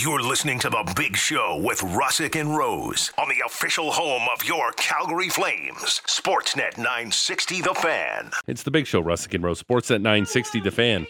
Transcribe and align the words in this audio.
You're 0.00 0.22
listening 0.22 0.60
to 0.60 0.70
The 0.70 0.92
Big 0.94 1.16
Show 1.16 1.60
with 1.60 1.80
Russick 1.80 2.38
and 2.40 2.56
Rose 2.56 3.10
on 3.18 3.28
the 3.28 3.42
official 3.44 3.90
home 3.90 4.28
of 4.32 4.44
your 4.44 4.70
Calgary 4.72 5.28
Flames, 5.28 6.00
Sportsnet 6.06 6.76
960 6.76 7.62
The 7.62 7.74
Fan. 7.74 8.30
It's 8.46 8.62
the 8.62 8.70
big 8.70 8.86
show, 8.86 9.02
Russick 9.02 9.34
and 9.34 9.42
Rose, 9.42 9.60
Sportsnet 9.60 10.00
960 10.00 10.60
The 10.60 10.70
Fan. 10.70 11.06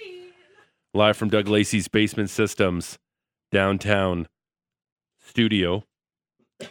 Live 0.95 1.19
from 1.19 1.29
Doug 1.29 1.49
Lacey's 1.49 1.87
Basement 1.87 2.31
Systems 2.31 2.99
downtown 3.53 4.27
studio. 5.21 5.85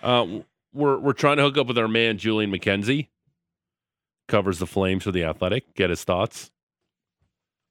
Uh, 0.02 0.40
we're, 0.74 0.98
we're 0.98 1.14
trying 1.14 1.38
to 1.38 1.44
hook 1.44 1.60
up 1.60 1.68
with 1.68 1.78
our 1.78 1.88
man, 1.88 2.18
Julian 2.18 2.52
McKenzie. 2.52 3.10
Covers 4.28 4.58
the 4.58 4.66
Flames 4.66 5.04
for 5.04 5.12
The 5.12 5.24
Athletic. 5.24 5.76
Get 5.76 5.92
his 5.92 6.04
thoughts 6.04 6.50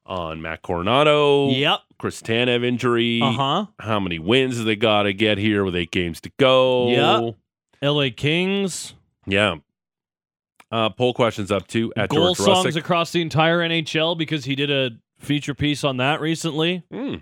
on 0.07 0.41
Matt 0.43 0.62
Coronato. 0.62 1.57
Yep. 1.59 1.80
Chris 1.98 2.20
Tanev 2.22 2.64
injury. 2.64 3.20
Uh 3.22 3.32
huh. 3.32 3.66
How 3.80 3.98
many 4.00 4.18
wins 4.18 4.57
do 4.57 4.64
they 4.64 4.77
got 4.77 5.04
to 5.04 5.12
get 5.12 5.39
here 5.39 5.64
with 5.64 5.75
eight 5.77 5.90
games 5.90 6.21
to 6.22 6.30
go? 6.39 6.89
Yep. 6.90 7.35
L.A. 7.82 8.11
Kings. 8.11 8.95
Yeah. 9.26 9.57
Uh, 10.71 10.90
poll 10.90 11.14
questions 11.14 11.50
up 11.53 11.67
too 11.68 11.93
at 11.96 12.08
Goal 12.11 12.34
George 12.34 12.39
songs 12.39 12.75
Russick. 12.75 12.79
across 12.81 13.12
the 13.12 13.22
entire 13.22 13.61
NHL 13.61 14.18
because 14.18 14.45
he 14.45 14.54
did 14.57 14.71
a 14.71 14.90
feature 15.18 15.54
piece 15.54 15.84
on 15.84 15.98
that 15.98 16.20
recently. 16.20 16.82
Hmm. 16.90 17.17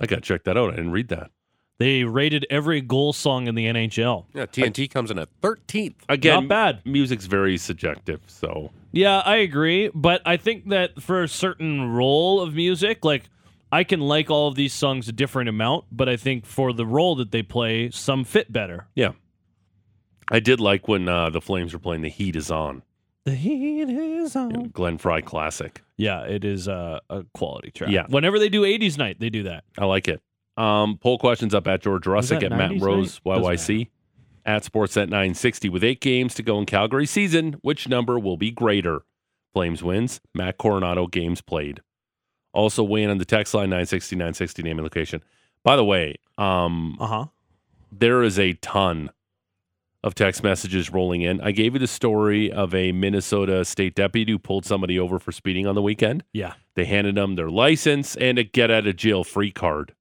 I 0.00 0.06
got 0.06 0.16
to 0.16 0.20
check 0.22 0.44
that 0.44 0.56
out. 0.56 0.72
I 0.72 0.76
didn't 0.76 0.92
read 0.92 1.08
that. 1.08 1.30
They 1.78 2.04
rated 2.04 2.46
every 2.50 2.80
goal 2.80 3.12
song 3.12 3.46
in 3.46 3.54
the 3.54 3.66
NHL. 3.66 4.26
Yeah, 4.34 4.46
TNT 4.46 4.90
comes 4.90 5.10
in 5.10 5.18
at 5.18 5.28
13th. 5.40 5.94
Again, 6.08 6.46
Not 6.46 6.48
bad. 6.48 6.80
music's 6.84 7.26
very 7.26 7.56
subjective. 7.56 8.20
So 8.26 8.70
Yeah, 8.92 9.18
I 9.18 9.36
agree, 9.36 9.90
but 9.94 10.22
I 10.24 10.36
think 10.36 10.68
that 10.70 11.02
for 11.02 11.22
a 11.22 11.28
certain 11.28 11.92
role 11.92 12.40
of 12.40 12.54
music, 12.54 13.04
like 13.04 13.24
I 13.70 13.84
can 13.84 14.00
like 14.00 14.30
all 14.30 14.48
of 14.48 14.54
these 14.54 14.72
songs 14.72 15.08
a 15.08 15.12
different 15.12 15.48
amount, 15.48 15.84
but 15.92 16.08
I 16.08 16.16
think 16.16 16.46
for 16.46 16.72
the 16.72 16.86
role 16.86 17.14
that 17.16 17.30
they 17.30 17.42
play, 17.42 17.90
some 17.90 18.24
fit 18.24 18.50
better. 18.52 18.88
yeah, 18.94 19.12
I 20.30 20.40
did 20.40 20.60
like 20.60 20.88
when 20.88 21.08
uh, 21.08 21.30
the 21.30 21.40
Flames 21.40 21.72
were 21.72 21.78
playing 21.78 22.02
"The 22.02 22.08
Heat 22.08 22.34
Is 22.36 22.50
On," 22.50 22.82
The 23.24 23.34
heat 23.34 23.90
is 23.90 24.34
on. 24.36 24.50
you 24.50 24.56
know, 24.56 24.64
Glenn 24.72 24.96
Frey 24.96 25.20
classic. 25.20 25.82
Yeah, 25.98 26.22
it 26.22 26.44
is 26.44 26.66
a, 26.66 27.02
a 27.10 27.24
quality 27.34 27.70
track. 27.70 27.90
Yeah. 27.90 28.06
Whenever 28.08 28.38
they 28.38 28.48
do 28.48 28.62
80s 28.62 28.96
night, 28.96 29.20
they 29.20 29.28
do 29.28 29.42
that. 29.42 29.64
I 29.78 29.84
like 29.84 30.08
it. 30.08 30.22
Um, 30.56 30.96
poll 30.96 31.18
questions 31.18 31.54
up 31.54 31.66
at 31.68 31.82
George 31.82 32.04
Russick 32.04 32.42
at 32.42 32.50
Matt 32.50 32.80
Rose 32.80 33.20
YYC 33.26 33.88
at 34.46 34.62
Sportsnet 34.64 35.08
960 35.08 35.68
with 35.68 35.84
eight 35.84 36.00
games 36.00 36.34
to 36.34 36.42
go 36.42 36.58
in 36.58 36.66
Calgary 36.66 37.06
season. 37.06 37.54
Which 37.62 37.88
number 37.88 38.18
will 38.18 38.36
be 38.36 38.50
greater? 38.50 39.02
Flames 39.52 39.82
wins. 39.82 40.20
Matt 40.34 40.58
Coronato 40.58 41.10
games 41.10 41.40
played. 41.40 41.80
Also 42.52 42.82
weigh 42.82 43.02
in 43.02 43.10
on 43.10 43.18
the 43.18 43.24
text 43.24 43.54
line 43.54 43.70
960 43.70 44.16
960 44.16 44.62
name 44.62 44.78
and 44.78 44.84
location. 44.84 45.22
By 45.64 45.76
the 45.76 45.84
way, 45.84 46.16
um, 46.38 46.96
Uh 47.00 47.06
huh. 47.06 47.24
there 47.92 48.22
is 48.22 48.38
a 48.38 48.54
ton 48.54 49.10
of 50.04 50.14
text 50.14 50.42
messages 50.42 50.90
rolling 50.90 51.22
in. 51.22 51.40
I 51.40 51.50
gave 51.50 51.74
you 51.74 51.80
the 51.80 51.86
story 51.88 52.50
of 52.52 52.72
a 52.74 52.92
Minnesota 52.92 53.64
state 53.64 53.94
deputy 53.96 54.30
who 54.32 54.38
pulled 54.38 54.64
somebody 54.64 54.98
over 54.98 55.18
for 55.18 55.32
speeding 55.32 55.66
on 55.66 55.74
the 55.74 55.82
weekend. 55.82 56.22
Yeah. 56.32 56.54
They 56.74 56.84
handed 56.84 57.16
them 57.16 57.34
their 57.34 57.50
license 57.50 58.14
and 58.16 58.38
a 58.38 58.44
get 58.44 58.70
out 58.70 58.86
of 58.86 58.94
jail 58.96 59.24
free 59.24 59.50
card. 59.50 59.94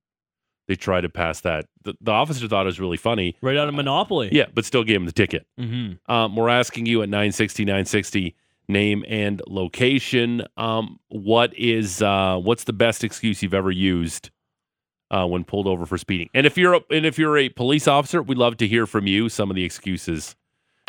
They 0.68 0.76
tried 0.76 1.02
to 1.02 1.10
pass 1.10 1.42
that. 1.42 1.66
The, 1.84 1.94
the 2.02 2.12
officer 2.12 2.48
thought 2.48 2.64
it 2.64 2.66
was 2.66 2.80
really 2.80 2.98
funny. 2.98 3.36
Right 3.42 3.58
out 3.58 3.70
of 3.70 3.74
Monopoly. 3.74 4.30
Yeah, 4.32 4.46
but 4.54 4.66
still 4.66 4.84
gave 4.84 4.98
him 4.98 5.06
the 5.06 5.12
ticket. 5.12 5.48
Mm-hmm. 5.60 6.12
Um, 6.12 6.36
we're 6.36 6.50
asking 6.50 6.86
you 6.86 7.02
at 7.02 7.10
960 7.10 7.66
960 7.66 8.36
name 8.68 9.06
and 9.08 9.42
location. 9.48 10.44
Um, 10.58 11.00
what 11.08 11.58
is 11.58 12.02
uh, 12.02 12.38
what's 12.38 12.66
the 12.66 12.74
best 12.74 13.04
excuse 13.04 13.42
you've 13.42 13.54
ever 13.54 13.72
used 13.72 14.30
uh, 15.10 15.26
when 15.26 15.44
pulled 15.46 15.68
over 15.68 15.86
for 15.86 15.98
speeding? 15.98 16.30
And 16.34 16.46
if 16.46 16.58
you're 16.58 16.76
a, 16.76 16.82
and 16.90 17.06
if 17.06 17.18
you're 17.18 17.38
a 17.38 17.50
police 17.50 17.88
officer, 17.88 18.22
we'd 18.22 18.38
love 18.38 18.58
to 18.58 18.68
hear 18.68 18.86
from 18.86 19.08
you 19.08 19.30
some 19.30 19.50
of 19.50 19.56
the 19.56 19.64
excuses 19.64 20.36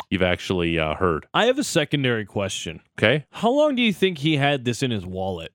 you've 0.09 0.23
actually 0.23 0.77
uh, 0.77 0.95
heard. 0.95 1.27
I 1.33 1.45
have 1.45 1.59
a 1.59 1.63
secondary 1.63 2.25
question. 2.25 2.81
Okay, 2.97 3.25
How 3.31 3.51
long 3.51 3.75
do 3.75 3.81
you 3.81 3.93
think 3.93 4.17
he 4.17 4.37
had 4.37 4.65
this 4.65 4.83
in 4.83 4.91
his 4.91 5.05
wallet? 5.05 5.53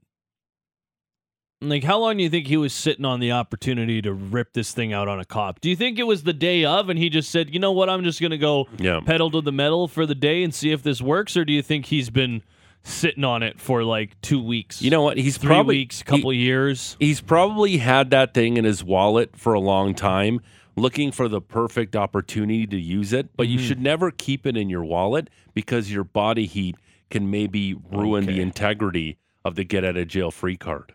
Like, 1.60 1.84
how 1.84 1.98
long 1.98 2.16
do 2.19 2.22
you 2.22 2.28
think 2.28 2.47
he 2.47 2.56
was 2.56 2.72
sitting 2.75 3.04
on 3.04 3.20
the 3.20 3.32
opportunity 3.32 4.03
to 4.03 4.12
rip 4.12 4.53
this 4.53 4.72
thing 4.72 4.92
out 4.92 5.09
on 5.09 5.19
a 5.19 5.25
cop? 5.25 5.60
Do 5.60 5.70
you 5.70 5.76
think 5.76 5.98
it 5.98 6.06
was 6.06 6.22
the 6.22 6.32
day 6.32 6.65
of 6.65 6.91
and 6.91 6.98
he 6.98 7.09
just 7.09 7.31
said, 7.31 7.53
you 7.54 7.59
know 7.60 7.72
what, 7.72 7.88
I'm 7.88 8.04
just 8.04 8.20
going 8.20 8.32
to 8.32 8.38
go 8.38 8.66
yeah. 8.78 9.00
pedal 9.00 9.31
to 9.31 9.41
the 9.41 9.53
metal 9.53 9.88
for 9.88 10.04
the 10.04 10.14
day 10.14 10.43
and 10.43 10.54
see 10.54 10.72
if 10.72 10.82
this 10.82 11.00
works? 11.00 11.37
Or 11.37 11.44
do 11.44 11.53
you 11.53 11.62
think 11.62 11.87
he's 11.87 12.10
been 12.10 12.43
sitting 12.82 13.25
on 13.25 13.43
it 13.43 13.59
for 13.60 13.82
like 13.82 14.20
two 14.20 14.43
weeks? 14.43 14.82
You 14.82 14.91
know 14.91 15.03
what? 15.03 15.16
He's 15.16 15.38
three 15.38 15.48
probably 15.48 15.76
weeks, 15.78 16.03
couple 16.03 16.32
years. 16.32 16.97
he's 17.00 17.20
probably 17.22 17.78
had 17.78 18.10
that 18.10 18.34
thing 18.34 18.56
in 18.59 18.64
his 18.64 18.84
wallet 18.84 19.37
for 19.37 19.54
a 19.54 19.60
long 19.60 19.94
time 19.94 20.41
looking 20.76 21.12
for 21.12 21.28
the 21.28 21.41
perfect 21.41 21.94
opportunity 21.94 22.66
to 22.66 22.76
use 22.76 23.12
it 23.12 23.28
but 23.37 23.47
you 23.47 23.60
Mhm. 23.60 23.69
should 23.69 23.81
never 23.81 24.10
keep 24.10 24.44
it 24.44 24.56
in 24.56 24.69
your 24.69 24.84
wallet 24.84 25.31
because 25.54 25.93
your 25.93 26.03
body 26.03 26.47
heat 26.47 26.75
can 27.10 27.31
maybe 27.31 27.76
ruin 27.93 28.26
the 28.26 28.41
integrity 28.41 29.16
of 29.44 29.54
the 29.54 29.62
get 29.62 29.84
out 29.84 29.97
of 29.97 30.09
jail 30.09 30.32
free 30.32 30.56
card 30.56 30.93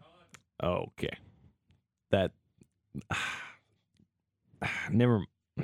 Okay. 0.61 1.15
That. 2.11 2.31
Never. 4.91 5.23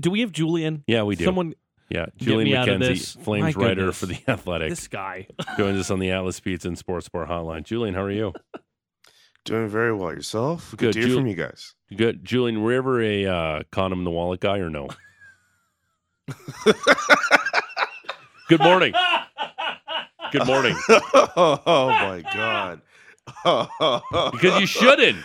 Do 0.00 0.10
we 0.10 0.20
have 0.20 0.32
Julian? 0.32 0.82
yeah 0.88 1.04
we 1.04 1.14
do 1.14 1.24
Someone. 1.24 1.54
yeah 1.88 2.06
get 2.06 2.18
julian 2.18 2.48
me 2.50 2.56
out 2.56 2.68
of 2.68 2.80
mckenzie 2.80 2.88
this. 2.88 3.12
flames 3.12 3.56
My 3.56 3.62
writer 3.62 3.74
goodness. 3.92 3.98
for 4.00 4.06
the 4.06 4.18
athletic 4.26 4.70
This 4.70 4.88
guy. 4.88 5.28
joins 5.56 5.78
us 5.78 5.88
on 5.92 6.00
the 6.00 6.10
atlas 6.10 6.40
pizza 6.40 6.66
and 6.66 6.76
sports 6.76 7.08
bar 7.08 7.26
hotline 7.26 7.62
julian 7.62 7.94
how 7.94 8.02
are 8.02 8.10
you 8.10 8.32
Doing 9.44 9.68
very 9.68 9.92
well 9.92 10.10
yourself. 10.10 10.70
Good, 10.72 10.78
Good, 10.78 10.92
to 10.94 10.98
hear 11.00 11.08
Ju- 11.10 11.14
from 11.16 11.26
you 11.28 11.34
guys. 11.36 11.74
good 11.96 12.24
julian 12.24 12.60
were 12.62 12.72
you 12.72 12.78
ever 12.78 13.00
a 13.02 13.26
uh, 13.26 13.62
condom 13.70 14.00
in 14.00 14.04
the 14.04 14.10
wallet 14.10 14.40
guy 14.40 14.58
or 14.58 14.68
no 14.70 14.88
good 18.48 18.60
morning 18.60 18.92
good 20.32 20.46
morning 20.46 20.74
oh 20.88 21.86
my 21.88 22.22
god. 22.34 22.80
Because 23.26 24.60
you 24.60 24.66
shouldn't 24.66 25.18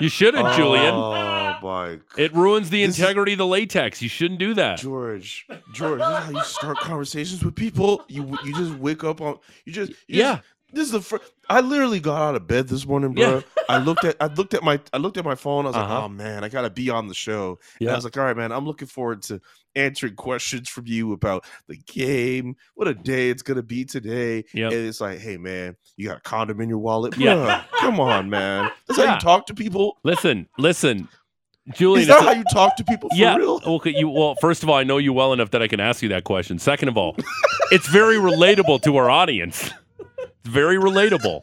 you 0.00 0.08
shouldn't 0.08 0.46
oh, 0.46 0.56
julian 0.56 0.94
Oh 0.94 1.58
my 1.62 1.98
It 2.16 2.32
ruins 2.34 2.70
the 2.70 2.84
This 2.84 2.94
is- 2.96 3.00
integrity 3.00 3.32
of 3.32 3.38
the 3.38 3.46
latex. 3.46 4.00
You 4.02 4.08
shouldn't 4.08 4.38
do 4.38 4.54
that. 4.54 4.78
George, 4.78 5.46
George, 5.72 5.98
this 5.98 6.08
is 6.08 6.24
how 6.24 6.30
you 6.30 6.44
start 6.44 6.78
conversations 6.78 7.42
with 7.44 7.54
people. 7.56 8.04
You 8.08 8.36
you 8.44 8.54
just 8.54 8.74
wake 8.74 9.02
up 9.02 9.20
on 9.20 9.38
you 9.64 9.72
just 9.72 9.90
you 10.06 10.20
Yeah. 10.20 10.36
just- 10.36 10.42
this 10.72 10.86
is 10.86 10.92
the 10.92 11.00
first. 11.00 11.24
I 11.48 11.60
literally 11.60 12.00
got 12.00 12.20
out 12.20 12.34
of 12.34 12.46
bed 12.46 12.68
this 12.68 12.86
morning, 12.86 13.14
bro. 13.14 13.36
Yeah. 13.36 13.40
I 13.68 13.78
looked 13.78 14.04
at 14.04 14.16
I 14.20 14.26
looked 14.26 14.54
at 14.54 14.62
my 14.62 14.78
I 14.92 14.98
looked 14.98 15.16
at 15.16 15.24
my 15.24 15.34
phone. 15.34 15.64
I 15.64 15.68
was 15.68 15.76
Uh-huh. 15.76 15.94
like, 15.94 16.02
oh 16.04 16.08
man, 16.08 16.44
I 16.44 16.48
gotta 16.48 16.70
be 16.70 16.90
on 16.90 17.08
the 17.08 17.14
show. 17.14 17.58
And 17.80 17.86
Yeah. 17.86 17.92
I 17.92 17.94
was 17.96 18.04
like, 18.04 18.16
all 18.16 18.24
right, 18.24 18.36
man, 18.36 18.52
I'm 18.52 18.66
looking 18.66 18.88
forward 18.88 19.22
to 19.22 19.40
answering 19.76 20.14
questions 20.14 20.68
from 20.68 20.86
you 20.86 21.12
about 21.12 21.44
the 21.68 21.76
game. 21.86 22.56
What 22.74 22.88
a 22.88 22.94
day 22.94 23.30
it's 23.30 23.42
gonna 23.42 23.62
be 23.62 23.84
today. 23.84 24.44
Yep. 24.52 24.72
And 24.72 24.86
it's 24.86 25.00
like, 25.00 25.18
hey 25.20 25.36
man, 25.36 25.76
you 25.96 26.08
got 26.08 26.18
a 26.18 26.20
condom 26.20 26.60
in 26.60 26.68
your 26.68 26.78
wallet? 26.78 27.16
Yeah. 27.16 27.64
Come 27.80 27.98
on, 28.00 28.28
man. 28.28 28.70
That's 28.86 28.98
how 29.00 29.14
you 29.14 29.20
talk 29.20 29.46
to 29.46 29.54
people. 29.54 29.98
Listen, 30.02 30.48
listen, 30.58 31.08
Julian. 31.74 32.02
Is 32.02 32.08
that 32.08 32.22
how 32.22 32.32
you 32.32 32.44
talk 32.52 32.76
to 32.76 32.84
people 32.84 33.08
for 33.10 33.16
yeah. 33.16 33.36
real? 33.36 33.60
Okay. 33.64 33.94
You 33.96 34.08
well. 34.08 34.34
First 34.40 34.62
of 34.62 34.68
all, 34.68 34.76
I 34.76 34.84
know 34.84 34.98
you 34.98 35.12
well 35.12 35.32
enough 35.32 35.50
that 35.52 35.62
I 35.62 35.68
can 35.68 35.80
ask 35.80 36.02
you 36.02 36.08
that 36.10 36.24
question. 36.24 36.58
Second 36.58 36.88
of 36.88 36.96
all, 36.96 37.16
it's 37.70 37.86
very 37.88 38.16
relatable 38.16 38.82
to 38.82 38.96
our 38.96 39.10
audience. 39.10 39.70
It's 40.48 40.54
very 40.54 40.76
relatable, 40.76 41.42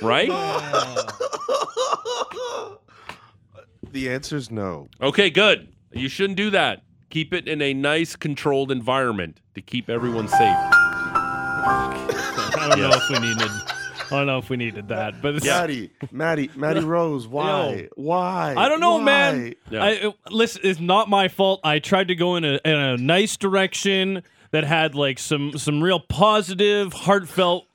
right? 0.00 0.28
the 3.92 4.08
answer 4.10 4.36
is 4.36 4.50
no. 4.52 4.86
Okay. 5.00 5.30
Good. 5.30 5.72
You 5.92 6.08
shouldn't 6.08 6.36
do 6.36 6.50
that. 6.50 6.82
Keep 7.10 7.34
it 7.34 7.48
in 7.48 7.60
a 7.62 7.74
nice, 7.74 8.14
controlled 8.14 8.70
environment 8.70 9.40
to 9.54 9.60
keep 9.62 9.88
everyone 9.90 10.28
safe. 10.28 10.40
I 10.42 12.66
don't 12.68 12.78
know 12.80 12.90
if 12.92 13.08
we 13.08 13.18
needed. 13.20 13.48
I 13.48 14.06
don't 14.10 14.26
know 14.26 14.38
if 14.38 14.50
we 14.50 14.56
needed 14.58 14.88
that, 14.88 15.22
but 15.22 15.36
it's, 15.36 15.46
Maddie, 15.46 15.90
Maddie, 16.12 16.50
Maddie 16.54 16.80
Rose, 16.84 17.26
why? 17.26 17.88
Why? 17.96 18.54
I 18.56 18.68
don't 18.68 18.80
know, 18.80 19.00
man. 19.00 19.54
Yeah. 19.70 19.82
I, 19.82 19.88
it- 19.90 20.14
listen, 20.30 20.60
it's 20.62 20.78
not 20.78 21.08
my 21.08 21.28
fault. 21.28 21.60
I 21.64 21.78
tried 21.78 22.08
to 22.08 22.14
go 22.14 22.36
in 22.36 22.44
a, 22.44 22.60
in 22.64 22.76
a 22.76 22.96
nice 22.96 23.36
direction 23.36 24.22
that 24.50 24.62
had 24.62 24.94
like 24.94 25.18
some 25.18 25.58
some 25.58 25.82
real 25.82 25.98
positive, 25.98 26.92
heartfelt 26.92 27.66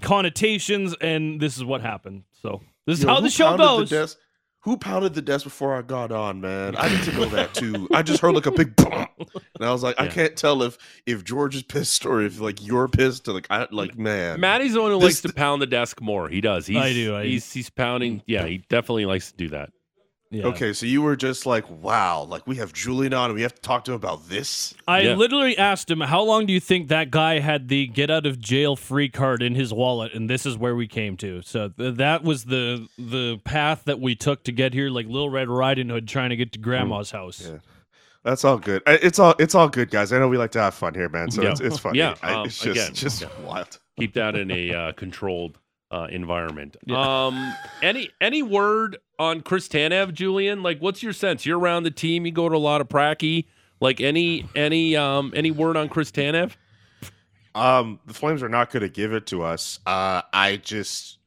connotations, 0.00 0.94
and 1.00 1.40
this 1.40 1.56
is 1.56 1.64
what 1.64 1.80
happened. 1.80 2.24
So 2.42 2.60
this 2.86 2.98
is 2.98 3.04
Yo, 3.04 3.14
how 3.14 3.20
the 3.20 3.30
show 3.30 3.44
pounded 3.56 3.58
goes. 3.66 3.90
desk? 3.90 4.18
Who 4.60 4.78
pounded 4.78 5.12
the 5.12 5.20
desk 5.20 5.44
before 5.44 5.76
I 5.76 5.82
got 5.82 6.10
on, 6.10 6.40
man? 6.40 6.74
I 6.78 6.88
need 6.88 7.02
to 7.04 7.12
know 7.12 7.26
that 7.26 7.52
too. 7.52 7.86
I 7.92 8.02
just 8.02 8.20
heard 8.20 8.34
like 8.34 8.46
a 8.46 8.50
big 8.50 8.74
boom, 8.76 9.06
and 9.18 9.60
I 9.60 9.70
was 9.70 9.82
like, 9.82 10.00
I 10.00 10.06
can't 10.08 10.34
tell 10.36 10.62
if 10.62 10.78
if 11.04 11.22
George 11.22 11.54
is 11.54 11.62
pissed 11.62 12.06
or 12.06 12.22
if 12.22 12.40
like 12.40 12.64
you're 12.66 12.88
pissed. 12.88 13.28
Like 13.28 13.46
I 13.50 13.66
like 13.70 13.98
man. 13.98 14.40
Maddie's 14.40 14.72
the 14.72 14.80
one 14.80 14.90
who 14.90 14.98
This- 15.00 15.04
likes 15.04 15.20
to 15.22 15.32
pound 15.34 15.60
the 15.60 15.66
desk 15.66 16.00
more. 16.00 16.30
He 16.30 16.40
does. 16.40 16.66
He's, 16.66 16.78
I 16.78 16.92
do, 16.94 17.14
I- 17.16 17.24
he's 17.26 17.52
he's 17.52 17.68
pounding. 17.68 18.22
Yeah, 18.26 18.46
he 18.46 18.58
definitely 18.70 19.04
likes 19.04 19.30
to 19.32 19.36
do 19.36 19.50
that. 19.50 19.70
Yeah. 20.30 20.46
Okay, 20.46 20.72
so 20.72 20.84
you 20.86 21.00
were 21.00 21.14
just 21.14 21.46
like, 21.46 21.68
wow, 21.70 22.22
like 22.24 22.44
we 22.46 22.56
have 22.56 22.72
Julian 22.72 23.14
on 23.14 23.26
and 23.26 23.34
we 23.36 23.42
have 23.42 23.54
to 23.54 23.60
talk 23.62 23.84
to 23.84 23.92
him 23.92 23.96
about 23.96 24.28
this. 24.28 24.74
I 24.88 25.02
Yeah. 25.02 25.14
literally 25.14 25.56
asked 25.56 25.88
him, 25.88 26.00
"How 26.00 26.22
long 26.22 26.44
do 26.46 26.52
you 26.52 26.58
think 26.58 26.88
that 26.88 27.10
guy 27.12 27.38
had 27.38 27.68
the 27.68 27.86
get 27.86 28.10
out 28.10 28.26
of 28.26 28.40
jail 28.40 28.74
free 28.74 29.08
card 29.08 29.42
in 29.42 29.54
his 29.54 29.72
wallet?" 29.72 30.12
And 30.12 30.28
this 30.28 30.44
is 30.44 30.56
where 30.58 30.74
we 30.74 30.88
came 30.88 31.16
to. 31.18 31.42
So 31.42 31.68
th- 31.68 31.96
that 31.98 32.24
was 32.24 32.44
the 32.46 32.88
the 32.98 33.38
path 33.44 33.82
that 33.84 34.00
we 34.00 34.16
took 34.16 34.42
to 34.44 34.52
get 34.52 34.74
here, 34.74 34.90
like 34.90 35.06
Little 35.06 35.30
Red 35.30 35.48
Riding 35.48 35.88
Hood 35.88 36.08
trying 36.08 36.30
to 36.30 36.36
get 36.36 36.50
to 36.52 36.58
Grandma's 36.58 37.12
house. 37.12 37.46
Yeah. 37.48 37.58
That's 38.24 38.44
all 38.44 38.58
good. 38.58 38.82
I- 38.86 38.98
It's 39.02 39.18
all 39.20 39.34
it's 39.38 39.54
all 39.54 39.68
good, 39.68 39.90
guys. 39.90 40.12
I 40.12 40.18
know 40.18 40.26
we 40.28 40.38
like 40.38 40.52
to 40.52 40.60
have 40.62 40.74
fun 40.74 40.94
here, 40.94 41.08
man. 41.10 41.30
So 41.30 41.42
Yeah. 41.42 41.50
it's 41.50 41.60
it's 41.60 41.78
fun. 41.78 41.94
Yeah, 41.94 42.14
I- 42.22 42.34
um, 42.34 42.46
it's 42.46 42.58
just 42.58 42.70
again, 42.80 42.94
just 42.94 43.20
yeah. 43.22 43.28
wild. 43.44 43.78
Keep 44.00 44.14
that 44.14 44.34
in 44.34 44.50
a 44.50 44.74
uh, 44.74 44.92
controlled 44.92 45.58
uh, 45.92 46.08
environment. 46.10 46.76
Yeah. 46.86 47.26
Um, 47.26 47.54
any 47.82 48.10
any 48.20 48.42
word 48.42 48.96
on 49.18 49.40
Chris 49.40 49.68
Tanev, 49.68 50.12
Julian? 50.12 50.62
Like, 50.62 50.80
what's 50.80 51.02
your 51.02 51.12
sense? 51.12 51.46
You're 51.46 51.58
around 51.58 51.84
the 51.84 51.90
team. 51.90 52.26
You 52.26 52.32
go 52.32 52.48
to 52.48 52.56
a 52.56 52.58
lot 52.58 52.80
of 52.80 52.88
pracky. 52.88 53.46
Like, 53.80 54.00
any 54.00 54.46
any 54.54 54.96
um 54.96 55.32
any 55.36 55.50
word 55.50 55.76
on 55.76 55.88
Chris 55.88 56.10
Tanev? 56.10 56.52
Um, 57.54 58.00
the 58.06 58.14
Flames 58.14 58.42
are 58.42 58.48
not 58.48 58.70
going 58.70 58.82
to 58.82 58.88
give 58.88 59.12
it 59.12 59.26
to 59.28 59.42
us. 59.42 59.78
Uh, 59.86 60.22
I 60.32 60.56
just, 60.56 61.18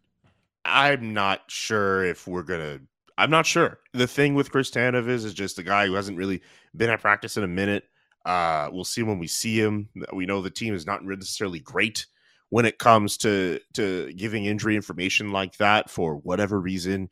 I'm 0.66 1.14
not 1.14 1.44
sure 1.48 2.04
if 2.04 2.28
we're 2.28 2.44
gonna. 2.44 2.80
I'm 3.18 3.30
not 3.32 3.46
sure. 3.46 3.80
The 3.94 4.08
thing 4.08 4.36
with 4.36 4.52
Chris 4.52 4.70
Tanev 4.70 5.08
is, 5.08 5.26
is 5.26 5.34
just 5.34 5.58
a 5.58 5.64
guy 5.64 5.88
who 5.88 5.94
hasn't 5.94 6.18
really 6.18 6.42
been 6.76 6.90
at 6.90 7.02
practice 7.02 7.38
in 7.38 7.44
a 7.44 7.48
minute. 7.48 7.86
Uh, 8.26 8.70
we'll 8.72 8.84
see 8.84 9.04
when 9.04 9.20
we 9.20 9.28
see 9.28 9.60
him. 9.60 9.90
We 10.14 10.26
know 10.26 10.42
the 10.42 10.50
team 10.50 10.74
is 10.76 10.86
not 10.86 11.04
necessarily 11.04 11.60
great 11.60 12.06
when 12.50 12.66
it 12.66 12.78
comes 12.78 13.18
to 13.18 13.60
to 13.74 14.12
giving 14.14 14.46
injury 14.46 14.76
information 14.76 15.32
like 15.32 15.58
that 15.58 15.90
for 15.90 16.18
whatever 16.18 16.60
reason. 16.60 17.10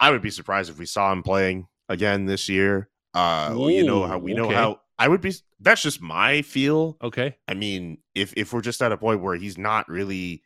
I 0.00 0.10
would 0.10 0.22
be 0.22 0.30
surprised 0.30 0.70
if 0.70 0.78
we 0.78 0.86
saw 0.86 1.12
him 1.12 1.22
playing 1.22 1.66
again 1.88 2.26
this 2.26 2.48
year. 2.48 2.88
Uh, 3.14 3.54
well, 3.56 3.70
you 3.70 3.84
know 3.84 4.06
how 4.06 4.18
we 4.18 4.34
know 4.34 4.46
okay. 4.46 4.54
how 4.54 4.80
I 4.98 5.08
would 5.08 5.20
be. 5.20 5.34
That's 5.60 5.82
just 5.82 6.00
my 6.00 6.42
feel. 6.42 6.96
Okay. 7.02 7.36
I 7.46 7.54
mean, 7.54 7.98
if 8.14 8.32
if 8.36 8.52
we're 8.52 8.60
just 8.60 8.82
at 8.82 8.92
a 8.92 8.96
point 8.96 9.22
where 9.22 9.36
he's 9.36 9.58
not 9.58 9.88
really, 9.88 10.42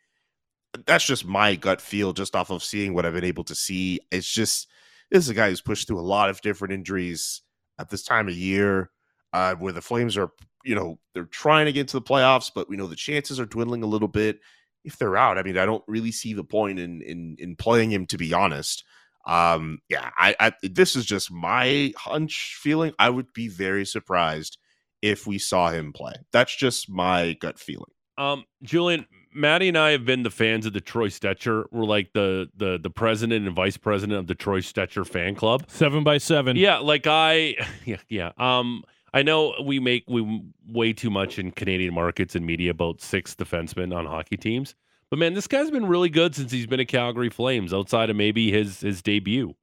that's 0.86 1.04
just 1.04 1.24
my 1.24 1.56
gut 1.56 1.80
feel, 1.80 2.12
just 2.12 2.36
off 2.36 2.50
of 2.50 2.62
seeing 2.62 2.94
what 2.94 3.04
I've 3.04 3.14
been 3.14 3.24
able 3.24 3.44
to 3.44 3.54
see. 3.54 4.00
It's 4.10 4.30
just 4.30 4.68
this 5.10 5.24
is 5.24 5.28
a 5.28 5.34
guy 5.34 5.50
who's 5.50 5.60
pushed 5.60 5.86
through 5.86 6.00
a 6.00 6.02
lot 6.02 6.30
of 6.30 6.40
different 6.40 6.72
injuries 6.72 7.42
at 7.78 7.90
this 7.90 8.02
time 8.02 8.28
of 8.28 8.34
year, 8.34 8.90
uh, 9.32 9.54
where 9.56 9.72
the 9.72 9.82
Flames 9.82 10.16
are, 10.16 10.30
you 10.64 10.74
know, 10.74 10.98
they're 11.14 11.24
trying 11.24 11.66
to 11.66 11.72
get 11.72 11.80
into 11.82 11.98
the 11.98 12.02
playoffs, 12.02 12.50
but 12.54 12.68
we 12.68 12.76
know 12.76 12.86
the 12.86 12.96
chances 12.96 13.40
are 13.40 13.46
dwindling 13.46 13.82
a 13.82 13.86
little 13.86 14.08
bit. 14.08 14.40
If 14.84 14.98
they're 14.98 15.16
out, 15.16 15.38
I 15.38 15.42
mean, 15.42 15.58
I 15.58 15.66
don't 15.66 15.84
really 15.86 16.12
see 16.12 16.32
the 16.32 16.44
point 16.44 16.78
in 16.78 17.02
in 17.02 17.36
in 17.38 17.56
playing 17.56 17.90
him, 17.90 18.06
to 18.06 18.18
be 18.18 18.32
honest. 18.32 18.84
Um, 19.26 19.78
yeah, 19.88 20.10
I, 20.16 20.34
I 20.40 20.52
this 20.62 20.96
is 20.96 21.04
just 21.04 21.30
my 21.30 21.92
hunch 21.96 22.58
feeling. 22.60 22.92
I 22.98 23.10
would 23.10 23.32
be 23.32 23.48
very 23.48 23.84
surprised 23.84 24.58
if 25.00 25.26
we 25.26 25.38
saw 25.38 25.70
him 25.70 25.92
play. 25.92 26.14
That's 26.32 26.54
just 26.54 26.90
my 26.90 27.34
gut 27.34 27.58
feeling. 27.58 27.92
Um, 28.18 28.44
Julian, 28.62 29.06
Maddie 29.34 29.68
and 29.68 29.78
I 29.78 29.90
have 29.90 30.04
been 30.04 30.22
the 30.22 30.30
fans 30.30 30.66
of 30.66 30.72
the 30.72 30.80
Troy 30.80 31.08
Stecher. 31.08 31.64
We're 31.70 31.84
like 31.84 32.12
the 32.12 32.48
the 32.56 32.78
the 32.82 32.90
president 32.90 33.46
and 33.46 33.54
vice 33.54 33.76
president 33.76 34.18
of 34.18 34.26
the 34.26 34.34
Troy 34.34 34.60
Stecher 34.60 35.06
fan 35.06 35.34
club. 35.34 35.64
Seven 35.68 36.04
by 36.04 36.18
seven. 36.18 36.56
Yeah, 36.56 36.78
like 36.78 37.06
I, 37.06 37.56
yeah, 37.84 37.96
yeah. 38.08 38.32
Um, 38.38 38.84
I 39.14 39.22
know 39.22 39.54
we 39.62 39.78
make 39.78 40.04
we 40.08 40.42
way 40.66 40.92
too 40.92 41.10
much 41.10 41.38
in 41.38 41.50
Canadian 41.50 41.94
markets 41.94 42.34
and 42.34 42.46
media 42.46 42.70
about 42.70 43.00
six 43.00 43.34
defensemen 43.34 43.94
on 43.94 44.06
hockey 44.06 44.36
teams, 44.36 44.74
but 45.12 45.18
man, 45.18 45.34
this 45.34 45.46
guy's 45.46 45.70
been 45.70 45.84
really 45.84 46.08
good 46.08 46.34
since 46.34 46.50
he's 46.50 46.66
been 46.66 46.80
at 46.80 46.88
Calgary 46.88 47.28
Flames. 47.28 47.74
Outside 47.74 48.08
of 48.08 48.16
maybe 48.16 48.50
his 48.50 48.80
his 48.80 49.02
debut. 49.02 49.54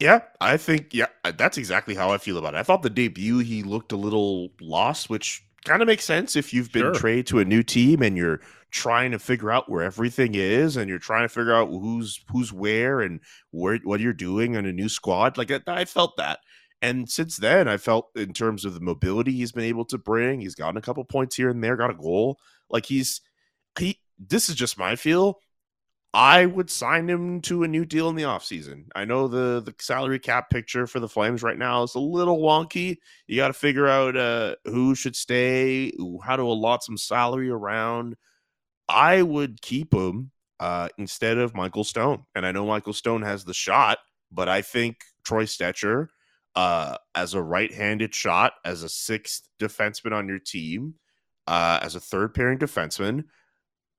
Yeah, 0.00 0.22
I 0.40 0.56
think 0.56 0.94
yeah, 0.94 1.08
that's 1.36 1.58
exactly 1.58 1.94
how 1.94 2.10
I 2.10 2.16
feel 2.16 2.38
about 2.38 2.54
it. 2.54 2.56
I 2.56 2.62
thought 2.62 2.80
the 2.80 2.88
debut 2.88 3.40
he 3.40 3.62
looked 3.62 3.92
a 3.92 3.98
little 3.98 4.48
lost, 4.62 5.10
which 5.10 5.42
kind 5.66 5.82
of 5.82 5.88
makes 5.88 6.06
sense 6.06 6.36
if 6.36 6.54
you've 6.54 6.72
been 6.72 6.90
Sure. 6.92 6.94
traded 6.94 7.26
to 7.26 7.40
a 7.40 7.44
new 7.44 7.62
team 7.62 8.00
and 8.00 8.16
you're 8.16 8.40
trying 8.70 9.10
to 9.10 9.18
figure 9.18 9.50
out 9.50 9.68
where 9.68 9.82
everything 9.82 10.34
is 10.34 10.78
and 10.78 10.88
you're 10.88 10.98
trying 10.98 11.24
to 11.24 11.28
figure 11.28 11.52
out 11.54 11.68
who's 11.68 12.24
who's 12.30 12.50
where 12.50 13.00
and 13.02 13.20
where 13.50 13.76
what 13.84 14.00
you're 14.00 14.14
doing 14.14 14.56
on 14.56 14.64
a 14.64 14.72
new 14.72 14.88
squad. 14.88 15.36
Like 15.36 15.50
I 15.68 15.84
felt 15.84 16.16
that. 16.16 16.38
And 16.80 17.10
since 17.10 17.36
then, 17.36 17.68
I 17.68 17.76
felt 17.76 18.08
in 18.16 18.32
terms 18.32 18.64
of 18.64 18.72
the 18.72 18.80
mobility 18.80 19.32
he's 19.32 19.52
been 19.52 19.64
able 19.64 19.84
to 19.86 19.98
bring, 19.98 20.40
he's 20.40 20.54
gotten 20.54 20.78
a 20.78 20.82
couple 20.82 21.04
points 21.04 21.36
here 21.36 21.50
and 21.50 21.62
there, 21.62 21.76
got 21.76 21.90
a 21.90 21.94
goal. 21.94 22.38
Like 22.70 22.86
he's 22.86 23.20
he 23.78 24.00
this 24.18 24.48
is 24.48 24.54
just 24.54 24.78
my 24.78 24.96
feel. 24.96 25.38
I 26.14 26.46
would 26.46 26.70
sign 26.70 27.08
him 27.08 27.42
to 27.42 27.64
a 27.64 27.68
new 27.68 27.84
deal 27.84 28.08
in 28.08 28.16
the 28.16 28.22
offseason. 28.22 28.86
I 28.94 29.04
know 29.04 29.28
the 29.28 29.60
the 29.60 29.74
salary 29.78 30.18
cap 30.18 30.50
picture 30.50 30.86
for 30.86 31.00
the 31.00 31.08
Flames 31.08 31.42
right 31.42 31.58
now 31.58 31.82
is 31.82 31.94
a 31.94 32.00
little 32.00 32.38
wonky. 32.38 32.96
You 33.26 33.36
got 33.36 33.48
to 33.48 33.54
figure 33.54 33.86
out 33.86 34.16
uh, 34.16 34.56
who 34.64 34.94
should 34.94 35.16
stay, 35.16 35.92
how 36.22 36.36
to 36.36 36.42
allot 36.42 36.82
some 36.82 36.96
salary 36.96 37.50
around. 37.50 38.16
I 38.88 39.20
would 39.22 39.60
keep 39.60 39.92
him 39.92 40.30
uh, 40.60 40.88
instead 40.96 41.38
of 41.38 41.54
Michael 41.54 41.84
Stone. 41.84 42.24
And 42.34 42.46
I 42.46 42.52
know 42.52 42.66
Michael 42.66 42.94
Stone 42.94 43.22
has 43.22 43.44
the 43.44 43.54
shot, 43.54 43.98
but 44.32 44.48
I 44.48 44.62
think 44.62 44.96
Troy 45.24 45.44
Stecher, 45.44 46.08
uh, 46.54 46.96
as 47.14 47.34
a 47.34 47.42
right 47.42 47.72
handed 47.72 48.14
shot, 48.14 48.54
as 48.64 48.82
a 48.82 48.88
sixth 48.88 49.46
defenseman 49.60 50.12
on 50.12 50.26
your 50.26 50.38
team, 50.38 50.94
uh, 51.46 51.80
as 51.82 51.94
a 51.94 52.00
third 52.00 52.34
pairing 52.34 52.58
defenseman, 52.58 53.24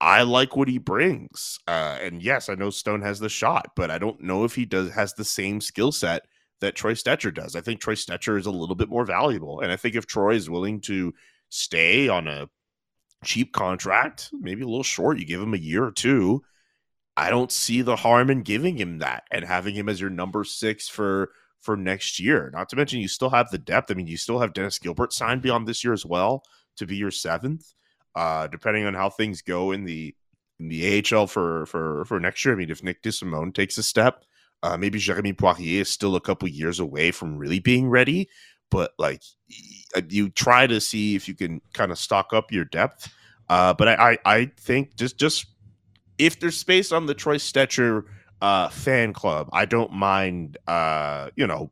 I 0.02 0.24
like 0.24 0.56
what 0.56 0.68
he 0.68 0.78
brings. 0.78 1.60
Uh, 1.68 1.98
and 2.02 2.22
yes, 2.22 2.48
I 2.50 2.56
know 2.56 2.70
Stone 2.70 3.02
has 3.02 3.20
the 3.20 3.30
shot, 3.30 3.72
but 3.76 3.92
I 3.92 3.98
don't 3.98 4.22
know 4.22 4.46
if 4.46 4.56
he 4.56 4.66
does 4.66 4.92
has 4.94 5.14
the 5.14 5.26
same 5.26 5.60
skill 5.60 5.92
set 5.92 6.26
that 6.62 6.76
Troy 6.76 6.94
Stecher 6.94 7.34
does. 7.34 7.56
I 7.56 7.62
think 7.62 7.80
Troy 7.80 7.96
Stecher 7.96 8.38
is 8.38 8.46
a 8.46 8.52
little 8.52 8.76
bit 8.76 8.90
more 8.90 9.06
valuable. 9.06 9.62
And 9.62 9.72
I 9.72 9.76
think 9.76 9.96
if 9.96 10.06
Troy 10.06 10.36
is 10.36 10.50
willing 10.50 10.82
to 10.82 11.14
stay 11.50 12.08
on 12.08 12.28
a 12.28 12.50
cheap 13.24 13.52
contract, 13.52 14.30
maybe 14.34 14.62
a 14.62 14.68
little 14.68 14.84
short, 14.84 15.20
you 15.20 15.26
give 15.26 15.42
him 15.42 15.54
a 15.54 15.58
year 15.58 15.84
or 15.84 15.92
two. 15.92 16.44
I 17.18 17.30
don't 17.30 17.52
see 17.52 17.82
the 17.82 17.98
harm 17.98 18.30
in 18.30 18.44
giving 18.44 18.78
him 18.78 19.00
that 19.00 19.24
and 19.32 19.44
having 19.44 19.76
him 19.76 19.90
as 19.90 20.00
your 20.00 20.10
number 20.10 20.44
six 20.44 20.88
for 20.88 21.32
for 21.60 21.76
next 21.76 22.20
year. 22.22 22.50
Not 22.54 22.70
to 22.70 22.78
mention 22.78 23.02
you 23.02 23.10
still 23.10 23.32
have 23.32 23.50
the 23.50 23.58
depth. 23.58 23.92
I 23.92 23.94
mean, 23.96 24.08
you 24.08 24.16
still 24.16 24.40
have 24.40 24.54
Dennis 24.54 24.80
Gilbert 24.80 25.12
signed 25.12 25.42
beyond 25.42 25.68
this 25.68 25.84
year 25.84 25.92
as 25.92 26.06
well 26.06 26.44
to 26.78 26.86
be 26.86 26.96
your 26.96 27.12
seventh. 27.12 27.74
Uh, 28.20 28.48
depending 28.48 28.84
on 28.86 28.94
how 28.94 29.10
things 29.10 29.42
go 29.42 29.72
in 29.72 29.86
the 29.86 30.14
in 30.60 30.68
the 30.68 31.02
AHL 31.10 31.26
for 31.26 31.66
for 31.68 32.04
for 32.04 32.20
next 32.20 32.44
year. 32.44 32.54
I 32.54 32.58
mean, 32.58 32.70
if 32.70 32.84
Nick 32.84 33.02
DeSimone 33.02 33.54
takes 33.54 33.78
a 33.78 33.84
step, 33.84 34.26
uh, 34.62 34.76
maybe 34.76 35.00
Jeremy 35.00 35.32
Poirier 35.32 35.84
is 35.84 35.90
still 35.90 36.18
a 36.18 36.20
couple 36.20 36.50
years 36.50 36.82
away 36.82 37.12
from 37.12 37.38
really 37.38 37.60
being 37.60 37.90
ready. 37.90 38.28
But 38.70 38.92
like, 39.00 39.24
you 40.10 40.30
try 40.32 40.68
to 40.68 40.82
see 40.82 41.16
if 41.16 41.30
you 41.30 41.34
can 41.34 41.62
kind 41.74 41.94
of 41.94 41.98
stock 41.98 42.34
up 42.34 42.52
your 42.52 42.66
depth. 42.66 43.10
Uh, 43.48 43.74
but 43.74 43.88
I, 43.88 43.94
I 44.12 44.18
I 44.26 44.52
think 44.58 44.98
just 44.98 45.18
just 45.18 45.46
if 46.18 46.42
there's 46.42 46.58
space 46.58 46.92
on 46.92 47.06
the 47.06 47.14
Troy 47.14 47.38
Stecher 47.38 48.04
uh, 48.42 48.68
fan 48.68 49.14
club, 49.14 49.48
I 49.54 49.64
don't 49.64 49.94
mind. 49.94 50.58
Uh, 50.68 51.30
you 51.38 51.48
know, 51.48 51.72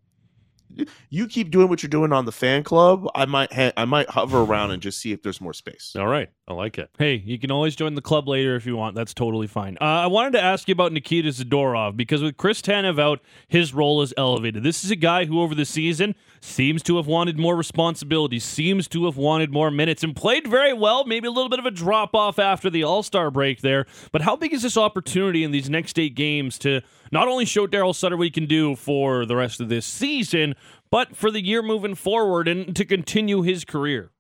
you 1.10 1.28
keep 1.28 1.52
doing 1.52 1.70
what 1.70 1.84
you're 1.84 1.90
doing 1.90 2.14
on 2.14 2.24
the 2.24 2.32
fan 2.32 2.64
club. 2.64 3.06
I 3.16 3.26
might 3.26 3.52
ha- 3.52 3.74
I 3.78 3.86
might 3.86 4.10
hover 4.10 4.42
around 4.42 4.72
and 4.72 4.82
just 4.82 5.00
see 5.00 5.12
if 5.12 5.22
there's 5.22 5.42
more 5.42 5.54
space. 5.54 5.94
All 5.98 6.08
right, 6.08 6.30
I 6.50 6.54
like 6.54 6.78
it. 6.78 6.90
Hey, 6.98 7.16
you 7.26 7.38
can 7.38 7.52
always 7.52 7.76
join 7.76 7.96
the 7.96 8.02
club 8.02 8.26
later 8.30 8.56
if 8.56 8.66
you 8.66 8.78
want. 8.78 8.96
That's 8.96 9.14
totally 9.14 9.48
fine. 9.48 9.78
Uh, 9.82 9.84
I 9.84 10.08
wanted 10.08 10.32
to 10.32 10.42
ask 10.42 10.70
you 10.70 10.72
about 10.72 10.94
Nikita 10.94 11.28
Zadorov 11.28 11.98
because 11.98 12.24
with 12.24 12.38
Chris 12.38 12.62
Tanev 12.62 12.98
out, 12.98 13.20
his 13.50 13.74
role 13.74 14.02
is 14.02 14.14
elevated. 14.16 14.64
This 14.64 14.86
is 14.86 14.90
a 14.90 14.96
guy 14.96 15.26
who, 15.26 15.42
over 15.42 15.54
the 15.54 15.66
season, 15.66 16.16
seems 16.40 16.82
to 16.84 16.96
have 16.96 17.06
wanted 17.06 17.38
more 17.38 17.58
responsibility, 17.58 18.40
seems 18.40 18.88
to 18.90 19.06
have 19.06 19.18
wanted 19.18 19.52
more 19.52 19.70
minutes, 19.70 20.06
and 20.06 20.16
played 20.16 20.48
very 20.48 20.72
well. 20.72 21.04
Maybe 21.04 21.28
a 21.28 21.32
little 21.32 21.50
bit 21.50 21.60
of 21.60 21.66
a 21.66 21.72
drop 21.72 22.16
off 22.16 22.40
after 22.40 22.70
the 22.70 22.82
All 22.82 23.04
Star 23.04 23.30
break 23.30 23.60
there. 23.60 23.86
But 24.14 24.22
how 24.22 24.38
big 24.38 24.54
is 24.54 24.62
this 24.62 24.78
opportunity 24.78 25.44
in 25.44 25.52
these 25.52 25.70
next 25.70 26.00
eight 26.00 26.16
games 26.16 26.58
to 26.60 26.80
not 27.12 27.28
only 27.28 27.44
show 27.44 27.68
Daryl 27.68 27.94
Sutter 27.94 28.16
what 28.16 28.24
he 28.24 28.32
can 28.32 28.46
do 28.46 28.78
for 28.78 29.26
the 29.26 29.36
rest 29.36 29.60
of 29.60 29.68
this 29.68 29.86
season, 29.86 30.56
but 30.90 31.14
for 31.14 31.30
the 31.30 31.44
year 31.44 31.62
moving 31.62 31.96
forward 31.96 32.48
and 32.48 32.74
to 32.74 32.86
continue 32.86 33.42
his 33.42 33.66
career? 33.66 34.12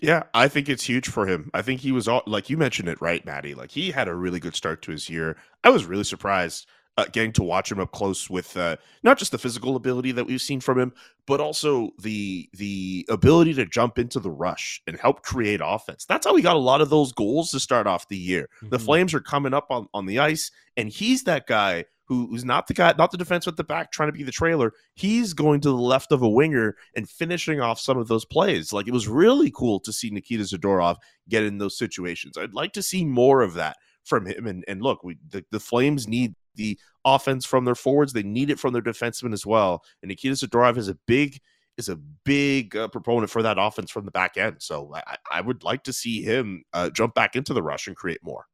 Yeah, 0.00 0.24
I 0.34 0.48
think 0.48 0.68
it's 0.68 0.84
huge 0.84 1.08
for 1.08 1.26
him. 1.26 1.50
I 1.54 1.62
think 1.62 1.80
he 1.80 1.92
was 1.92 2.08
all 2.08 2.22
like 2.26 2.50
you 2.50 2.56
mentioned 2.56 2.88
it 2.88 3.00
right, 3.00 3.24
Maddie. 3.24 3.54
Like 3.54 3.70
he 3.70 3.90
had 3.92 4.08
a 4.08 4.14
really 4.14 4.40
good 4.40 4.56
start 4.56 4.82
to 4.82 4.90
his 4.92 5.08
year. 5.08 5.36
I 5.62 5.70
was 5.70 5.84
really 5.86 6.04
surprised 6.04 6.66
uh, 6.96 7.06
getting 7.12 7.32
to 7.32 7.42
watch 7.42 7.72
him 7.72 7.80
up 7.80 7.90
close 7.92 8.28
with 8.30 8.56
uh, 8.56 8.76
not 9.02 9.18
just 9.18 9.32
the 9.32 9.38
physical 9.38 9.76
ability 9.76 10.12
that 10.12 10.26
we've 10.26 10.42
seen 10.42 10.60
from 10.60 10.78
him, 10.78 10.92
but 11.26 11.40
also 11.40 11.90
the 12.00 12.48
the 12.54 13.06
ability 13.08 13.54
to 13.54 13.66
jump 13.66 13.98
into 13.98 14.18
the 14.20 14.30
rush 14.30 14.82
and 14.86 14.96
help 14.98 15.22
create 15.22 15.60
offense. 15.62 16.04
That's 16.04 16.26
how 16.26 16.34
we 16.34 16.42
got 16.42 16.56
a 16.56 16.60
lot 16.60 16.80
of 16.80 16.90
those 16.90 17.12
goals 17.12 17.50
to 17.52 17.60
start 17.60 17.86
off 17.86 18.08
the 18.08 18.16
year. 18.18 18.48
The 18.62 18.78
Mhm. 18.78 18.84
Flames 18.84 19.14
are 19.14 19.20
coming 19.20 19.54
up 19.54 19.66
on 19.70 19.86
on 19.94 20.06
the 20.06 20.18
ice, 20.18 20.50
and 20.76 20.88
he's 20.88 21.22
that 21.24 21.46
guy 21.46 21.84
who, 22.06 22.26
who's 22.28 22.44
not 22.44 22.66
the 22.66 22.74
guy, 22.74 22.94
not 22.98 23.10
the 23.10 23.18
defense 23.18 23.46
at 23.46 23.56
the 23.56 23.64
back 23.64 23.90
trying 23.90 24.08
to 24.08 24.12
be 24.12 24.22
the 24.22 24.32
trailer. 24.32 24.72
He's 24.94 25.32
going 25.32 25.60
to 25.62 25.68
the 25.68 25.76
left 25.76 26.12
of 26.12 26.22
a 26.22 26.28
winger 26.28 26.76
and 26.94 27.08
finishing 27.08 27.60
off 27.60 27.80
some 27.80 27.98
of 27.98 28.08
those 28.08 28.24
plays. 28.24 28.72
Like 28.72 28.86
it 28.86 28.92
was 28.92 29.08
really 29.08 29.50
cool 29.50 29.80
to 29.80 29.92
see 29.92 30.10
Nikita 30.10 30.44
Zadorov 30.44 30.96
get 31.28 31.44
in 31.44 31.58
those 31.58 31.78
situations. 31.78 32.36
I'd 32.36 32.54
like 32.54 32.72
to 32.74 32.82
see 32.82 33.04
more 33.04 33.42
of 33.42 33.54
that 33.54 33.76
from 34.04 34.26
him. 34.26 34.46
And 34.46 34.64
and 34.68 34.82
look, 34.82 35.02
we 35.02 35.16
the, 35.28 35.44
the 35.50 35.60
Flames 35.60 36.06
need 36.06 36.34
the 36.54 36.78
offense 37.04 37.44
from 37.44 37.64
their 37.64 37.74
forwards. 37.74 38.12
They 38.12 38.22
need 38.22 38.50
it 38.50 38.60
from 38.60 38.72
their 38.72 38.82
defensemen 38.82 39.32
as 39.32 39.46
well. 39.46 39.82
And 40.02 40.08
Nikita 40.08 40.34
Zadorov 40.34 40.76
is 40.76 40.88
a 40.88 40.98
big 41.06 41.40
is 41.76 41.88
a 41.88 41.96
big 41.96 42.76
uh, 42.76 42.88
proponent 42.88 43.30
for 43.30 43.42
that 43.42 43.56
offense 43.58 43.90
from 43.90 44.04
the 44.04 44.10
back 44.10 44.36
end. 44.36 44.56
So 44.60 44.92
I, 44.94 45.16
I 45.30 45.40
would 45.40 45.64
like 45.64 45.82
to 45.84 45.92
see 45.92 46.22
him 46.22 46.64
uh, 46.72 46.90
jump 46.90 47.14
back 47.14 47.34
into 47.34 47.52
the 47.52 47.62
rush 47.62 47.88
and 47.88 47.96
create 47.96 48.20
more. 48.22 48.46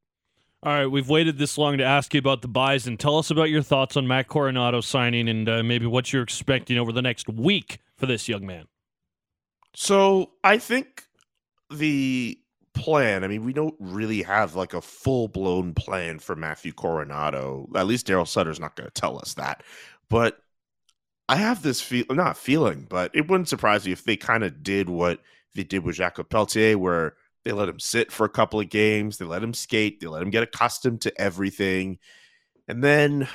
All 0.62 0.72
right, 0.72 0.86
we've 0.86 1.08
waited 1.08 1.38
this 1.38 1.56
long 1.56 1.78
to 1.78 1.84
ask 1.84 2.12
you 2.12 2.18
about 2.18 2.42
the 2.42 2.48
buys, 2.48 2.86
and 2.86 3.00
tell 3.00 3.16
us 3.16 3.30
about 3.30 3.48
your 3.48 3.62
thoughts 3.62 3.96
on 3.96 4.06
Matt 4.06 4.28
Coronato 4.28 4.84
signing, 4.84 5.26
and 5.26 5.48
uh, 5.48 5.62
maybe 5.62 5.86
what 5.86 6.12
you're 6.12 6.22
expecting 6.22 6.76
over 6.76 6.92
the 6.92 7.00
next 7.00 7.28
week 7.30 7.78
for 7.96 8.04
this 8.04 8.28
young 8.28 8.44
man. 8.44 8.66
So 9.74 10.32
I 10.44 10.58
think 10.58 11.04
the 11.70 12.38
plan. 12.74 13.24
I 13.24 13.28
mean, 13.28 13.44
we 13.44 13.54
don't 13.54 13.74
really 13.78 14.22
have 14.22 14.54
like 14.54 14.74
a 14.74 14.82
full 14.82 15.28
blown 15.28 15.72
plan 15.72 16.18
for 16.18 16.36
Matthew 16.36 16.72
Coronato. 16.72 17.74
At 17.74 17.86
least 17.86 18.06
Daryl 18.06 18.28
Sutter's 18.28 18.60
not 18.60 18.76
going 18.76 18.88
to 18.88 19.00
tell 19.00 19.18
us 19.18 19.34
that. 19.34 19.62
But 20.10 20.42
I 21.28 21.36
have 21.36 21.62
this 21.62 21.80
feel, 21.80 22.04
not 22.10 22.36
feeling, 22.36 22.86
but 22.88 23.10
it 23.14 23.28
wouldn't 23.28 23.48
surprise 23.48 23.86
me 23.86 23.92
if 23.92 24.04
they 24.04 24.16
kind 24.16 24.44
of 24.44 24.62
did 24.62 24.90
what 24.90 25.20
they 25.54 25.62
did 25.64 25.84
with 25.84 25.96
Jakob 25.96 26.28
Pelletier, 26.28 26.76
where 26.76 27.14
they 27.44 27.52
let 27.52 27.68
him 27.68 27.80
sit 27.80 28.12
for 28.12 28.24
a 28.24 28.30
couple 28.30 28.60
of 28.60 28.68
games, 28.68 29.18
they 29.18 29.24
let 29.24 29.42
him 29.42 29.54
skate, 29.54 30.00
they 30.00 30.06
let 30.06 30.22
him 30.22 30.30
get 30.30 30.42
accustomed 30.42 31.00
to 31.02 31.20
everything. 31.20 31.98
And 32.68 32.84
then 32.84 33.28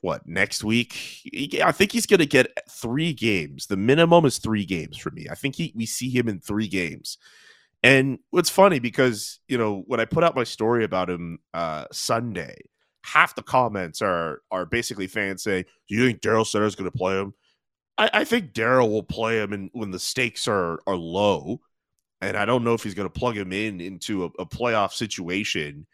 what 0.00 0.26
next 0.26 0.62
week? 0.62 1.22
I 1.64 1.72
think 1.72 1.92
he's 1.92 2.06
going 2.06 2.20
to 2.20 2.26
get 2.26 2.52
three 2.70 3.14
games. 3.14 3.66
The 3.66 3.76
minimum 3.76 4.26
is 4.26 4.38
three 4.38 4.66
games 4.66 4.98
for 4.98 5.10
me. 5.10 5.26
I 5.30 5.34
think 5.34 5.56
he, 5.56 5.72
we 5.74 5.86
see 5.86 6.10
him 6.10 6.28
in 6.28 6.40
three 6.40 6.68
games. 6.68 7.16
And 7.82 8.18
what's 8.30 8.50
funny 8.50 8.78
because 8.78 9.40
you 9.46 9.58
know 9.58 9.82
when 9.86 10.00
I 10.00 10.06
put 10.06 10.24
out 10.24 10.36
my 10.36 10.44
story 10.44 10.84
about 10.84 11.10
him 11.10 11.38
uh, 11.52 11.84
Sunday, 11.92 12.56
half 13.02 13.34
the 13.34 13.42
comments 13.42 14.00
are 14.00 14.40
are 14.50 14.66
basically 14.66 15.06
fans 15.06 15.42
saying, 15.42 15.64
"Do 15.88 15.94
you 15.94 16.06
think 16.06 16.20
Daryl 16.20 16.46
Sutter 16.46 16.64
is 16.64 16.76
going 16.76 16.90
to 16.90 16.96
play 16.96 17.18
him?" 17.18 17.34
I, 17.98 18.10
I 18.12 18.24
think 18.24 18.52
Daryl 18.54 18.90
will 18.90 19.02
play 19.02 19.38
him 19.40 19.52
in, 19.52 19.70
when 19.72 19.90
the 19.90 19.98
stakes 19.98 20.48
are 20.48 20.80
are 20.86 20.96
low, 20.96 21.60
and 22.24 22.36
I 22.36 22.44
don't 22.44 22.64
know 22.64 22.74
if 22.74 22.82
he's 22.82 22.94
going 22.94 23.08
to 23.08 23.18
plug 23.18 23.36
him 23.36 23.52
in 23.52 23.80
into 23.80 24.24
a, 24.24 24.26
a 24.40 24.46
playoff 24.46 24.92
situation 24.92 25.86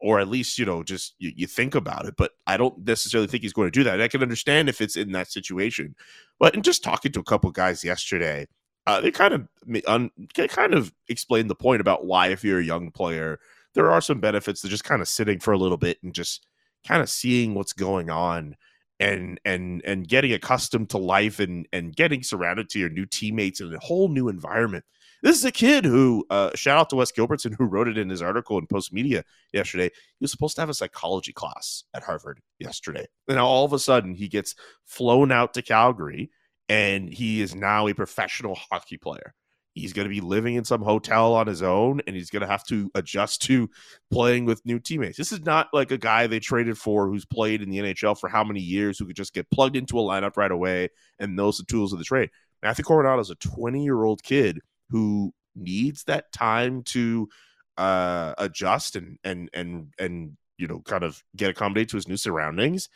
or 0.00 0.20
at 0.20 0.28
least 0.28 0.58
you 0.58 0.64
know 0.64 0.82
just 0.82 1.14
you, 1.18 1.32
you, 1.34 1.46
think 1.46 1.74
about 1.74 2.06
it 2.06 2.14
but 2.16 2.32
i 2.46 2.56
don't 2.56 2.86
necessarily 2.86 3.26
think 3.26 3.42
he's 3.42 3.52
going 3.52 3.66
to 3.66 3.78
do 3.78 3.84
that 3.84 3.94
and 3.94 4.02
i 4.02 4.08
can 4.08 4.22
understand 4.22 4.68
if 4.68 4.80
it's 4.80 4.96
in 4.96 5.12
that 5.12 5.30
situation 5.30 5.94
but 6.38 6.54
in 6.54 6.62
just 6.62 6.84
talking 6.84 7.12
to 7.12 7.20
a 7.20 7.24
couple 7.24 7.50
guys 7.50 7.84
yesterday 7.84 8.46
uh, 8.86 9.00
they 9.00 9.10
kind 9.10 9.34
of 9.34 9.48
un, 9.86 10.10
kind 10.48 10.72
of 10.72 10.94
explained 11.08 11.50
the 11.50 11.54
point 11.54 11.80
about 11.80 12.06
why 12.06 12.28
if 12.28 12.42
you're 12.42 12.60
a 12.60 12.64
young 12.64 12.90
player 12.90 13.38
there 13.74 13.90
are 13.90 14.00
some 14.00 14.20
benefits 14.20 14.60
to 14.60 14.68
just 14.68 14.84
kind 14.84 15.02
of 15.02 15.08
sitting 15.08 15.38
for 15.38 15.52
a 15.52 15.58
little 15.58 15.76
bit 15.76 15.98
and 16.02 16.14
just 16.14 16.46
kind 16.86 17.02
of 17.02 17.10
seeing 17.10 17.54
what's 17.54 17.72
going 17.72 18.08
on 18.08 18.56
and 19.00 19.38
and 19.44 19.82
and 19.84 20.08
getting 20.08 20.32
accustomed 20.32 20.90
to 20.90 20.98
life 20.98 21.38
and 21.38 21.68
and 21.72 21.94
getting 21.94 22.22
surrounded 22.22 22.68
to 22.68 22.78
your 22.78 22.88
new 22.88 23.06
teammates 23.06 23.60
in 23.60 23.72
a 23.72 23.78
whole 23.78 24.08
new 24.08 24.28
environment 24.28 24.84
this 25.22 25.36
is 25.36 25.44
a 25.44 25.52
kid 25.52 25.84
who, 25.84 26.24
uh, 26.30 26.50
shout 26.54 26.78
out 26.78 26.90
to 26.90 26.96
Wes 26.96 27.12
Gilbertson, 27.12 27.54
who 27.56 27.64
wrote 27.64 27.88
it 27.88 27.98
in 27.98 28.08
his 28.08 28.22
article 28.22 28.58
in 28.58 28.66
Postmedia 28.66 29.24
yesterday. 29.52 29.86
He 29.88 30.22
was 30.22 30.30
supposed 30.30 30.54
to 30.56 30.62
have 30.62 30.68
a 30.68 30.74
psychology 30.74 31.32
class 31.32 31.84
at 31.94 32.04
Harvard 32.04 32.40
yesterday. 32.58 33.06
And 33.26 33.36
now 33.36 33.46
all 33.46 33.64
of 33.64 33.72
a 33.72 33.78
sudden 33.78 34.14
he 34.14 34.28
gets 34.28 34.54
flown 34.84 35.32
out 35.32 35.54
to 35.54 35.62
Calgary 35.62 36.30
and 36.68 37.12
he 37.12 37.40
is 37.40 37.54
now 37.54 37.88
a 37.88 37.94
professional 37.94 38.54
hockey 38.54 38.96
player. 38.96 39.34
He's 39.74 39.92
going 39.92 40.08
to 40.08 40.14
be 40.14 40.20
living 40.20 40.56
in 40.56 40.64
some 40.64 40.82
hotel 40.82 41.34
on 41.34 41.46
his 41.46 41.62
own 41.62 42.00
and 42.06 42.16
he's 42.16 42.30
going 42.30 42.42
to 42.42 42.48
have 42.48 42.64
to 42.64 42.90
adjust 42.94 43.42
to 43.42 43.70
playing 44.10 44.44
with 44.44 44.64
new 44.64 44.80
teammates. 44.80 45.16
This 45.16 45.30
is 45.30 45.44
not 45.44 45.68
like 45.72 45.92
a 45.92 45.98
guy 45.98 46.26
they 46.26 46.40
traded 46.40 46.76
for 46.76 47.08
who's 47.08 47.24
played 47.24 47.62
in 47.62 47.70
the 47.70 47.78
NHL 47.78 48.18
for 48.18 48.28
how 48.28 48.42
many 48.42 48.60
years 48.60 48.98
who 48.98 49.06
could 49.06 49.16
just 49.16 49.34
get 49.34 49.50
plugged 49.50 49.76
into 49.76 49.98
a 49.98 50.02
lineup 50.02 50.36
right 50.36 50.50
away 50.50 50.88
and 51.18 51.36
knows 51.36 51.58
the 51.58 51.64
tools 51.64 51.92
of 51.92 52.00
the 52.00 52.04
trade. 52.04 52.30
Matthew 52.62 52.84
Coronato 52.84 53.20
is 53.20 53.30
a 53.30 53.36
20 53.36 53.84
year 53.84 54.02
old 54.02 54.22
kid 54.22 54.60
who 54.90 55.32
needs 55.54 56.04
that 56.04 56.32
time 56.32 56.82
to 56.82 57.28
uh, 57.76 58.34
adjust 58.38 58.96
and 58.96 59.18
and 59.24 59.50
and 59.54 59.92
and 59.98 60.36
you 60.56 60.66
know 60.66 60.80
kind 60.80 61.04
of 61.04 61.22
get 61.36 61.50
accommodated 61.50 61.90
to 61.90 61.96
his 61.96 62.08
new 62.08 62.16
surroundings 62.16 62.88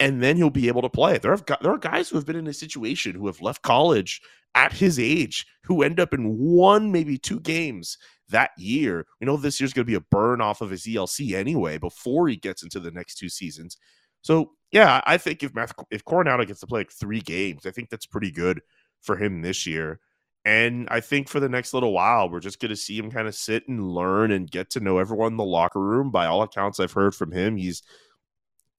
and 0.00 0.22
then 0.22 0.36
he'll 0.36 0.50
be 0.50 0.68
able 0.68 0.82
to 0.82 0.88
play. 0.88 1.18
There 1.18 1.32
have 1.32 1.44
there 1.60 1.72
are 1.72 1.78
guys 1.78 2.08
who 2.08 2.16
have 2.16 2.26
been 2.26 2.36
in 2.36 2.46
a 2.46 2.52
situation 2.52 3.14
who 3.14 3.26
have 3.26 3.40
left 3.40 3.62
college 3.62 4.20
at 4.54 4.72
his 4.72 4.98
age 4.98 5.46
who 5.64 5.82
end 5.82 6.00
up 6.00 6.14
in 6.14 6.38
one 6.38 6.92
maybe 6.92 7.18
two 7.18 7.40
games 7.40 7.98
that 8.28 8.50
year. 8.56 9.06
We 9.20 9.26
know 9.26 9.36
this 9.36 9.60
year's 9.60 9.72
going 9.72 9.84
to 9.84 9.90
be 9.90 9.96
a 9.96 10.00
burn 10.00 10.40
off 10.40 10.60
of 10.60 10.70
his 10.70 10.84
ELC 10.84 11.34
anyway 11.34 11.78
before 11.78 12.28
he 12.28 12.36
gets 12.36 12.62
into 12.62 12.80
the 12.80 12.90
next 12.90 13.16
two 13.16 13.28
seasons. 13.28 13.76
So 14.22 14.52
yeah 14.72 15.00
I 15.06 15.18
think 15.18 15.42
if 15.42 15.54
Math, 15.54 15.72
if 15.90 16.04
Coronato 16.04 16.46
gets 16.46 16.60
to 16.60 16.66
play 16.66 16.80
like 16.80 16.92
three 16.92 17.20
games 17.20 17.66
I 17.66 17.70
think 17.70 17.90
that's 17.90 18.06
pretty 18.06 18.30
good 18.30 18.60
for 19.00 19.16
him 19.16 19.42
this 19.42 19.66
year 19.66 20.00
and 20.48 20.88
I 20.90 21.00
think 21.00 21.28
for 21.28 21.40
the 21.40 21.48
next 21.50 21.74
little 21.74 21.92
while, 21.92 22.30
we're 22.30 22.40
just 22.40 22.58
going 22.58 22.70
to 22.70 22.76
see 22.76 22.96
him 22.96 23.10
kind 23.10 23.28
of 23.28 23.34
sit 23.34 23.68
and 23.68 23.86
learn 23.86 24.30
and 24.30 24.50
get 24.50 24.70
to 24.70 24.80
know 24.80 24.96
everyone 24.96 25.32
in 25.32 25.36
the 25.36 25.44
locker 25.44 25.78
room. 25.78 26.10
By 26.10 26.24
all 26.24 26.40
accounts 26.40 26.80
I've 26.80 26.92
heard 26.92 27.14
from 27.14 27.32
him, 27.32 27.58
he's 27.58 27.82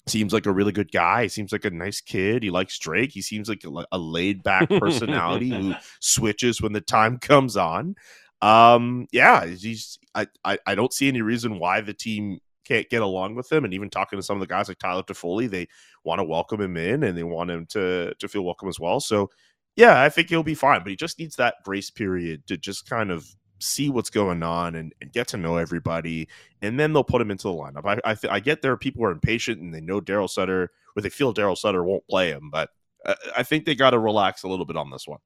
seems 0.07 0.33
like 0.33 0.47
a 0.47 0.51
really 0.51 0.71
good 0.71 0.91
guy. 0.91 1.23
He 1.23 1.29
seems 1.29 1.51
like 1.51 1.65
a 1.65 1.69
nice 1.69 2.01
kid. 2.01 2.41
He 2.41 2.49
likes 2.49 2.79
Drake. 2.79 3.11
He 3.11 3.21
seems 3.21 3.47
like 3.47 3.63
a, 3.65 3.85
a 3.91 3.99
laid 3.99 4.41
back 4.41 4.67
personality 4.67 5.49
who 5.61 5.75
switches 5.99 6.59
when 6.59 6.73
the 6.73 6.81
time 6.81 7.17
comes 7.21 7.55
on. 7.55 7.93
Um, 8.41 9.05
yeah, 9.11 9.45
he's. 9.45 9.99
I, 10.15 10.25
I 10.43 10.57
I 10.65 10.73
don't 10.73 10.91
see 10.91 11.07
any 11.07 11.21
reason 11.21 11.59
why 11.59 11.81
the 11.81 11.93
team 11.93 12.39
can't 12.65 12.89
get 12.89 13.03
along 13.03 13.35
with 13.35 13.51
him. 13.51 13.63
And 13.63 13.75
even 13.75 13.91
talking 13.91 14.17
to 14.17 14.23
some 14.23 14.37
of 14.37 14.41
the 14.41 14.51
guys 14.51 14.69
like 14.69 14.79
Tyler 14.79 15.03
Toffoli, 15.03 15.47
they 15.47 15.67
want 16.03 16.17
to 16.17 16.23
welcome 16.23 16.61
him 16.61 16.77
in 16.77 17.03
and 17.03 17.15
they 17.15 17.21
want 17.21 17.51
him 17.51 17.67
to 17.67 18.15
to 18.15 18.27
feel 18.27 18.43
welcome 18.43 18.69
as 18.69 18.79
well. 18.79 18.99
So 18.99 19.29
yeah, 19.75 20.01
I 20.01 20.09
think 20.09 20.29
he'll 20.29 20.43
be 20.43 20.55
fine, 20.55 20.81
but 20.81 20.89
he 20.89 20.95
just 20.95 21.19
needs 21.19 21.35
that 21.37 21.55
grace 21.63 21.89
period 21.89 22.45
to 22.47 22.57
just 22.57 22.89
kind 22.89 23.11
of 23.11 23.27
see 23.59 23.89
what's 23.89 24.09
going 24.09 24.41
on 24.43 24.75
and, 24.75 24.93
and 25.01 25.11
get 25.11 25.27
to 25.29 25.37
know 25.37 25.57
everybody, 25.57 26.27
and 26.61 26.79
then 26.79 26.93
they'll 26.93 27.03
put 27.03 27.21
him 27.21 27.31
into 27.31 27.43
the 27.43 27.53
lineup. 27.53 27.85
I 27.85 28.11
I, 28.11 28.15
th- 28.15 28.31
I 28.31 28.39
get 28.39 28.61
there 28.61 28.71
are 28.71 28.77
people 28.77 29.01
who 29.01 29.07
are 29.07 29.11
impatient 29.11 29.59
and 29.61 29.73
they 29.73 29.81
know 29.81 30.01
Daryl 30.01 30.29
Sutter, 30.29 30.71
or 30.95 31.01
they 31.01 31.09
feel 31.09 31.33
Daryl 31.33 31.57
Sutter 31.57 31.83
won't 31.83 32.07
play 32.07 32.29
him, 32.29 32.49
but 32.51 32.69
I, 33.05 33.15
I 33.37 33.43
think 33.43 33.65
they 33.65 33.75
got 33.75 33.91
to 33.91 33.99
relax 33.99 34.43
a 34.43 34.47
little 34.47 34.65
bit 34.65 34.77
on 34.77 34.89
this 34.89 35.07
one. 35.07 35.19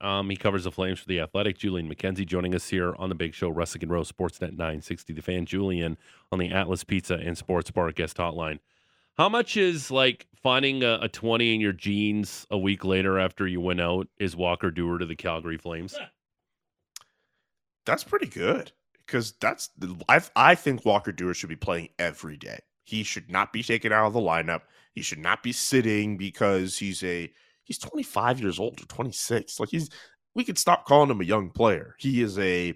Um, 0.00 0.30
he 0.30 0.36
covers 0.36 0.64
the 0.64 0.70
Flames 0.70 1.00
for 1.00 1.08
the 1.08 1.20
Athletic. 1.20 1.58
Julian 1.58 1.92
McKenzie 1.92 2.26
joining 2.26 2.54
us 2.54 2.68
here 2.68 2.94
on 2.98 3.08
the 3.08 3.14
Big 3.14 3.34
Show, 3.34 3.52
Russick 3.52 3.82
and 3.82 3.90
Rose 3.90 4.10
Sportsnet 4.10 4.52
960. 4.52 5.12
The 5.12 5.22
fan 5.22 5.44
Julian 5.44 5.98
on 6.30 6.38
the 6.38 6.52
Atlas 6.52 6.84
Pizza 6.84 7.14
and 7.14 7.36
Sports 7.36 7.70
Bar 7.70 7.90
guest 7.92 8.16
hotline. 8.16 8.60
How 9.18 9.28
much 9.28 9.56
is 9.56 9.90
like 9.90 10.28
finding 10.42 10.84
a, 10.84 11.00
a, 11.02 11.08
20 11.08 11.52
in 11.52 11.60
your 11.60 11.72
jeans 11.72 12.46
a 12.50 12.56
week 12.56 12.84
later 12.84 13.18
after 13.18 13.48
you 13.48 13.60
went 13.60 13.80
out 13.80 14.06
is 14.20 14.36
Walker 14.36 14.70
Duehr 14.70 15.00
to 15.00 15.06
the 15.06 15.16
Calgary 15.16 15.58
Flames? 15.58 15.98
That's 17.84 18.04
pretty 18.04 18.26
good 18.26 18.70
because 19.06 19.32
that's 19.40 19.70
I 20.10 20.20
I 20.36 20.54
think 20.54 20.84
Walker 20.84 21.10
Duehr 21.10 21.34
should 21.34 21.48
be 21.48 21.56
playing 21.56 21.88
every 21.98 22.36
day. 22.36 22.58
He 22.84 23.02
should 23.02 23.30
not 23.30 23.50
be 23.50 23.62
taken 23.62 23.92
out 23.92 24.06
of 24.06 24.12
the 24.12 24.20
lineup. 24.20 24.60
He 24.92 25.00
should 25.00 25.20
not 25.20 25.42
be 25.42 25.52
sitting 25.52 26.18
because 26.18 26.76
he's 26.76 27.02
a 27.02 27.32
he's 27.64 27.78
25 27.78 28.40
years 28.40 28.58
old 28.58 28.82
or 28.82 28.84
26. 28.84 29.58
Like 29.58 29.70
he's 29.70 29.88
we 30.34 30.44
could 30.44 30.58
stop 30.58 30.84
calling 30.84 31.10
him 31.10 31.22
a 31.22 31.24
young 31.24 31.48
player. 31.48 31.94
He 31.98 32.20
is 32.20 32.38
a 32.38 32.74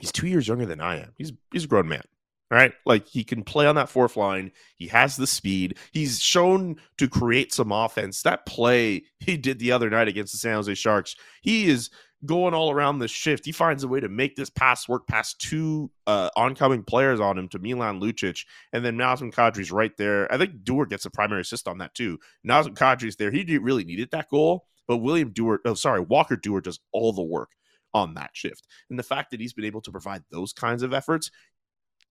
he's 0.00 0.10
2 0.10 0.26
years 0.26 0.48
younger 0.48 0.66
than 0.66 0.80
I 0.80 0.96
am. 0.96 1.12
He's 1.16 1.32
he's 1.52 1.62
a 1.62 1.68
grown 1.68 1.86
man. 1.86 2.02
Right, 2.48 2.72
like 2.84 3.08
he 3.08 3.24
can 3.24 3.42
play 3.42 3.66
on 3.66 3.74
that 3.74 3.88
fourth 3.88 4.16
line. 4.16 4.52
He 4.76 4.86
has 4.86 5.16
the 5.16 5.26
speed. 5.26 5.78
He's 5.90 6.20
shown 6.20 6.76
to 6.96 7.08
create 7.08 7.52
some 7.52 7.72
offense. 7.72 8.22
That 8.22 8.46
play 8.46 9.02
he 9.18 9.36
did 9.36 9.58
the 9.58 9.72
other 9.72 9.90
night 9.90 10.06
against 10.06 10.32
the 10.32 10.38
San 10.38 10.54
Jose 10.54 10.74
Sharks, 10.74 11.16
he 11.42 11.68
is 11.68 11.90
going 12.24 12.54
all 12.54 12.70
around 12.70 12.98
the 12.98 13.08
shift. 13.08 13.44
He 13.44 13.52
finds 13.52 13.82
a 13.84 13.88
way 13.88 14.00
to 14.00 14.08
make 14.08 14.36
this 14.36 14.48
pass 14.48 14.88
work 14.88 15.06
past 15.06 15.40
two 15.40 15.90
uh, 16.06 16.30
oncoming 16.36 16.82
players 16.82 17.20
on 17.20 17.36
him 17.36 17.48
to 17.48 17.58
Milan 17.58 18.00
Lucic, 18.00 18.44
and 18.72 18.84
then 18.84 18.96
Nazem 18.96 19.32
Kadri's 19.32 19.72
right 19.72 19.96
there. 19.96 20.32
I 20.32 20.38
think 20.38 20.62
Duehr 20.62 20.88
gets 20.88 21.04
a 21.04 21.10
primary 21.10 21.40
assist 21.42 21.68
on 21.68 21.78
that 21.78 21.94
too. 21.94 22.18
Nazem 22.46 22.74
Kadri's 22.74 23.16
there. 23.16 23.30
He 23.30 23.58
really 23.58 23.84
needed 23.84 24.10
that 24.12 24.30
goal, 24.30 24.66
but 24.86 24.98
William 24.98 25.32
Duehr, 25.32 25.58
oh 25.64 25.74
sorry, 25.74 26.00
Walker 26.00 26.36
Duehr 26.36 26.62
does 26.62 26.80
all 26.92 27.12
the 27.12 27.22
work 27.22 27.50
on 27.94 28.14
that 28.14 28.30
shift. 28.34 28.66
And 28.90 28.98
the 28.98 29.02
fact 29.02 29.30
that 29.30 29.40
he's 29.40 29.54
been 29.54 29.64
able 29.64 29.80
to 29.82 29.90
provide 29.90 30.22
those 30.30 30.52
kinds 30.52 30.82
of 30.82 30.92
efforts, 30.92 31.30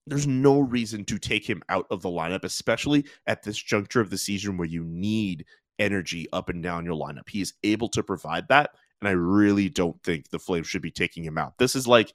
there's 0.06 0.26
no 0.26 0.60
reason 0.60 1.04
to 1.06 1.18
take 1.18 1.48
him 1.48 1.62
out 1.68 1.86
of 1.90 2.02
the 2.02 2.08
lineup, 2.08 2.44
especially 2.44 3.04
at 3.26 3.42
this 3.42 3.58
juncture 3.58 4.00
of 4.00 4.10
the 4.10 4.18
season 4.18 4.56
where 4.56 4.68
you 4.68 4.84
need 4.84 5.44
energy 5.78 6.26
up 6.32 6.48
and 6.48 6.62
down 6.62 6.84
your 6.84 6.94
lineup. 6.94 7.28
He 7.28 7.40
is 7.40 7.54
able 7.64 7.88
to 7.90 8.02
provide 8.02 8.48
that, 8.48 8.70
and 9.00 9.08
I 9.08 9.12
really 9.12 9.68
don't 9.68 10.00
think 10.02 10.30
the 10.30 10.38
Flames 10.38 10.68
should 10.68 10.82
be 10.82 10.90
taking 10.90 11.24
him 11.24 11.38
out. 11.38 11.58
This 11.58 11.74
is 11.74 11.88
like 11.88 12.12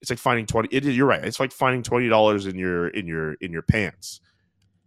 it's 0.00 0.10
like 0.10 0.18
finding 0.18 0.46
twenty. 0.46 0.68
It, 0.70 0.84
you're 0.84 1.06
right. 1.06 1.24
It's 1.24 1.40
like 1.40 1.52
finding 1.52 1.82
twenty 1.82 2.08
dollars 2.08 2.46
in 2.46 2.58
your 2.58 2.88
in 2.88 3.06
your 3.06 3.34
in 3.34 3.52
your 3.52 3.62
pants. 3.62 4.20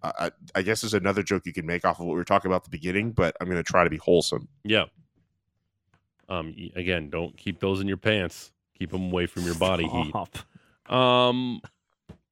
Uh, 0.04 0.12
I, 0.20 0.60
I, 0.60 0.62
guess 0.62 0.82
there's 0.82 0.94
another 0.94 1.24
joke 1.24 1.46
you 1.46 1.54
can 1.54 1.66
make 1.66 1.86
off 1.86 2.00
of 2.00 2.06
what 2.06 2.14
we 2.14 2.18
were 2.18 2.26
talking 2.26 2.52
about 2.52 2.58
at 2.58 2.64
the 2.66 2.70
beginning, 2.70 3.12
but 3.12 3.36
I'm 3.40 3.48
going 3.48 3.58
to 3.58 3.64
try 3.64 3.84
to 3.84 3.90
be 3.90 3.98
wholesome. 3.98 4.48
Yeah. 4.64 4.86
Um. 6.28 6.54
Again, 6.76 7.10
don't 7.10 7.36
keep 7.38 7.60
those 7.60 7.82
in 7.82 7.88
your 7.88 7.98
pants. 7.98 8.52
Keep 8.78 8.92
them 8.92 9.06
away 9.06 9.26
from 9.26 9.44
your 9.44 9.56
body 9.56 9.88
heat. 10.88 10.94
Um. 10.94 11.62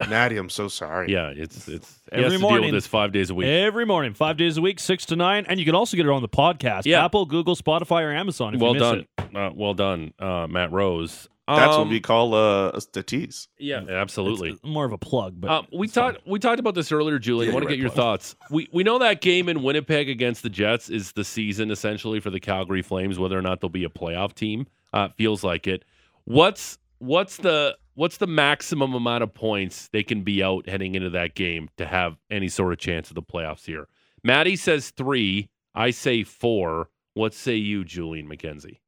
Natty, 0.10 0.38
I'm 0.38 0.50
so 0.50 0.67
sorry. 0.67 1.12
Yeah, 1.12 1.31
it's 1.36 1.67
it's 1.67 2.00
he 2.12 2.17
Every 2.17 2.24
has 2.24 2.33
to 2.33 2.38
deal 2.39 2.50
morning. 2.50 2.65
with 2.72 2.74
this 2.75 2.88
five 2.88 3.12
days 3.12 3.29
a 3.29 3.36
week. 3.36 3.48
Every 3.48 3.86
morning, 3.86 4.13
five 4.13 4.38
days 4.38 4.57
a 4.57 4.62
week, 4.62 4.79
six 4.79 5.05
to 5.07 5.15
nine, 5.15 5.45
and 5.48 5.60
you 5.60 5.65
can 5.65 5.75
also 5.75 5.98
get 5.98 6.05
it 6.05 6.12
on 6.12 6.22
the 6.22 6.29
podcast. 6.29 6.81
Yeah. 6.86 7.03
Apple, 7.05 7.25
Google, 7.25 7.55
Spotify, 7.55 8.01
or 8.03 8.12
Amazon. 8.12 8.55
If 8.55 8.62
well 8.62 8.74
you 8.75 8.79
miss 8.79 8.89
done, 8.89 9.05
It. 9.19 9.36
uh, 9.36 9.51
well 9.55 9.74
done, 9.74 10.13
uh, 10.19 10.48
Matt 10.48 10.72
Rose. 10.72 11.27
That's 11.45 11.74
Um, 11.75 11.81
what 11.81 11.89
we 11.89 12.00
call 12.00 12.33
uh, 12.36 12.79
the 12.93 13.03
tease. 13.03 13.50
Yeah, 13.60 13.81
absolutely. 13.89 14.51
It's 14.51 14.63
more 14.63 14.86
of 14.86 14.93
a 14.93 14.98
plug, 14.98 15.41
but 15.41 15.50
Uh, 15.51 15.62
we 15.74 15.89
talked 15.89 16.25
we 16.25 16.39
talked 16.39 16.60
about 16.62 16.74
this 16.74 16.89
earlier, 16.89 17.19
Julie. 17.19 17.48
Yeah, 17.48 17.51
I 17.51 17.55
want 17.55 17.65
to 17.65 17.69
you're 17.72 17.75
get 17.75 17.81
your 17.81 17.89
right, 17.89 17.95
Paul. 17.98 18.05
thoughts. 18.13 18.36
We 18.50 18.69
we 18.72 18.83
know 18.83 18.98
that 19.00 19.19
game 19.19 19.50
in 19.50 19.62
Winnipeg 19.62 20.07
against 20.07 20.41
the 20.43 20.50
Jets 20.50 20.89
is 20.89 21.12
the 21.12 21.25
season 21.25 21.69
essentially 21.69 22.22
for 22.22 22.29
the 22.29 22.39
Calgary 22.39 22.81
Flames. 22.81 23.19
Whether 23.19 23.38
or 23.38 23.41
not 23.41 23.60
they'll 23.60 23.69
be 23.69 23.83
a 23.83 23.89
playoff 23.89 24.33
team, 24.33 24.67
uh, 24.93 25.10
feels 25.17 25.43
like 25.43 25.67
it. 25.67 25.83
What's 26.24 26.77
what's 27.00 27.36
the 27.36 27.75
what's 27.95 28.17
the 28.17 28.27
maximum 28.27 28.93
amount 28.93 29.23
of 29.23 29.33
points 29.33 29.89
they 29.89 30.03
can 30.03 30.23
be 30.23 30.43
out 30.43 30.67
heading 30.67 30.95
into 30.95 31.09
that 31.12 31.35
game 31.35 31.69
to 31.77 31.85
have 31.85 32.17
any 32.29 32.50
sort 32.50 32.73
of 32.73 32.79
chance 32.79 33.09
of 33.09 33.15
the 33.15 33.21
playoffs 33.21 33.65
here? 33.65 33.88
Maddie 34.23 34.55
says 34.55 34.89
three. 34.91 35.50
I 35.75 35.91
say 35.91 36.23
four. 36.23 36.89
What 37.13 37.33
say 37.33 37.55
you, 37.55 37.83
Julian 37.83 38.27
McKenzie? 38.27 38.79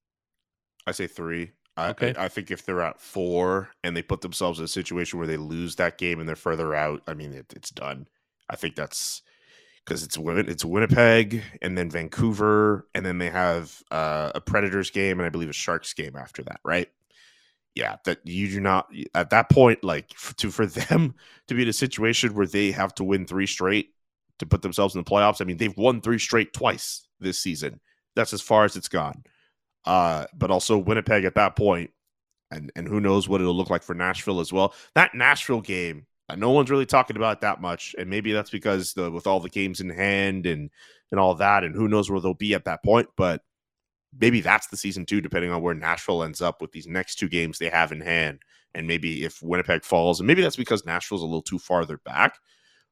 I 0.88 0.92
say 0.92 1.08
three. 1.08 1.52
I, 1.78 1.90
Okay. 1.90 2.14
I, 2.16 2.26
I 2.26 2.28
think 2.30 2.52
if 2.52 2.66
they're 2.66 2.82
at 2.82 3.00
four 3.00 3.70
and 3.84 3.96
they 3.96 4.02
put 4.02 4.22
themselves 4.22 4.60
in 4.60 4.66
a 4.66 4.70
situation 4.70 5.20
where 5.20 5.28
they 5.28 5.38
lose 5.38 5.76
that 5.76 5.98
game 5.98 6.20
and 6.20 6.28
they're 6.28 6.36
further 6.36 6.74
out, 6.74 7.02
I 7.08 7.14
mean, 7.14 7.34
it, 7.34 7.54
it's 7.56 7.70
done. 7.70 8.08
I 8.50 8.56
think 8.56 8.76
that's 8.76 9.22
because 9.84 10.04
it's 10.04 10.18
Win- 10.18 10.50
it's 10.50 10.66
Winnipeg 10.66 11.44
and 11.62 11.78
then 11.78 11.90
Vancouver 11.90 12.88
and 12.96 13.06
then 13.06 13.18
they 13.18 13.30
have 13.30 13.84
uh, 13.92 14.32
a 14.34 14.42
Predators 14.42 14.90
game 14.90 15.20
and 15.20 15.26
I 15.26 15.30
believe 15.30 15.50
a 15.50 15.54
Sharks 15.54 15.94
game 15.94 16.16
after 16.16 16.44
that, 16.44 16.60
right? 16.64 16.90
Yeah, 17.76 17.98
that 18.06 18.20
you 18.24 18.50
do 18.50 18.62
not 18.62 18.88
at 19.14 19.30
that 19.32 19.50
point 19.50 19.84
like 19.84 20.10
to 20.38 20.50
for 20.50 20.66
them 20.66 21.14
to 21.48 21.54
be 21.54 21.64
in 21.64 21.68
a 21.68 21.74
situation 21.74 22.34
where 22.34 22.48
they 22.48 22.72
have 22.72 22.96
to 22.96 23.04
win 23.04 23.26
three 23.26 23.46
straight 23.46 23.90
to 24.40 24.46
put 24.46 24.62
themselves 24.62 24.96
in 24.96 25.04
the 25.04 25.10
playoffs. 25.10 25.42
I 25.42 25.46
mean, 25.46 25.58
they've 25.58 25.78
won 25.78 26.02
three 26.02 26.20
straight 26.20 26.54
twice 26.54 27.08
this 27.20 27.40
season. 27.40 27.80
That's 28.16 28.34
as 28.34 28.42
far 28.42 28.64
as 28.66 28.76
it's 28.76 28.88
gone. 28.88 29.24
Uh, 29.86 30.26
but 30.34 30.52
also 30.52 30.78
Winnipeg 30.78 31.26
at 31.26 31.36
that 31.36 31.56
point, 31.56 31.92
and 32.50 32.72
and 32.76 32.88
who 32.88 33.00
knows 33.00 33.28
what 33.28 33.42
it'll 33.42 33.56
look 33.56 33.70
like 33.70 33.84
for 33.84 33.94
Nashville 33.94 34.40
as 34.40 34.52
well. 34.54 34.74
That 34.96 35.14
Nashville 35.14 35.62
game, 35.62 36.08
uh, 36.30 36.36
no 36.36 36.52
one's 36.52 36.72
really 36.72 36.86
talking 36.86 37.18
about 37.18 37.42
that 37.42 37.62
much, 37.62 37.94
and 37.98 38.10
maybe 38.10 38.32
that's 38.32 38.50
because 38.50 38.94
the 38.94 39.12
with 39.12 39.28
all 39.28 39.40
the 39.40 39.50
games 39.50 39.82
in 39.82 39.90
hand 39.90 40.46
and 40.46 40.70
and 41.12 41.20
all 41.20 41.36
that, 41.36 41.64
and 41.64 41.76
who 41.76 41.88
knows 41.88 42.10
where 42.10 42.20
they'll 42.20 42.34
be 42.34 42.54
at 42.54 42.66
that 42.66 42.84
point. 42.84 43.10
But 43.16 43.42
maybe 44.20 44.42
that's 44.42 44.68
the 44.68 44.78
season 44.78 45.06
two, 45.06 45.22
depending 45.22 45.52
on 45.52 45.62
where 45.62 45.74
Nashville 45.76 46.24
ends 46.24 46.42
up 46.42 46.62
with 46.62 46.72
these 46.72 46.88
next 46.88 47.16
two 47.16 47.30
games 47.30 47.58
they 47.58 47.70
have 47.70 47.92
in 47.92 48.02
hand, 48.02 48.40
and 48.74 48.88
maybe 48.88 49.24
if 49.26 49.42
Winnipeg 49.42 49.84
falls, 49.84 50.20
and 50.20 50.28
maybe 50.28 50.42
that's 50.42 50.56
because 50.56 50.86
Nashville's 50.86 51.22
a 51.22 51.26
little 51.26 51.42
too 51.42 51.60
farther 51.60 51.98
back, 52.06 52.38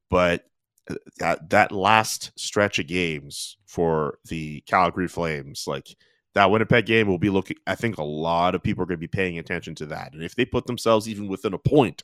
but. 0.09 0.45
uh, 0.89 0.95
That 1.19 1.49
that 1.49 1.71
last 1.71 2.31
stretch 2.37 2.77
of 2.79 2.87
games 2.87 3.57
for 3.65 4.19
the 4.27 4.61
Calgary 4.67 5.07
Flames, 5.07 5.63
like 5.65 5.95
that 6.33 6.51
Winnipeg 6.51 6.85
game 6.85 7.07
will 7.07 7.19
be 7.19 7.29
looking. 7.29 7.57
I 7.65 7.75
think 7.75 7.97
a 7.97 8.03
lot 8.03 8.53
of 8.55 8.63
people 8.63 8.83
are 8.83 8.85
going 8.85 8.99
to 8.99 9.07
be 9.07 9.07
paying 9.07 9.39
attention 9.39 9.75
to 9.75 9.85
that, 9.87 10.13
and 10.13 10.23
if 10.23 10.35
they 10.35 10.45
put 10.45 10.65
themselves 10.65 11.07
even 11.07 11.27
within 11.29 11.53
a 11.53 11.57
point 11.57 12.03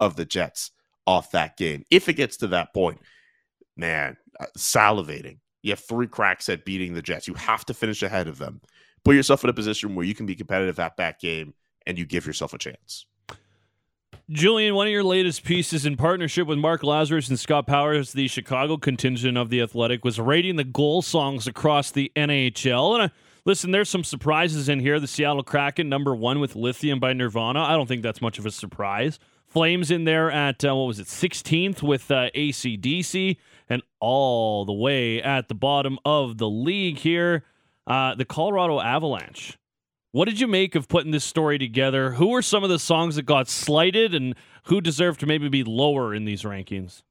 of 0.00 0.16
the 0.16 0.24
Jets 0.24 0.72
off 1.06 1.30
that 1.30 1.56
game, 1.56 1.84
if 1.90 2.08
it 2.08 2.14
gets 2.14 2.36
to 2.38 2.48
that 2.48 2.74
point, 2.74 2.98
man, 3.76 4.16
uh, 4.40 4.46
salivating. 4.58 5.38
You 5.66 5.72
have 5.72 5.80
three 5.80 6.06
cracks 6.06 6.48
at 6.48 6.64
beating 6.64 6.94
the 6.94 7.02
Jets. 7.02 7.26
You 7.26 7.34
have 7.34 7.64
to 7.66 7.74
finish 7.74 8.00
ahead 8.00 8.28
of 8.28 8.38
them. 8.38 8.60
Put 9.02 9.16
yourself 9.16 9.42
in 9.42 9.50
a 9.50 9.52
position 9.52 9.96
where 9.96 10.06
you 10.06 10.14
can 10.14 10.24
be 10.24 10.36
competitive 10.36 10.78
at 10.78 10.96
that 10.98 11.18
game, 11.18 11.54
and 11.84 11.98
you 11.98 12.06
give 12.06 12.24
yourself 12.24 12.54
a 12.54 12.58
chance. 12.58 13.06
Julian, 14.30 14.76
one 14.76 14.86
of 14.86 14.92
your 14.92 15.02
latest 15.02 15.42
pieces 15.42 15.84
in 15.84 15.96
partnership 15.96 16.46
with 16.46 16.58
Mark 16.58 16.82
Lazerus 16.82 17.28
and 17.28 17.38
Scott 17.38 17.66
Powers, 17.66 18.12
the 18.12 18.28
Chicago 18.28 18.76
contingent 18.76 19.36
of 19.36 19.50
the 19.50 19.60
Athletic, 19.60 20.04
was 20.04 20.20
rating 20.20 20.54
the 20.54 20.62
goal 20.62 21.02
songs 21.02 21.48
across 21.48 21.90
the 21.90 22.12
NHL. 22.14 22.94
And 22.94 23.02
uh, 23.02 23.08
listen, 23.44 23.72
there's 23.72 23.90
some 23.90 24.04
surprises 24.04 24.68
in 24.68 24.78
here. 24.78 25.00
The 25.00 25.08
Seattle 25.08 25.42
Kraken, 25.42 25.88
number 25.88 26.14
one 26.14 26.38
with 26.38 26.54
Lithium 26.54 27.00
by 27.00 27.12
Nirvana. 27.12 27.60
I 27.60 27.72
don't 27.72 27.88
think 27.88 28.02
that's 28.02 28.22
much 28.22 28.38
of 28.38 28.46
a 28.46 28.52
surprise. 28.52 29.18
Flames 29.48 29.90
in 29.90 30.04
there 30.04 30.30
at, 30.30 30.64
uh, 30.64 30.76
what 30.76 30.86
was 30.86 31.00
it, 31.00 31.08
16th 31.08 31.82
with 31.82 32.08
uh, 32.10 32.30
ACDC, 32.36 33.36
and 33.68 33.82
all 34.00 34.64
the 34.64 34.72
way 34.72 35.22
at 35.22 35.48
the 35.48 35.54
bottom 35.54 35.98
of 36.04 36.38
the 36.38 36.48
league 36.48 36.98
here, 36.98 37.44
uh, 37.86 38.14
the 38.14 38.24
Colorado 38.24 38.80
Avalanche. 38.80 39.58
What 40.12 40.26
did 40.26 40.40
you 40.40 40.46
make 40.46 40.74
of 40.74 40.88
putting 40.88 41.10
this 41.10 41.24
story 41.24 41.58
together? 41.58 42.12
Who 42.12 42.28
were 42.28 42.42
some 42.42 42.64
of 42.64 42.70
the 42.70 42.78
songs 42.78 43.16
that 43.16 43.26
got 43.26 43.48
slighted 43.48 44.14
and 44.14 44.34
who 44.64 44.80
deserved 44.80 45.20
to 45.20 45.26
maybe 45.26 45.48
be 45.48 45.62
lower 45.62 46.14
in 46.14 46.24
these 46.24 46.42
rankings? 46.42 47.02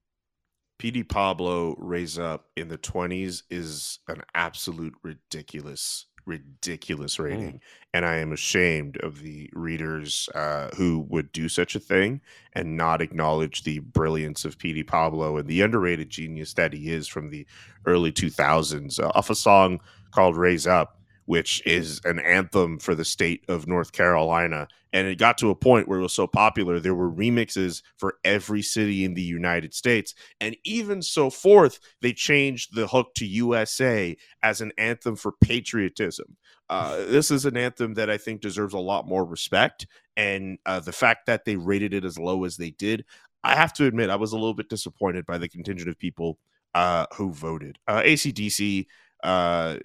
Petey 0.77 1.03
Pablo 1.03 1.75
raise 1.77 2.19
up 2.19 2.47
in 2.55 2.67
the 2.67 2.77
20s 2.77 3.43
is 3.49 3.99
an 4.07 4.23
absolute 4.33 4.95
ridiculous, 5.03 6.07
ridiculous 6.25 7.19
rating. 7.19 7.61
And 7.93 8.05
I 8.05 8.15
am 8.15 8.33
ashamed 8.33 8.97
of 8.97 9.21
the 9.21 9.49
readers 9.53 10.27
uh, 10.35 10.69
who 10.75 11.05
would 11.09 11.31
do 11.31 11.47
such 11.47 11.75
a 11.75 11.79
thing 11.79 12.21
and 12.53 12.75
not 12.75 13.01
acknowledge 13.01 13.63
the 13.63 13.79
brilliance 13.79 14.45
of 14.45 14.57
Petey 14.57 14.83
Pablo 14.83 15.37
and 15.37 15.47
the 15.47 15.61
underrated 15.61 16.09
genius 16.09 16.53
that 16.53 16.73
he 16.73 16.89
is 16.89 17.07
from 17.07 17.29
the 17.29 17.45
early 17.85 18.11
2000s 18.11 18.99
uh, 18.99 19.11
off 19.15 19.29
a 19.29 19.35
song 19.35 19.79
called 20.11 20.35
Raise 20.35 20.67
Up. 20.67 20.99
Which 21.25 21.65
is 21.65 22.01
an 22.05 22.19
anthem 22.19 22.79
for 22.79 22.93
the 22.95 23.05
state 23.05 23.43
of 23.47 23.67
North 23.67 23.91
Carolina. 23.91 24.67
And 24.93 25.07
it 25.07 25.17
got 25.17 25.37
to 25.39 25.49
a 25.49 25.55
point 25.55 25.87
where 25.87 25.99
it 25.99 26.03
was 26.03 26.13
so 26.13 26.27
popular, 26.27 26.79
there 26.79 26.95
were 26.95 27.11
remixes 27.11 27.81
for 27.97 28.15
every 28.23 28.61
city 28.61 29.03
in 29.03 29.13
the 29.13 29.21
United 29.21 29.73
States 29.73 30.13
and 30.39 30.55
even 30.63 31.01
so 31.01 31.29
forth, 31.29 31.79
they 32.01 32.13
changed 32.13 32.75
the 32.75 32.87
hook 32.87 33.13
to 33.15 33.25
USA 33.25 34.15
as 34.43 34.61
an 34.61 34.71
anthem 34.77 35.15
for 35.15 35.33
patriotism. 35.41 36.37
Uh, 36.69 36.97
this 37.07 37.31
is 37.31 37.45
an 37.45 37.57
anthem 37.57 37.95
that 37.95 38.09
I 38.09 38.17
think 38.17 38.41
deserves 38.41 38.73
a 38.73 38.79
lot 38.79 39.07
more 39.07 39.25
respect. 39.25 39.87
And 40.17 40.59
uh, 40.65 40.79
the 40.79 40.93
fact 40.93 41.25
that 41.25 41.45
they 41.45 41.55
rated 41.55 41.93
it 41.93 42.05
as 42.05 42.17
low 42.17 42.45
as 42.45 42.57
they 42.57 42.71
did, 42.71 43.05
I 43.43 43.55
have 43.55 43.73
to 43.73 43.85
admit, 43.85 44.09
I 44.09 44.15
was 44.15 44.31
a 44.31 44.37
little 44.37 44.53
bit 44.53 44.69
disappointed 44.69 45.25
by 45.25 45.37
the 45.37 45.49
contingent 45.49 45.89
of 45.89 45.99
people 45.99 46.39
uh, 46.73 47.05
who 47.15 47.31
voted. 47.31 47.77
Uh, 47.87 48.01
ACDC, 48.01 48.87
uh, 49.23 49.77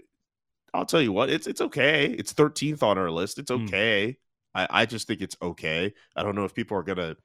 I'll 0.75 0.87
tell 0.87 1.03
you 1.03 1.13
what, 1.13 1.31
it's 1.31 1.47
it's 1.47 1.61
okay. 1.61 2.07
It's 2.07 2.33
13th 2.33 2.83
on 2.83 2.99
our 2.99 3.11
list. 3.11 3.39
It's 3.39 3.51
Hmm. 3.51 3.65
okay. 3.65 4.17
I, 4.55 4.67
I 4.71 4.87
just 4.87 5.07
think 5.07 5.21
it's 5.21 5.37
okay. 5.41 5.95
I 6.17 6.23
don't 6.23 6.35
know 6.35 6.45
if 6.45 6.55
people 6.55 6.77
are 6.77 6.83
gonna, 6.83 7.17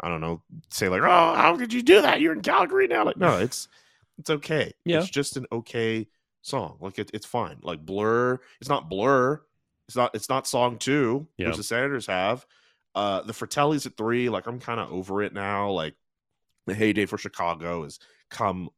I 0.00 0.08
don't 0.08 0.20
know, 0.22 0.42
say 0.70 0.88
like, 0.88 1.02
oh, 1.02 1.34
how 1.34 1.56
did 1.56 1.72
you 1.72 1.82
do 1.82 2.00
that? 2.02 2.20
You're 2.20 2.32
in 2.32 2.40
Calgary 2.42 2.88
now. 2.88 3.04
Like, 3.04 3.16
no, 3.18 3.38
it's 3.38 3.68
it's 4.18 4.30
okay. 4.30 4.72
Yeah. 4.84 4.98
It's 5.00 5.10
just 5.10 5.36
an 5.36 5.46
okay 5.52 6.08
song. 6.42 6.78
Like 6.80 6.98
it, 6.98 7.10
it's 7.12 7.26
fine. 7.26 7.58
Like 7.62 7.84
Blur, 7.84 8.38
it's 8.60 8.68
not 8.70 8.88
Blur. 8.88 9.42
It's 9.88 9.96
not 9.96 10.14
it's 10.14 10.28
not 10.28 10.46
song 10.46 10.78
two, 10.78 11.26
Yeah. 11.36 11.48
which 11.48 11.56
the 11.58 11.62
Senators 11.62 12.06
have. 12.06 12.46
Uh 12.94 13.22
the 13.22 13.32
Fratellis 13.32 13.86
at 13.86 13.96
three, 13.96 14.28
like 14.28 14.46
I'm 14.46 14.58
kind 14.60 14.80
of 14.80 14.90
over 14.90 15.22
it 15.22 15.32
now. 15.34 15.70
Like 15.70 15.94
the 16.66 16.74
heyday 16.74 17.06
for 17.06 17.18
Chicago 17.18 17.82
has 17.84 17.98
come 18.30 18.70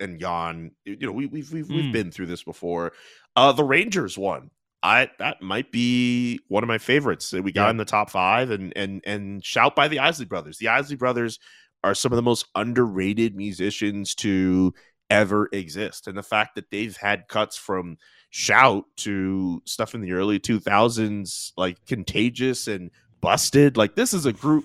and 0.00 0.18
gone. 0.20 0.72
You 0.84 0.96
know, 0.98 1.12
we, 1.12 1.26
we've 1.26 1.52
we've 1.52 1.68
we've 1.70 1.84
Mm. 1.86 1.92
been 1.92 2.10
through 2.10 2.26
this 2.26 2.42
before. 2.42 2.92
Uh 3.36 3.52
the 3.52 3.64
Rangers 3.64 4.16
one. 4.18 4.50
I 4.82 5.10
that 5.18 5.42
might 5.42 5.72
be 5.72 6.40
one 6.48 6.62
of 6.62 6.68
my 6.68 6.78
favorites 6.78 7.30
that 7.30 7.42
we 7.42 7.52
got 7.52 7.64
Yeah. 7.66 7.70
in 7.70 7.76
the 7.76 7.84
top 7.84 8.10
five, 8.10 8.50
and 8.50 8.72
and 8.76 9.02
and 9.06 9.44
shout 9.44 9.74
by 9.76 9.88
the 9.88 9.98
Isley 9.98 10.26
Brothers. 10.26 10.58
The 10.58 10.68
Isley 10.68 10.96
Brothers 10.96 11.38
are 11.84 11.94
some 11.94 12.12
of 12.12 12.16
the 12.16 12.22
most 12.22 12.46
underrated 12.54 13.36
musicians 13.36 14.14
to 14.16 14.74
ever 15.10 15.48
exist, 15.52 16.06
and 16.08 16.16
the 16.16 16.22
fact 16.22 16.54
that 16.56 16.70
they've 16.70 16.96
had 16.96 17.28
cuts 17.28 17.56
from 17.56 17.96
shout 18.30 18.84
to 18.96 19.62
stuff 19.64 19.94
in 19.94 20.00
the 20.00 20.12
early 20.12 20.38
2000s 20.38 21.52
like 21.56 21.84
contagious 21.86 22.66
and 22.66 22.90
busted 23.20 23.76
like 23.76 23.94
this 23.94 24.12
is 24.12 24.26
a 24.26 24.32
group 24.32 24.64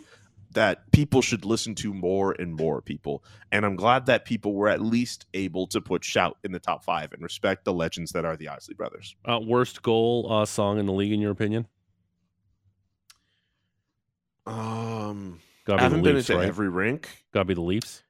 that 0.54 0.92
people 0.92 1.22
should 1.22 1.46
listen 1.46 1.74
to 1.76 1.94
more 1.94 2.34
and 2.34 2.54
more 2.56 2.82
people 2.82 3.24
and 3.52 3.66
i'm 3.66 3.76
glad 3.76 4.06
that 4.06 4.26
people 4.26 4.54
were 4.54 4.68
at 4.70 4.82
least 4.82 5.26
able 5.34 5.66
to 5.68 5.80
put 5.82 6.04
shout 6.04 6.38
in 6.44 6.52
the 6.52 6.60
top 6.60 6.84
five 6.84 7.12
and 7.14 7.22
respect 7.24 7.64
the 7.66 7.74
legends 7.74 8.12
that 8.12 8.26
are 8.26 8.36
the 8.38 8.48
isley 8.48 8.74
brothers 8.76 9.16
Uh, 9.26 9.40
worst 9.40 9.82
goal 9.82 10.28
uh, 10.32 10.46
song 10.46 10.80
in 10.80 10.86
the 10.86 10.94
league, 10.94 11.12
in 11.14 11.20
your 11.22 11.32
opinion? 11.32 11.68
um 14.46 15.40
Gotta 15.66 15.78
be 15.78 15.84
haven't 15.84 16.00
the 16.00 16.04
been 16.04 16.16
Leafs, 16.16 16.30
into 16.30 16.40
right? 16.40 16.48
every 16.48 16.70
rink 16.70 17.08
Got 17.34 17.42
to 17.42 17.46
be 17.46 17.54
the 17.54 17.62
Leafs. 17.62 18.04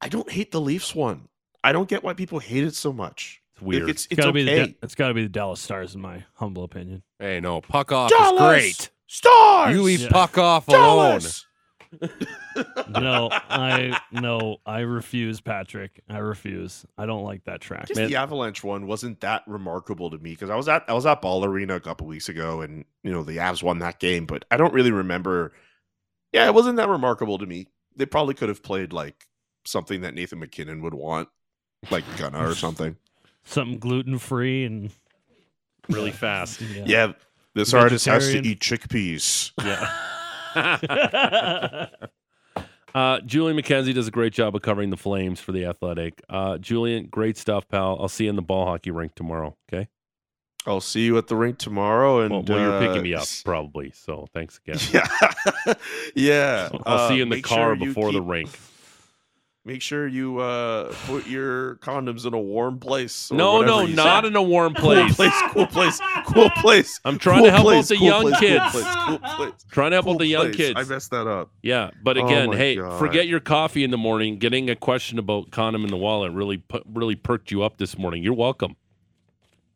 i 0.00 0.08
don't 0.08 0.30
hate 0.30 0.52
the 0.52 0.60
leafs 0.60 0.94
one 0.94 1.28
i 1.64 1.72
don't 1.72 1.88
get 1.88 2.02
why 2.04 2.14
people 2.14 2.38
hate 2.38 2.64
it 2.64 2.74
so 2.74 2.92
much 2.92 3.42
It's 3.54 3.62
weird. 3.62 3.82
Like, 3.82 3.90
it's 3.90 4.04
It's 4.04 4.12
it's 4.12 4.16
gotta 4.18 4.28
okay 4.30 4.44
be 4.44 4.44
the 4.44 4.74
it's 4.82 4.94
got 4.94 5.08
to 5.08 5.14
be 5.14 5.22
the 5.24 5.28
Dallas 5.28 5.60
Stars, 5.60 5.94
in 5.94 6.00
my 6.00 6.24
humble 6.34 6.62
opinion. 6.64 7.02
Hey, 7.18 7.40
no, 7.40 7.60
puck 7.60 7.90
off 7.92 8.10
Dallas 8.10 8.40
is 8.40 8.76
great. 8.76 8.90
Stars 9.14 9.74
You 9.76 9.82
leave 9.82 10.00
Yeah. 10.00 10.08
puck 10.10 10.36
off 10.38 10.66
alone. 10.68 11.20
No, 12.88 13.28
I 13.32 13.98
no, 14.12 14.58
I 14.66 14.80
refuse, 14.80 15.40
Patrick. 15.40 16.02
I 16.08 16.18
refuse. 16.18 16.84
I 16.98 17.06
don't 17.06 17.22
like 17.24 17.44
that 17.44 17.60
track. 17.60 17.82
I 17.82 17.86
guess 17.86 17.96
Man. 17.96 18.08
the 18.10 18.16
Avalanche 18.16 18.62
one 18.64 18.86
wasn't 18.86 19.20
that 19.20 19.42
remarkable 19.46 20.10
to 20.10 20.18
me 20.18 20.30
because 20.30 20.50
I 20.50 20.56
was 20.56 20.68
at 20.68 20.84
I 20.88 20.92
was 20.92 21.06
at 21.06 21.20
Ball 21.22 21.44
Arena 21.44 21.76
a 21.76 21.80
couple 21.80 22.06
weeks 22.06 22.28
ago 22.28 22.60
and 22.62 22.84
you 23.02 23.12
know 23.12 23.22
the 23.22 23.36
Avs 23.38 23.62
won 23.62 23.78
that 23.80 23.98
game, 24.00 24.26
but 24.26 24.44
I 24.50 24.56
don't 24.56 24.72
really 24.74 24.90
remember. 24.92 25.52
Yeah, 26.32 26.46
it 26.46 26.54
wasn't 26.54 26.76
that 26.76 26.88
remarkable 26.88 27.38
to 27.38 27.46
me. 27.46 27.66
they 27.96 28.06
probably 28.06 28.34
could 28.34 28.48
have 28.48 28.62
played 28.62 28.92
like 28.92 29.26
something 29.64 30.00
that 30.02 30.14
Nathan 30.14 30.40
MacKinnon 30.40 30.82
would 30.82 30.94
want, 30.94 31.28
like 31.90 32.04
Gunna 32.18 32.48
or 32.48 32.54
something. 32.54 32.96
Something 33.46 33.78
gluten 33.78 34.18
free 34.18 34.64
and 34.64 34.90
really 35.90 36.10
fast. 36.12 36.60
Yeah, 36.62 37.12
this 37.54 37.74
artist 37.74 38.06
has 38.06 38.28
to 38.30 38.38
eat 38.38 38.60
chickpeas. 38.60 39.52
Yeah. 39.62 39.88
uh, 42.94 43.20
Julian 43.20 43.56
McKenzie 43.58 43.94
does 43.94 44.08
a 44.08 44.10
great 44.10 44.32
job 44.32 44.54
of 44.54 44.62
covering 44.62 44.90
the 44.90 44.96
Flames 44.96 45.40
for 45.40 45.52
the 45.52 45.64
Athletic. 45.64 46.22
Uh, 46.28 46.58
Julian, 46.58 47.06
great 47.06 47.36
stuff, 47.36 47.68
pal. 47.68 47.96
I'll 48.00 48.08
see 48.08 48.24
you 48.24 48.30
in 48.30 48.36
the 48.36 48.42
ball 48.42 48.66
hockey 48.66 48.90
rink 48.90 49.14
tomorrow. 49.14 49.56
Okay. 49.72 49.88
I'll 50.66 50.80
see 50.80 51.04
you 51.04 51.18
at 51.18 51.26
the 51.26 51.36
rink 51.36 51.58
tomorrow. 51.58 52.20
And 52.20 52.30
Well, 52.30 52.42
well 52.42 52.58
you're 52.58 52.80
picking 52.80 53.00
uh, 53.00 53.02
me 53.02 53.14
up 53.14 53.26
probably. 53.44 53.90
So 53.94 54.26
thanks 54.32 54.58
again. 54.66 54.78
Yeah, 54.92 55.74
yeah. 56.14 56.68
I'll 56.86 57.08
see 57.08 57.16
you 57.16 57.22
in 57.22 57.32
Uh, 57.32 57.36
the 57.36 57.42
car 57.42 57.76
sure 57.76 57.86
before 57.86 58.12
the 58.12 58.22
rink. 58.22 58.50
Make 59.66 59.80
sure 59.80 60.06
you 60.06 60.40
uh, 60.40 60.92
put 61.06 61.26
your 61.26 61.76
condoms 61.76 62.26
in 62.26 62.34
a 62.34 62.38
warm 62.38 62.78
place. 62.78 63.32
or 63.32 63.36
No, 63.36 63.62
no, 63.62 63.86
not 63.86 64.24
said. 64.24 64.26
in 64.26 64.36
a 64.36 64.42
warm 64.42 64.74
place. 64.74 64.98
cool 65.08 65.14
place. 65.14 65.32
place, 65.32 65.52
cool 65.54 65.66
place, 65.66 66.00
cool 66.26 66.50
place. 66.50 67.00
I'm 67.06 67.18
trying 67.18 67.38
cool 67.38 67.46
to 67.46 67.50
help 67.52 67.66
out 67.68 67.84
the 67.86 67.96
cool 67.96 68.06
young 68.06 68.22
place, 68.24 68.40
kids. 68.40 68.64
Cool 68.72 68.82
place, 68.82 68.94
cool 69.06 69.18
place. 69.36 69.52
Trying 69.70 69.90
to 69.92 69.96
help 69.96 70.08
out 70.08 70.18
the 70.18 70.26
young 70.26 70.42
place. 70.52 70.56
kids. 70.56 70.78
I 70.78 70.84
messed 70.84 71.10
that 71.12 71.26
up. 71.26 71.50
Yeah, 71.62 71.92
but 72.02 72.18
Oh 72.18 72.26
again, 72.26 72.50
my 72.50 72.56
hey, 72.56 72.76
God. 72.76 72.98
forget 72.98 73.26
your 73.26 73.40
coffee 73.40 73.84
in 73.84 73.90
the 73.90 73.96
morning. 73.96 74.38
Getting 74.38 74.68
a 74.68 74.76
question 74.76 75.18
about 75.18 75.50
condom 75.50 75.82
in 75.84 75.90
the 75.90 75.96
wallet 75.96 76.32
really 76.32 76.62
really 76.92 77.16
perked 77.16 77.50
you 77.50 77.62
up 77.62 77.78
this 77.78 77.96
morning. 77.96 78.22
You're 78.22 78.34
welcome. 78.34 78.76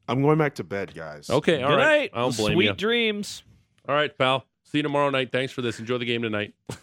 I'm 0.07 0.21
going 0.21 0.37
back 0.39 0.55
to 0.57 0.65
bed, 0.65 0.93
guys. 0.95 1.31
Okay, 1.31 1.63
all 1.63 1.71
Good 1.71 1.77
right. 1.77 2.01
night. 2.01 2.11
I 2.13 2.19
don't 2.21 2.37
blame 2.37 2.57
Sweet 2.57 2.65
you. 2.67 2.75
dreams. 2.75 3.43
All 3.89 3.95
right, 3.95 4.17
pal. 4.19 4.45
See 4.65 4.79
you 4.79 4.83
tomorrow 4.83 5.09
night. 5.09 5.33
Thanks 5.33 5.51
for 5.55 5.63
this. 5.63 5.79
Enjoy 5.79 5.97
the 5.97 6.05
game 6.05 6.21
tonight. 6.21 6.53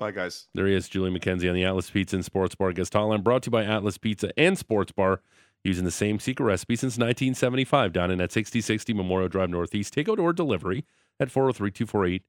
Bye, 0.00 0.10
guys. 0.12 0.48
There 0.54 0.66
he 0.66 0.74
is, 0.74 0.88
Julie 0.88 1.10
McKenzie 1.10 1.46
on 1.48 1.54
the 1.54 1.62
Atlas 1.64 1.90
Pizza 1.90 2.16
and 2.16 2.24
Sports 2.24 2.54
Bar 2.54 2.72
guest 2.72 2.94
hotline, 2.94 3.22
brought 3.22 3.42
to 3.42 3.48
you 3.48 3.52
by 3.52 3.64
Atlas 3.64 3.98
Pizza 3.98 4.30
and 4.38 4.56
Sports 4.56 4.92
Bar, 4.92 5.20
using 5.62 5.84
the 5.84 5.90
same 5.90 6.18
secret 6.18 6.46
recipe 6.46 6.74
since 6.74 6.94
1975. 6.94 7.92
Down 7.92 8.10
in 8.10 8.18
at 8.20 8.32
6060 8.32 8.94
Memorial 8.94 9.28
Drive 9.28 9.50
Northeast. 9.50 9.94
Takeout 9.94 10.18
or 10.18 10.32
delivery 10.32 10.86
at 11.20 11.30
403 11.30 11.70
248 11.70 12.22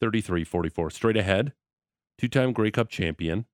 3344. 0.00 0.90
Straight 0.90 1.16
ahead, 1.16 1.54
two 2.18 2.28
time 2.28 2.52
Grey 2.52 2.70
Cup 2.70 2.90
champion, 2.90 3.46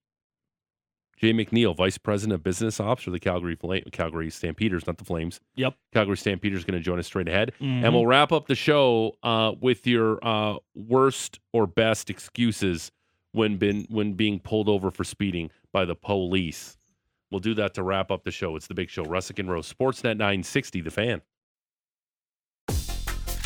Jay 1.17 1.33
McNeil, 1.33 1.77
Vice 1.77 1.97
President 1.97 2.35
of 2.35 2.43
Business 2.43 2.81
Ops 2.81 3.05
for 3.05 3.13
the 3.13 3.21
Calgary 3.21 3.55
Fla- 3.55 3.83
Calgary 3.93 4.31
Stampeders, 4.31 4.85
not 4.89 4.99
the 4.99 5.05
Flames. 5.05 5.39
Yep. 5.55 5.77
Calgary 5.93 6.17
Stampeders 6.17 6.65
going 6.65 6.77
to 6.77 6.85
join 6.85 6.99
us 6.99 7.07
straight 7.07 7.29
ahead. 7.29 7.53
Mhm. 7.61 7.85
And 7.85 7.95
we'll 7.95 8.07
wrap 8.09 8.33
up 8.33 8.49
the 8.49 8.57
show 8.57 9.17
uh, 9.23 9.53
with 9.61 9.87
your 9.87 10.19
uh, 10.27 10.57
worst 10.75 11.39
or 11.53 11.69
best 11.69 12.11
excuses 12.11 12.91
when 13.35 13.57
been 13.57 13.87
when 13.91 14.15
being 14.15 14.39
pulled 14.39 14.69
over 14.69 14.91
for 14.91 15.05
speeding 15.05 15.51
by 15.73 15.85
the 15.85 15.95
police. 15.95 16.79
We'll 17.31 17.41
do 17.41 17.55
that 17.55 17.75
to 17.75 17.83
wrap 17.83 18.11
up 18.11 18.23
the 18.23 18.31
show. 18.31 18.55
It's 18.55 18.69
the 18.69 18.75
big 18.75 18.89
show. 18.89 19.05
Russick 19.05 19.41
and 19.41 19.51
Rose, 19.51 19.73
Sportsnet 19.73 20.17
960, 20.17 20.81
the 20.83 20.91
fan. 20.91 21.21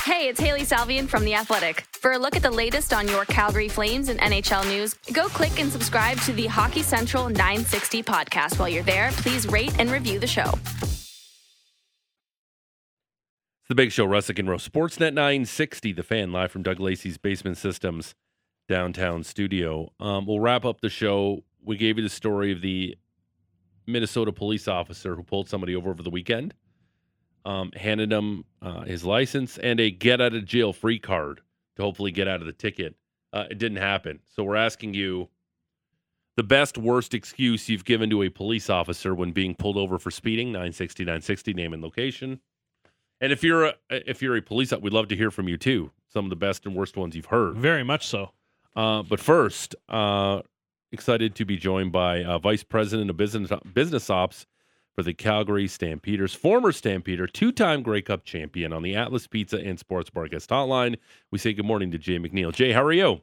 Hey, 0.04 0.28
it's 0.28 0.40
Hailey 0.40 0.62
Salvian 0.62 1.08
from 1.08 1.24
The 1.24 1.34
Athletic. 1.34 1.86
For 1.92 2.12
a 2.12 2.18
look 2.18 2.36
at 2.36 2.42
the 2.42 2.50
latest 2.50 2.92
on 2.92 3.08
your 3.08 3.24
Calgary 3.24 3.68
Flames 3.68 4.08
and 4.08 4.18
NHL 4.20 4.68
news, 4.68 4.94
go 5.12 5.28
click 5.28 5.60
and 5.60 5.70
subscribe 5.72 6.18
to 6.22 6.32
the 6.32 6.46
Hockey 6.46 6.82
Central 6.82 7.28
960 7.28 8.02
podcast. 8.02 8.58
While 8.58 8.68
you're 8.68 8.82
there, 8.82 9.10
please 9.12 9.46
rate 9.46 9.78
and 9.78 9.90
review 9.90 10.18
the 10.18 10.26
show. 10.26 10.50
It's 13.60 13.68
the 13.68 13.74
big 13.74 13.92
show. 13.92 14.06
Russick 14.06 14.38
and 14.38 14.48
Rose, 14.48 14.68
Sportsnet 14.68 15.14
960, 15.14 15.92
the 15.92 16.02
fan, 16.02 16.32
live 16.32 16.50
from 16.50 16.62
Doug 16.62 16.80
Lacey's 16.80 17.16
Basement 17.16 17.56
Systems 17.56 18.14
downtown 18.68 19.24
studio. 19.24 19.92
Um, 19.98 20.26
we'll 20.26 20.40
wrap 20.40 20.64
up 20.64 20.80
the 20.80 20.90
show. 20.90 21.42
We 21.64 21.76
gave 21.76 21.96
you 21.96 22.02
the 22.02 22.10
story 22.10 22.52
of 22.52 22.60
the 22.60 22.96
Minnesota 23.86 24.30
police 24.30 24.68
officer 24.68 25.16
who 25.16 25.22
pulled 25.22 25.48
somebody 25.48 25.74
over 25.74 25.90
over 25.90 26.02
the 26.02 26.10
weekend, 26.10 26.54
um, 27.44 27.72
handed 27.74 28.12
him 28.12 28.44
uh, 28.62 28.82
his 28.82 29.04
license 29.04 29.58
and 29.58 29.80
a 29.80 29.90
get 29.90 30.20
out 30.20 30.34
of 30.34 30.44
jail 30.44 30.72
free 30.72 30.98
card 30.98 31.40
to 31.76 31.82
hopefully 31.82 32.12
get 32.12 32.28
out 32.28 32.40
of 32.40 32.46
the 32.46 32.52
ticket. 32.52 32.94
Uh, 33.32 33.44
it 33.50 33.58
didn't 33.58 33.78
happen. 33.78 34.20
So 34.28 34.44
we're 34.44 34.56
asking 34.56 34.94
you 34.94 35.28
the 36.36 36.42
best, 36.42 36.78
worst 36.78 37.14
excuse 37.14 37.68
you've 37.68 37.84
given 37.84 38.10
to 38.10 38.22
a 38.22 38.28
police 38.28 38.70
officer 38.70 39.14
when 39.14 39.32
being 39.32 39.54
pulled 39.54 39.76
over 39.76 39.98
for 39.98 40.10
speeding. 40.10 40.48
960, 40.48 41.04
960, 41.04 41.54
name 41.54 41.72
and 41.72 41.82
location. 41.82 42.40
And 43.20 43.32
if 43.32 43.42
you're 43.42 43.66
a, 43.66 43.74
if 43.90 44.22
you're 44.22 44.36
a 44.36 44.42
police, 44.42 44.72
we'd 44.72 44.92
love 44.92 45.08
to 45.08 45.16
hear 45.16 45.30
from 45.30 45.48
you 45.48 45.56
too. 45.56 45.90
Some 46.08 46.24
of 46.24 46.30
the 46.30 46.36
best 46.36 46.64
and 46.64 46.74
worst 46.74 46.96
ones 46.96 47.16
you've 47.16 47.26
heard. 47.26 47.56
Very 47.56 47.82
much 47.82 48.06
so. 48.06 48.30
Uh, 48.78 49.02
but 49.02 49.18
first, 49.18 49.74
uh, 49.88 50.40
excited 50.92 51.34
to 51.34 51.44
be 51.44 51.56
joined 51.56 51.90
by 51.90 52.22
uh, 52.22 52.38
Vice 52.38 52.62
President 52.62 53.10
of 53.10 53.16
Business 53.16 53.50
Business 53.74 54.08
Ops 54.08 54.46
for 54.94 55.02
the 55.02 55.12
Calgary 55.12 55.66
Stampeders, 55.66 56.32
former 56.32 56.70
Stampeder, 56.70 57.26
two-time 57.26 57.82
Grey 57.82 58.02
Cup 58.02 58.24
champion 58.24 58.72
on 58.72 58.84
the 58.84 58.94
Atlas 58.94 59.26
Pizza 59.26 59.56
and 59.56 59.80
Sports 59.80 60.10
Bar 60.10 60.28
guest 60.28 60.50
hotline. 60.50 60.94
We 61.32 61.38
say 61.38 61.54
good 61.54 61.64
morning 61.64 61.90
to 61.90 61.98
Jay 61.98 62.20
McNeil. 62.20 62.54
Jay, 62.54 62.70
how 62.70 62.84
are 62.84 62.92
you? 62.92 63.20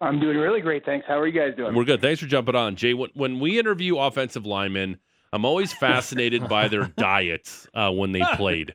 I'm 0.00 0.18
doing 0.18 0.38
really 0.38 0.62
great, 0.62 0.86
thanks. 0.86 1.06
How 1.06 1.18
are 1.18 1.26
you 1.26 1.38
guys 1.38 1.54
doing? 1.54 1.74
We're 1.74 1.84
good. 1.84 2.00
Thanks 2.00 2.20
for 2.22 2.26
jumping 2.26 2.56
on, 2.56 2.74
Jay. 2.74 2.94
When, 2.94 3.10
when 3.12 3.40
we 3.40 3.58
interview 3.58 3.98
offensive 3.98 4.46
linemen, 4.46 4.96
I'm 5.34 5.44
always 5.44 5.74
fascinated 5.74 6.48
by 6.48 6.68
their 6.68 6.86
diets 6.96 7.68
uh, 7.74 7.90
when 7.90 8.12
they 8.12 8.22
played. 8.36 8.74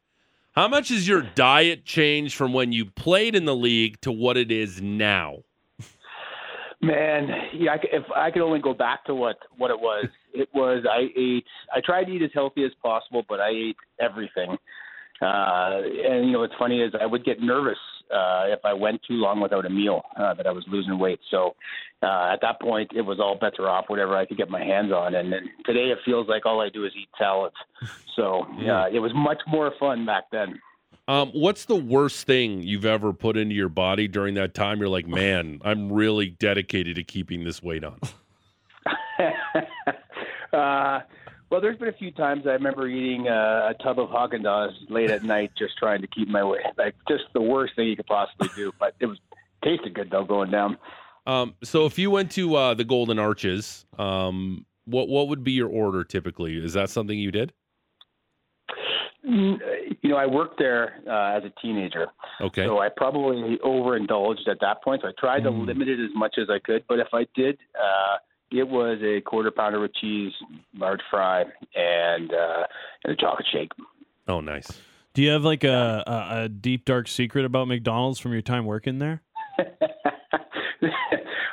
How 0.52 0.68
much 0.68 0.90
has 0.90 1.08
your 1.08 1.24
diet 1.24 1.86
changed 1.86 2.36
from 2.36 2.54
when 2.54 2.72
you 2.72 2.86
played 2.86 3.36
in 3.36 3.46
the 3.46 3.56
league 3.56 4.00
to 4.02 4.12
what 4.12 4.38
it 4.38 4.52
is 4.52 4.80
now? 4.80 5.40
Man, 6.80 7.30
yeah, 7.56 7.72
I, 7.72 7.76
if 7.92 8.04
I 8.16 8.30
could 8.30 8.44
only 8.44 8.60
go 8.60 8.74
back 8.74 9.06
to 9.06 9.16
what 9.16 9.38
what 9.58 9.72
it 9.72 9.80
was, 9.80 10.06
it 10.34 10.50
was 10.54 10.86
I 10.90 11.08
ate. 11.20 11.46
I 11.74 11.82
tried 11.84 12.06
to 12.06 12.12
eat 12.12 12.22
as 12.22 12.30
healthy 12.34 12.64
as 12.66 12.72
possible, 12.82 13.24
but 13.28 13.40
I 13.40 13.50
ate 13.50 13.78
everything. 14.00 14.58
Uh, 15.20 15.82
and 15.82 16.28
you 16.28 16.32
know 16.32 16.40
what's 16.40 16.54
funny 16.60 16.80
is 16.82 16.94
I 17.00 17.08
would 17.08 17.26
get 17.26 17.42
nervous 17.42 17.80
uh, 18.14 18.46
if 18.48 18.60
I 18.64 18.74
went 18.74 19.02
too 19.08 19.16
long 19.16 19.42
without 19.42 19.66
a 19.66 19.70
meal 19.70 20.04
uh, 20.16 20.36
that 20.36 20.46
I 20.46 20.52
was 20.52 20.64
losing 20.68 21.00
weight. 21.00 21.20
So 21.32 21.56
uh, 22.04 22.30
at 22.34 22.42
that 22.42 22.62
point, 22.62 22.92
it 22.96 23.02
was 23.02 23.20
all 23.20 23.36
bets 23.36 23.56
are 23.58 23.68
off, 23.68 23.86
whatever 23.88 24.16
I 24.16 24.28
could 24.28 24.38
get 24.38 24.50
my 24.50 24.64
hands 24.64 24.92
on. 24.92 25.16
And 25.16 25.34
then 25.34 25.50
today, 25.66 25.90
it 25.90 25.98
feels 26.06 26.28
like 26.28 26.46
all 26.46 26.62
I 26.62 26.70
do 26.70 26.86
is 26.86 26.92
eat 26.96 27.10
salads. 27.18 27.56
So 28.16 28.46
yeah, 28.60 28.88
it 28.92 29.00
was 29.00 29.12
much 29.16 29.40
more 29.48 29.72
fun 29.80 30.06
back 30.06 30.26
then. 30.32 30.60
Um, 31.08 31.30
what's 31.32 31.66
the 31.66 31.76
worst 31.76 32.28
thing 32.28 32.62
you've 32.62 32.86
ever 32.86 33.14
put 33.14 33.38
into 33.38 33.56
your 33.56 33.70
body 33.70 34.08
during 34.08 34.34
that 34.34 34.54
time? 34.54 34.80
You're 34.80 34.90
like, 34.90 35.08
man, 35.08 35.62
I'm 35.66 35.92
really 35.92 36.30
dedicated 36.30 36.98
to 36.98 37.04
keeping 37.04 37.44
this 37.44 37.64
weight 37.64 37.84
on. 37.84 38.00
uh, 40.54 41.00
well, 41.50 41.62
there's 41.62 41.78
been 41.78 41.88
a 41.88 41.94
few 41.94 42.12
times 42.12 42.46
I 42.46 42.52
remember 42.52 42.88
eating 42.88 43.30
uh, 43.30 43.72
a 43.72 43.84
tub 43.84 44.00
of 44.00 44.10
Haagen 44.10 44.44
Dazs 44.44 44.74
late 44.90 45.10
at 45.10 45.24
night, 45.24 45.52
just 45.58 45.78
trying 45.78 46.02
to 46.02 46.08
keep 46.08 46.28
my 46.28 46.44
weight. 46.44 46.66
Like 46.78 46.96
just 47.08 47.24
the 47.34 47.42
worst 47.42 47.76
thing 47.76 47.88
you 47.88 47.96
could 47.96 48.06
possibly 48.06 48.50
do. 48.56 48.74
But 48.78 48.96
it 49.00 49.06
was 49.06 49.18
tasted 49.64 49.94
good 49.94 50.10
though, 50.12 50.26
going 50.26 50.52
down. 50.52 50.78
Um, 51.26 51.56
so 51.64 51.86
if 51.86 51.98
you 51.98 52.12
went 52.12 52.32
to 52.32 52.56
uh, 52.56 52.74
the 52.74 52.84
Golden 52.84 53.18
Arches, 53.18 53.86
um, 53.98 54.66
what 54.86 55.08
what 55.08 55.30
would 55.30 55.44
be 55.44 55.54
your 55.54 55.70
order 55.70 56.04
typically? 56.04 56.58
Is 56.58 56.74
that 56.74 56.90
something 56.90 57.18
you 57.18 57.32
did? 57.32 57.54
Mm, 59.28 59.60
You 60.02 60.10
know, 60.10 60.18
I 60.18 60.26
worked 60.26 60.58
there 60.60 60.96
uh, 61.08 61.38
as 61.38 61.44
a 61.44 61.52
teenager, 61.62 62.08
Okay. 62.42 62.66
so 62.66 62.80
I 62.80 62.90
probably 62.90 63.58
overindulged 63.64 64.48
at 64.48 64.60
that 64.62 64.84
point. 64.84 65.02
So 65.02 65.10
I 65.10 65.12
tried 65.20 65.44
to 65.44 65.50
limit 65.50 65.88
it 65.88 66.00
as 66.00 66.12
much 66.16 66.36
as 66.38 66.50
I 66.50 66.60
could. 66.60 66.84
But 66.88 67.00
if 67.00 67.08
I 67.14 67.26
did, 67.36 67.58
uh, 67.76 68.18
it 68.52 68.68
was 68.68 69.00
a 69.04 69.22
quarter 69.22 69.52
pounder 69.52 69.80
with 69.80 69.94
cheese, 69.96 70.32
large 70.76 71.02
fry, 71.10 71.44
and 71.76 72.34
uh, 72.34 72.64
and 73.04 73.14
a 73.14 73.16
chocolate 73.16 73.48
shake. 73.52 73.72
Oh, 74.28 74.40
nice. 74.42 74.70
Do 75.14 75.24
you 75.24 75.32
have 75.32 75.44
like 75.44 75.64
a, 75.64 76.04
a, 76.06 76.44
a 76.44 76.50
deep 76.50 76.86
dark 76.86 77.08
secret 77.08 77.44
about 77.44 77.68
McDonald's 77.68 78.20
from 78.20 78.34
your 78.34 78.42
time 78.44 78.66
working 78.66 79.00
there? 79.00 79.24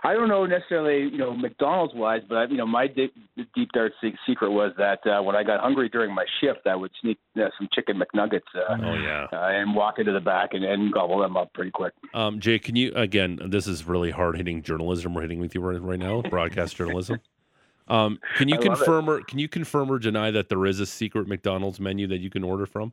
I 0.04 0.12
don't 0.12 0.28
know 0.28 0.44
necessarily, 0.44 1.10
you 1.10 1.16
know, 1.16 1.34
McDonald's 1.34 1.94
wise, 1.94 2.20
but 2.28 2.50
you 2.50 2.58
know, 2.58 2.66
my 2.66 2.86
deep, 2.86 3.14
deep 3.54 3.70
dark 3.72 3.92
secret 4.26 4.50
was 4.50 4.72
that 4.76 4.98
uh, 5.06 5.22
when 5.22 5.34
I 5.34 5.42
got 5.42 5.60
hungry 5.60 5.88
during 5.88 6.14
my 6.14 6.26
shift, 6.40 6.66
I 6.66 6.76
would 6.76 6.90
sneak 7.00 7.18
uh, 7.36 7.48
some 7.58 7.68
chicken 7.72 7.98
McNuggets 7.98 8.42
uh, 8.54 8.76
Oh 8.84 8.94
yeah. 8.96 9.26
uh, 9.32 9.48
and 9.48 9.74
walk 9.74 9.98
into 9.98 10.12
the 10.12 10.20
back 10.20 10.50
and, 10.52 10.62
and 10.62 10.92
gobble 10.92 11.20
them 11.20 11.38
up 11.38 11.54
pretty 11.54 11.70
quick. 11.70 11.94
Um, 12.12 12.38
Jay, 12.38 12.58
can 12.58 12.76
you 12.76 12.92
again? 12.94 13.38
This 13.46 13.66
is 13.66 13.86
really 13.86 14.10
hard 14.10 14.36
hitting 14.36 14.62
journalism 14.62 15.14
we're 15.14 15.22
hitting 15.22 15.40
with 15.40 15.54
you 15.54 15.62
right, 15.62 15.80
right 15.80 15.98
now, 15.98 16.20
broadcast 16.22 16.76
journalism. 16.76 17.20
Um, 17.88 18.18
can 18.36 18.48
you 18.48 18.58
I 18.58 18.62
confirm 18.62 19.08
or 19.08 19.20
can 19.22 19.38
you 19.38 19.48
confirm 19.48 19.90
or 19.90 19.98
deny 19.98 20.30
that 20.30 20.48
there 20.48 20.64
is 20.66 20.80
a 20.80 20.86
secret 20.86 21.28
McDonald's 21.28 21.80
menu 21.80 22.06
that 22.08 22.18
you 22.18 22.30
can 22.30 22.44
order 22.44 22.66
from? 22.66 22.92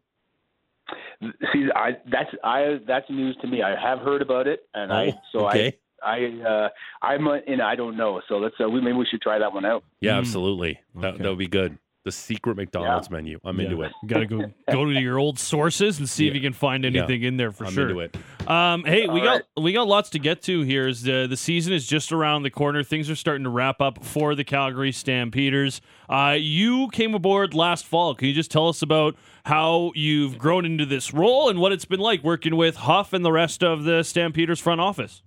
See, 1.21 1.67
I 1.76 1.91
that's 2.12 2.30
I 2.43 2.80
that's 2.88 3.10
news 3.10 3.38
to 3.41 3.47
me. 3.47 3.62
I 3.62 3.80
have 3.80 4.00
heard 4.00 4.21
about 4.21 4.47
it, 4.47 4.62
and 4.74 4.91
I 4.91 5.08
Oh, 5.08 5.21
so 5.32 5.47
okay. 5.47 5.67
I 5.67 5.74
I 6.03 6.25
uh, 6.47 6.69
I'm 7.01 7.27
uh, 7.27 7.37
and 7.47 7.61
I 7.61 7.75
don't 7.75 7.97
know. 7.97 8.21
So 8.27 8.37
let's 8.37 8.55
uh, 8.63 8.69
we 8.69 8.81
maybe 8.81 8.97
we 8.97 9.05
should 9.09 9.21
try 9.21 9.39
that 9.39 9.53
one 9.53 9.65
out. 9.65 9.83
Yeah, 9.99 10.13
Mm. 10.13 10.17
absolutely. 10.19 10.79
That 10.95 11.15
Okay. 11.15 11.23
that 11.23 11.29
would 11.29 11.37
be 11.37 11.47
good. 11.47 11.77
The 12.03 12.11
secret 12.11 12.57
McDonald's 12.57 13.11
menu. 13.11 13.39
I'm 13.45 13.59
into 13.59 13.77
Yeah. 13.77 13.85
it. 13.85 13.91
Got 14.07 14.19
to 14.21 14.25
go 14.25 14.51
go 14.71 14.85
to 14.85 14.91
your 14.99 15.19
old 15.19 15.37
sources 15.37 15.99
and 15.99 16.09
see 16.09 16.27
if 16.27 16.33
you 16.33 16.41
can 16.41 16.51
find 16.53 16.83
anything 16.83 17.21
in 17.21 17.37
there 17.37 17.51
for 17.51 17.65
sure. 17.65 17.67
I'm 17.67 17.73
sure. 17.75 17.89
into 17.89 17.99
it. 17.99 18.47
Um, 18.49 18.83
hey, 18.85 19.05
we 19.07 19.19
All 19.19 19.25
got 19.25 19.41
we 19.61 19.71
got 19.71 19.87
lots 19.87 20.09
to 20.11 20.17
get 20.19 20.41
to 20.43 20.61
here. 20.63 20.87
As 20.87 21.03
the 21.03 21.27
the 21.29 21.37
season 21.37 21.73
is 21.73 21.85
just 21.85 22.11
around 22.11 22.41
the 22.41 22.49
corner, 22.49 22.81
things 22.81 23.07
are 23.11 23.15
starting 23.15 23.43
to 23.43 23.51
wrap 23.51 23.81
up 23.81 24.03
for 24.03 24.33
the 24.33 24.43
Calgary 24.43 24.91
Stampeders. 24.91 25.79
Uh, 26.09 26.35
you 26.39 26.87
came 26.89 27.13
aboard 27.13 27.53
last 27.53 27.85
fall. 27.85 28.15
Can 28.15 28.27
you 28.29 28.33
just 28.33 28.49
tell 28.49 28.67
us 28.67 28.81
about 28.81 29.15
how 29.45 29.91
you've 29.93 30.39
grown 30.39 30.65
into 30.65 30.87
this 30.87 31.13
role 31.13 31.49
and 31.49 31.59
what 31.59 31.71
it's 31.71 31.85
been 31.85 31.99
like 31.99 32.23
working 32.23 32.55
with 32.55 32.77
Huff 32.77 33.13
and 33.13 33.23
the 33.23 33.31
rest 33.31 33.63
of 33.63 33.83
the 33.83 34.01
Stampeders 34.01 34.59
front 34.59 34.81
office? 34.81 35.21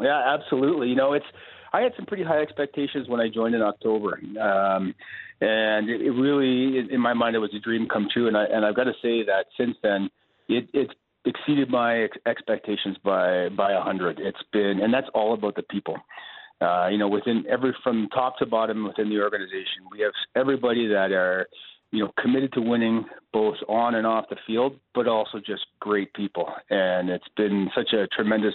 Yeah, 0.00 0.22
absolutely. 0.34 0.88
You 0.88 0.96
know, 0.96 1.12
it's 1.12 1.26
I 1.72 1.80
had 1.80 1.92
some 1.96 2.06
pretty 2.06 2.22
high 2.24 2.40
expectations 2.42 3.08
when 3.08 3.20
I 3.20 3.28
joined 3.28 3.54
in 3.54 3.62
October, 3.62 4.20
um, 4.40 4.94
and 5.40 5.88
it, 5.88 6.02
it 6.02 6.10
really, 6.10 6.78
in- 6.78 7.00
my 7.00 7.14
mind, 7.14 7.34
it 7.34 7.38
was 7.40 7.54
a 7.54 7.58
dream 7.60 7.88
come 7.88 8.08
true. 8.12 8.28
And 8.28 8.36
I 8.36 8.44
and 8.44 8.64
I've 8.64 8.76
got 8.76 8.84
to 8.84 8.92
say 9.02 9.22
that 9.24 9.46
since 9.56 9.76
then, 9.82 10.10
it, 10.48 10.68
it's 10.74 10.92
exceeded 11.24 11.70
my 11.70 12.02
ex- 12.04 12.18
expectations 12.26 12.96
by 13.04 13.48
by 13.50 13.72
a 13.72 13.80
hundred. 13.80 14.18
It's 14.20 14.42
been, 14.52 14.80
and 14.82 14.92
that's 14.92 15.08
all 15.14 15.34
about 15.34 15.56
the 15.56 15.62
people. 15.62 15.96
Uh, 16.60 16.88
you 16.88 16.98
know, 16.98 17.08
within 17.08 17.44
every 17.50 17.74
from 17.82 18.08
top 18.14 18.38
to 18.38 18.46
bottom 18.46 18.84
within 18.84 19.08
the 19.08 19.20
organization, 19.20 19.82
we 19.90 20.00
have 20.00 20.12
everybody 20.36 20.86
that 20.86 21.10
are, 21.10 21.48
you 21.90 22.04
know, 22.04 22.12
committed 22.20 22.52
to 22.52 22.60
winning 22.60 23.04
both 23.32 23.56
on 23.68 23.96
and 23.96 24.06
off 24.06 24.26
the 24.30 24.36
field, 24.46 24.78
but 24.94 25.08
also 25.08 25.38
just 25.38 25.66
great 25.80 26.12
people. 26.14 26.48
And 26.70 27.10
it's 27.10 27.26
been 27.36 27.68
such 27.74 27.92
a 27.92 28.06
tremendous 28.08 28.54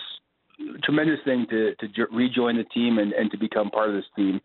tremendous 0.83 1.19
thing 1.25 1.45
to 1.49 1.75
to 1.75 1.87
jo- 1.87 2.07
rejoin 2.11 2.57
the 2.57 2.63
team 2.63 2.97
and, 2.97 3.13
and 3.13 3.31
to 3.31 3.37
become 3.37 3.69
part 3.69 3.89
of 3.89 3.95
this 3.95 4.05
team. 4.15 4.41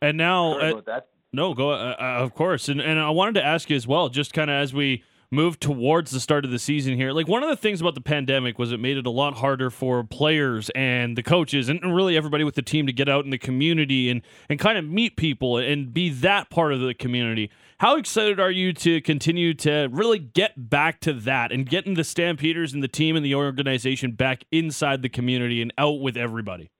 And 0.00 0.16
now, 0.16 0.58
uh. 0.58 1.00
No, 1.32 1.52
go 1.52 1.70
uh, 1.70 1.94
uh, 1.98 2.02
of 2.22 2.34
course, 2.34 2.68
and 2.68 2.80
and 2.80 2.98
I 2.98 3.10
wanted 3.10 3.34
to 3.34 3.44
ask 3.44 3.68
you 3.68 3.76
as 3.76 3.86
well, 3.86 4.08
just 4.08 4.32
kind 4.32 4.50
of 4.50 4.54
as 4.54 4.72
we 4.72 5.04
move 5.30 5.58
towards 5.60 6.10
the 6.10 6.20
start 6.20 6.44
of 6.44 6.50
the 6.50 6.58
season 6.58 6.94
here. 6.94 7.12
Like 7.12 7.28
one 7.28 7.42
of 7.42 7.48
the 7.48 7.56
things 7.56 7.80
about 7.80 7.94
the 7.94 8.00
pandemic 8.00 8.58
was 8.58 8.72
it 8.72 8.80
made 8.80 8.96
it 8.96 9.06
a 9.06 9.10
lot 9.10 9.34
harder 9.34 9.70
for 9.70 10.04
players 10.04 10.70
and 10.74 11.16
the 11.16 11.22
coaches 11.22 11.68
and 11.68 11.80
really 11.94 12.16
everybody 12.16 12.44
with 12.44 12.54
the 12.54 12.62
team 12.62 12.86
to 12.86 12.92
get 12.92 13.08
out 13.08 13.24
in 13.24 13.30
the 13.30 13.38
community 13.38 14.10
and 14.10 14.22
and 14.48 14.58
kind 14.58 14.78
of 14.78 14.84
meet 14.84 15.16
people 15.16 15.58
and 15.58 15.92
be 15.92 16.10
that 16.10 16.50
part 16.50 16.72
of 16.72 16.80
the 16.80 16.94
community. 16.94 17.50
How 17.78 17.96
excited 17.96 18.40
are 18.40 18.50
you 18.50 18.72
to 18.74 19.00
continue 19.02 19.52
to 19.54 19.88
really 19.90 20.18
get 20.18 20.70
back 20.70 21.00
to 21.00 21.12
that 21.12 21.52
and 21.52 21.68
getting 21.68 21.94
the 21.94 22.04
Stampeders 22.04 22.72
and 22.72 22.82
the 22.82 22.88
team 22.88 23.16
and 23.16 23.24
the 23.24 23.34
organization 23.34 24.12
back 24.12 24.44
inside 24.50 25.02
the 25.02 25.08
community 25.08 25.60
and 25.60 25.72
out 25.76 26.00
with 26.00 26.16
everybody? 26.16 26.70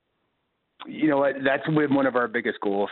You 0.87 1.09
know 1.09 1.19
what? 1.19 1.35
One 1.91 2.07
of 2.07 2.17
our 2.17 2.29
biggest 2.29 2.61
goals. 2.61 2.91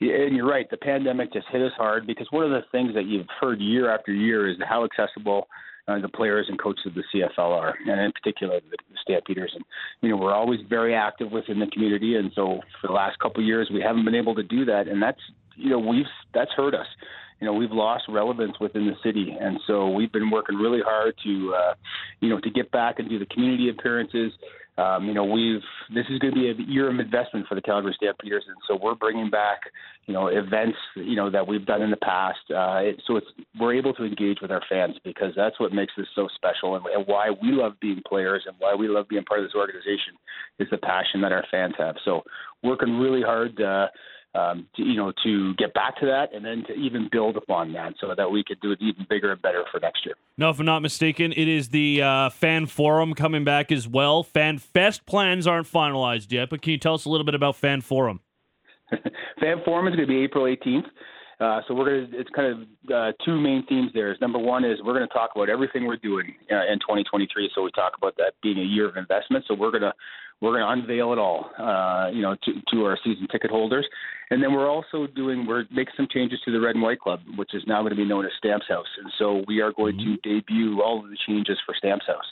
And 0.00 0.36
you're 0.36 0.48
right. 0.48 0.68
The 0.70 0.76
pandemic 0.76 1.32
just 1.32 1.46
hit 1.50 1.62
us 1.62 1.72
hard 1.76 2.06
because 2.06 2.26
one 2.30 2.44
of 2.44 2.50
the 2.50 2.62
things 2.72 2.94
that 2.94 3.06
you've 3.06 3.26
heard 3.40 3.60
year 3.60 3.94
after 3.94 4.12
year 4.12 4.48
is 4.48 4.56
how 4.68 4.84
accessible 4.84 5.48
uh, 5.86 6.00
the 6.00 6.08
players 6.08 6.46
and 6.48 6.60
coaches 6.60 6.86
of 6.86 6.94
the 6.94 7.02
CFL 7.14 7.38
are, 7.38 7.74
and 7.86 8.00
in 8.00 8.12
particular 8.12 8.60
the, 8.60 8.76
the 8.90 8.96
Stampeders. 9.02 9.52
And 9.54 9.64
you 10.00 10.08
know, 10.08 10.16
we're 10.16 10.32
always 10.32 10.60
very 10.68 10.94
active 10.94 11.30
within 11.30 11.58
the 11.58 11.66
community, 11.66 12.16
and 12.16 12.32
so 12.34 12.60
for 12.80 12.86
the 12.86 12.92
last 12.92 13.18
couple 13.18 13.42
of 13.42 13.46
years, 13.46 13.70
we 13.72 13.82
haven't 13.82 14.04
been 14.04 14.14
able 14.14 14.34
to 14.34 14.42
do 14.42 14.64
that, 14.64 14.88
and 14.88 15.02
that's 15.02 15.20
you 15.56 15.70
know 15.70 15.78
we've 15.78 16.06
that's 16.32 16.50
hurt 16.52 16.74
us. 16.74 16.86
You 17.40 17.46
know, 17.46 17.54
we've 17.54 17.72
lost 17.72 18.04
relevance 18.08 18.58
within 18.60 18.86
the 18.86 18.94
city, 19.02 19.36
and 19.38 19.58
so 19.66 19.90
we've 19.90 20.12
been 20.12 20.30
working 20.30 20.56
really 20.56 20.80
hard 20.82 21.14
to, 21.24 21.54
uh, 21.54 21.74
you 22.20 22.30
know, 22.30 22.40
to 22.40 22.48
get 22.48 22.70
back 22.70 23.00
and 23.00 23.08
do 23.08 23.18
the 23.18 23.26
community 23.26 23.68
appearances. 23.68 24.32
Um, 24.76 25.06
you 25.06 25.14
know, 25.14 25.24
we've 25.24 25.62
this 25.94 26.04
is 26.10 26.18
going 26.18 26.34
to 26.34 26.40
be 26.40 26.50
a 26.50 26.66
year 26.66 26.90
of 26.90 26.98
investment 26.98 27.46
for 27.46 27.54
the 27.54 27.62
Calgary 27.62 27.94
Stampeders, 27.96 28.44
and 28.48 28.56
so 28.66 28.76
we're 28.80 28.96
bringing 28.96 29.30
back, 29.30 29.60
you 30.06 30.14
know, 30.14 30.26
events, 30.26 30.76
you 30.96 31.14
know, 31.14 31.30
that 31.30 31.46
we've 31.46 31.64
done 31.64 31.82
in 31.82 31.90
the 31.90 31.96
past. 31.96 32.40
Uh, 32.50 32.80
it, 32.82 33.02
so 33.06 33.16
it's 33.16 33.26
we're 33.60 33.74
able 33.74 33.94
to 33.94 34.04
engage 34.04 34.38
with 34.42 34.50
our 34.50 34.62
fans 34.68 34.96
because 35.04 35.32
that's 35.36 35.60
what 35.60 35.72
makes 35.72 35.92
this 35.96 36.08
so 36.16 36.28
special, 36.34 36.74
and, 36.74 36.84
and 36.86 37.06
why 37.06 37.30
we 37.30 37.52
love 37.52 37.74
being 37.80 38.02
players 38.06 38.42
and 38.46 38.56
why 38.58 38.74
we 38.74 38.88
love 38.88 39.08
being 39.08 39.24
part 39.24 39.40
of 39.40 39.46
this 39.46 39.54
organization 39.54 40.14
is 40.58 40.68
the 40.70 40.78
passion 40.78 41.20
that 41.20 41.30
our 41.30 41.44
fans 41.50 41.74
have. 41.78 41.94
So 42.04 42.22
working 42.62 42.98
really 42.98 43.22
hard. 43.22 43.60
Uh, 43.60 43.86
um, 44.34 44.66
to, 44.76 44.82
you 44.82 44.96
know, 44.96 45.12
to 45.22 45.54
get 45.54 45.72
back 45.74 45.98
to 46.00 46.06
that 46.06 46.34
and 46.34 46.44
then 46.44 46.64
to 46.66 46.74
even 46.74 47.08
build 47.10 47.36
upon 47.36 47.72
that 47.72 47.94
so 48.00 48.14
that 48.14 48.30
we 48.30 48.42
could 48.42 48.60
do 48.60 48.72
it 48.72 48.78
even 48.80 49.06
bigger 49.08 49.32
and 49.32 49.40
better 49.42 49.64
for 49.70 49.80
next 49.80 50.04
year. 50.04 50.16
No, 50.36 50.50
if 50.50 50.58
I'm 50.58 50.66
not 50.66 50.80
mistaken, 50.80 51.32
it 51.32 51.48
is 51.48 51.68
the 51.68 52.02
uh, 52.02 52.30
fan 52.30 52.66
forum 52.66 53.14
coming 53.14 53.44
back 53.44 53.70
as 53.70 53.86
well. 53.86 54.22
Fan 54.22 54.58
Fest 54.58 55.06
plans 55.06 55.46
aren't 55.46 55.70
finalized 55.70 56.32
yet, 56.32 56.50
but 56.50 56.62
can 56.62 56.72
you 56.72 56.78
tell 56.78 56.94
us 56.94 57.04
a 57.04 57.08
little 57.08 57.24
bit 57.24 57.34
about 57.34 57.56
Fan 57.56 57.80
Forum? 57.80 58.20
Fan 59.40 59.62
Forum 59.64 59.86
is 59.88 59.96
going 59.96 60.08
to 60.08 60.12
be 60.12 60.22
April 60.22 60.44
18th. 60.44 60.86
Uh, 61.40 61.60
so 61.66 61.74
we're 61.74 61.84
going 61.84 62.10
to, 62.10 62.18
it's 62.18 62.30
kind 62.30 62.52
of 62.52 62.92
uh, 62.92 63.12
two 63.24 63.40
main 63.40 63.66
themes 63.66 63.90
there. 63.92 64.12
Is 64.12 64.20
number 64.20 64.38
one 64.38 64.64
is 64.64 64.78
we're 64.84 64.94
going 64.94 65.06
to 65.06 65.12
talk 65.12 65.30
about 65.34 65.48
everything 65.48 65.84
we're 65.86 65.96
doing 65.96 66.34
uh, 66.50 66.70
in 66.70 66.78
2023. 66.78 67.50
So 67.54 67.62
we 67.62 67.70
talk 67.72 67.92
about 67.98 68.16
that 68.18 68.34
being 68.42 68.58
a 68.58 68.62
year 68.62 68.88
of 68.88 68.96
investment. 68.96 69.44
So 69.48 69.54
we're 69.54 69.72
going 69.72 69.82
to 69.82 69.92
we're 70.44 70.58
going 70.58 70.62
to 70.62 70.82
unveil 70.82 71.12
it 71.12 71.18
all, 71.18 71.50
uh, 71.58 72.10
you 72.12 72.20
know, 72.20 72.36
to, 72.44 72.52
to 72.70 72.84
our 72.84 72.98
season 73.02 73.26
ticket 73.32 73.50
holders. 73.50 73.86
And 74.30 74.42
then 74.42 74.52
we're 74.52 74.68
also 74.68 75.06
doing 75.06 75.46
we're 75.46 75.64
making 75.70 75.94
some 75.96 76.06
changes 76.12 76.38
to 76.44 76.52
the 76.52 76.60
Red 76.60 76.74
and 76.74 76.82
White 76.82 77.00
Club, 77.00 77.20
which 77.36 77.54
is 77.54 77.62
now 77.66 77.80
going 77.80 77.90
to 77.90 77.96
be 77.96 78.04
known 78.04 78.26
as 78.26 78.32
Stamps 78.38 78.66
House. 78.68 78.86
And 79.02 79.10
so 79.18 79.42
we 79.48 79.60
are 79.60 79.72
going 79.72 79.96
to 79.98 80.16
debut 80.18 80.82
all 80.82 81.02
of 81.02 81.10
the 81.10 81.16
changes 81.26 81.58
for 81.64 81.74
Stamps 81.76 82.06
House. 82.06 82.24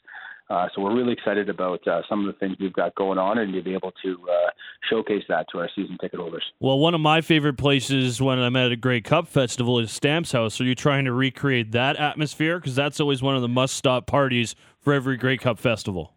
Uh, 0.51 0.69
so 0.75 0.83
we're 0.83 0.95
really 0.95 1.15
excited 1.15 1.49
about 1.49 1.87
uh, 1.89 2.03
some 2.11 2.21
of 2.21 2.27
the 2.27 2.39
things 2.39 2.57
we've 2.61 2.75
got 2.75 2.95
going 2.95 3.17
on, 3.17 3.39
and 3.39 3.55
to 3.55 3.63
be 3.63 3.73
able 3.73 3.93
to 4.05 4.19
uh, 4.31 4.51
showcase 4.91 5.23
that 5.27 5.47
to 5.51 5.59
our 5.59 5.71
season 5.75 5.97
ticket 5.99 6.21
holders. 6.21 6.43
Well, 6.61 6.79
one 6.79 6.95
of 6.95 7.01
my 7.01 7.23
favorite 7.23 7.57
places 7.57 8.21
when 8.21 8.39
I'm 8.39 8.57
at 8.57 8.71
a 8.71 8.77
Grey 8.77 9.01
Cup 9.01 9.29
festival 9.29 9.79
is 9.79 9.91
Stamps 9.91 10.33
House. 10.33 10.61
Are 10.61 10.65
you 10.65 10.75
trying 10.75 11.07
to 11.07 11.13
recreate 11.13 11.73
that 11.73 11.97
atmosphere? 11.97 12.59
Because 12.59 12.75
that's 12.75 13.01
always 13.01 13.23
one 13.23 13.35
of 13.35 13.41
the 13.41 13.49
must-stop 13.49 14.07
parties 14.07 14.55
for 14.79 14.93
every 14.93 15.17
Grey 15.17 15.39
Cup 15.39 15.59
festival. 15.59 16.13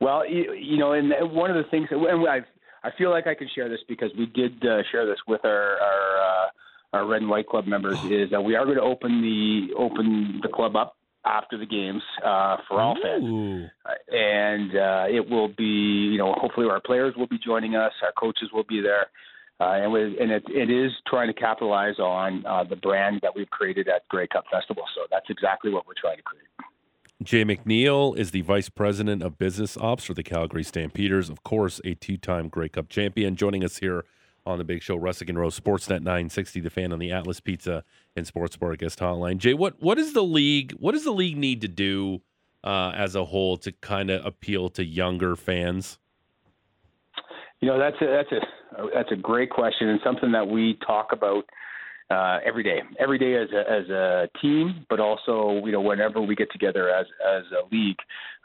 Well, 0.00 0.28
you, 0.28 0.52
you 0.52 0.76
know, 0.78 0.92
and 0.92 1.12
one 1.32 1.50
of 1.50 1.56
the 1.56 1.68
things, 1.70 1.88
and 1.90 2.28
I 2.28 2.40
I 2.82 2.90
feel 2.96 3.10
like 3.10 3.26
I 3.26 3.34
can 3.34 3.48
share 3.54 3.68
this 3.68 3.80
because 3.88 4.10
we 4.16 4.26
did 4.26 4.64
uh, 4.64 4.82
share 4.92 5.06
this 5.06 5.18
with 5.26 5.44
our 5.44 5.78
our, 5.80 6.18
uh, 6.18 6.48
our 6.92 7.06
Red 7.06 7.22
and 7.22 7.30
White 7.30 7.48
Club 7.48 7.66
members 7.66 7.98
is 8.04 8.30
that 8.30 8.42
we 8.42 8.54
are 8.54 8.64
going 8.64 8.76
to 8.76 8.82
open 8.82 9.22
the 9.22 9.74
open 9.76 10.40
the 10.42 10.48
club 10.48 10.76
up 10.76 10.96
after 11.24 11.58
the 11.58 11.66
games 11.66 12.02
uh, 12.24 12.56
for 12.68 12.80
all 12.80 12.96
fans. 13.02 13.24
Ooh. 13.24 13.66
and 14.08 14.76
uh, 14.76 15.06
it 15.08 15.28
will 15.28 15.48
be, 15.48 15.64
you 16.12 16.18
know, 16.18 16.32
hopefully 16.36 16.68
our 16.70 16.80
players 16.80 17.14
will 17.16 17.26
be 17.26 17.38
joining 17.38 17.74
us, 17.74 17.92
our 18.02 18.12
coaches 18.12 18.50
will 18.52 18.64
be 18.64 18.80
there, 18.80 19.06
uh, 19.58 19.72
and 19.82 19.90
we, 19.90 20.02
and 20.20 20.30
it, 20.30 20.44
it 20.48 20.70
is 20.70 20.92
trying 21.08 21.26
to 21.26 21.34
capitalize 21.34 21.98
on 21.98 22.44
uh, 22.46 22.62
the 22.62 22.76
brand 22.76 23.20
that 23.22 23.34
we've 23.34 23.50
created 23.50 23.88
at 23.88 24.06
Grey 24.08 24.28
Cup 24.28 24.44
Festival. 24.52 24.84
So 24.94 25.02
that's 25.10 25.26
exactly 25.28 25.72
what 25.72 25.86
we're 25.86 25.94
trying 26.00 26.18
to 26.18 26.22
create. 26.22 26.46
Jay 27.22 27.44
McNeil 27.44 28.16
is 28.16 28.30
the 28.30 28.42
vice 28.42 28.68
president 28.68 29.22
of 29.22 29.38
business 29.38 29.76
ops 29.78 30.04
for 30.04 30.12
the 30.12 30.22
Calgary 30.22 30.62
Stampeders. 30.62 31.30
Of 31.30 31.42
course, 31.42 31.80
a 31.82 31.94
two-time 31.94 32.48
Grey 32.48 32.68
Cup 32.68 32.90
champion. 32.90 33.36
Joining 33.36 33.64
us 33.64 33.78
here 33.78 34.04
on 34.44 34.58
the 34.58 34.64
Big 34.64 34.82
Show, 34.82 34.98
Russick 34.98 35.30
and 35.30 35.38
Rose 35.38 35.58
Sportsnet 35.58 36.02
960, 36.02 36.60
the 36.60 36.70
fan 36.70 36.92
on 36.92 36.98
the 36.98 37.10
Atlas 37.10 37.40
Pizza 37.40 37.84
and 38.14 38.26
Sports 38.26 38.56
Bar 38.56 38.76
guest 38.76 38.98
hotline. 38.98 39.38
Jay, 39.38 39.54
what 39.54 39.80
what 39.82 39.98
is 39.98 40.12
the 40.12 40.22
league? 40.22 40.72
What 40.72 40.92
does 40.92 41.04
the 41.04 41.10
league 41.10 41.38
need 41.38 41.62
to 41.62 41.68
do 41.68 42.20
uh, 42.62 42.92
as 42.94 43.14
a 43.14 43.24
whole 43.24 43.56
to 43.58 43.72
kind 43.72 44.10
of 44.10 44.24
appeal 44.24 44.68
to 44.70 44.84
younger 44.84 45.36
fans? 45.36 45.98
You 47.60 47.68
know, 47.68 47.78
that's 47.78 47.96
a, 48.02 48.06
that's 48.06 48.32
a 48.32 48.86
that's 48.94 49.10
a 49.10 49.16
great 49.16 49.48
question 49.48 49.88
and 49.88 50.00
something 50.04 50.32
that 50.32 50.46
we 50.46 50.78
talk 50.86 51.12
about 51.12 51.44
uh, 52.10 52.38
every 52.44 52.62
day, 52.62 52.80
every 53.00 53.18
day 53.18 53.34
as 53.34 53.48
a, 53.52 53.70
as 53.70 53.88
a 53.90 54.28
team, 54.40 54.86
but 54.88 55.00
also 55.00 55.64
you 55.64 55.72
know 55.72 55.80
whenever 55.80 56.20
we 56.20 56.34
get 56.34 56.50
together 56.52 56.90
as 56.90 57.06
as 57.26 57.42
a 57.52 57.74
league, 57.74 57.96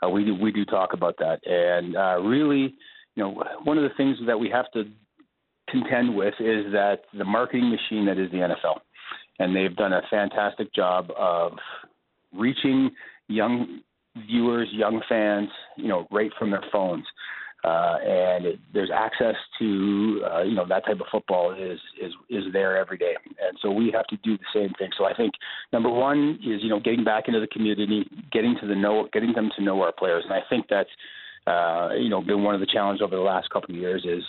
uh, 0.03 0.09
we 0.09 0.25
do, 0.25 0.35
we 0.35 0.51
do 0.51 0.65
talk 0.65 0.93
about 0.93 1.15
that. 1.19 1.39
And 1.45 1.95
uh, 1.95 2.19
really, 2.21 2.73
you 3.15 3.23
know, 3.23 3.43
one 3.63 3.77
of 3.77 3.83
the 3.83 3.95
things 3.95 4.17
that 4.25 4.39
we 4.39 4.49
have 4.49 4.71
to 4.73 4.85
contend 5.69 6.15
with 6.15 6.33
is 6.39 6.71
that 6.71 7.01
the 7.17 7.23
marketing 7.23 7.69
machine 7.69 8.05
that 8.05 8.17
is 8.17 8.31
the 8.31 8.37
NFL, 8.37 8.79
and 9.39 9.55
they've 9.55 9.75
done 9.75 9.93
a 9.93 10.01
fantastic 10.09 10.73
job 10.73 11.11
of 11.17 11.53
reaching 12.33 12.89
young 13.27 13.81
viewers, 14.27 14.67
young 14.71 15.01
fans, 15.07 15.49
you 15.77 15.87
know, 15.87 16.07
right 16.11 16.31
from 16.37 16.51
their 16.51 16.63
phones. 16.71 17.05
Uh, 17.63 17.97
and 18.03 18.45
it, 18.45 18.59
there's 18.73 18.89
access 18.93 19.35
to 19.59 20.23
uh, 20.33 20.41
you 20.41 20.55
know 20.55 20.65
that 20.67 20.83
type 20.83 20.99
of 20.99 21.05
football 21.11 21.53
is 21.53 21.79
is 22.01 22.11
is 22.27 22.43
there 22.53 22.75
every 22.75 22.97
day, 22.97 23.13
and 23.39 23.55
so 23.61 23.69
we 23.69 23.91
have 23.93 24.07
to 24.07 24.17
do 24.23 24.35
the 24.35 24.43
same 24.51 24.73
thing. 24.79 24.89
So 24.97 25.05
I 25.05 25.13
think 25.13 25.33
number 25.71 25.89
one 25.89 26.39
is 26.43 26.63
you 26.63 26.69
know 26.69 26.79
getting 26.79 27.03
back 27.03 27.27
into 27.27 27.39
the 27.39 27.47
community, 27.47 28.09
getting 28.31 28.55
to 28.61 28.67
the 28.67 28.73
know, 28.73 29.07
getting 29.13 29.33
them 29.33 29.51
to 29.57 29.63
know 29.63 29.79
our 29.81 29.91
players, 29.91 30.23
and 30.25 30.33
I 30.33 30.39
think 30.49 30.65
that's 30.71 30.89
uh, 31.45 31.89
you 31.93 32.09
know 32.09 32.19
been 32.19 32.41
one 32.41 32.55
of 32.55 32.61
the 32.61 32.67
challenges 32.67 33.03
over 33.03 33.15
the 33.15 33.21
last 33.21 33.51
couple 33.51 33.75
of 33.75 33.79
years 33.79 34.03
is 34.05 34.23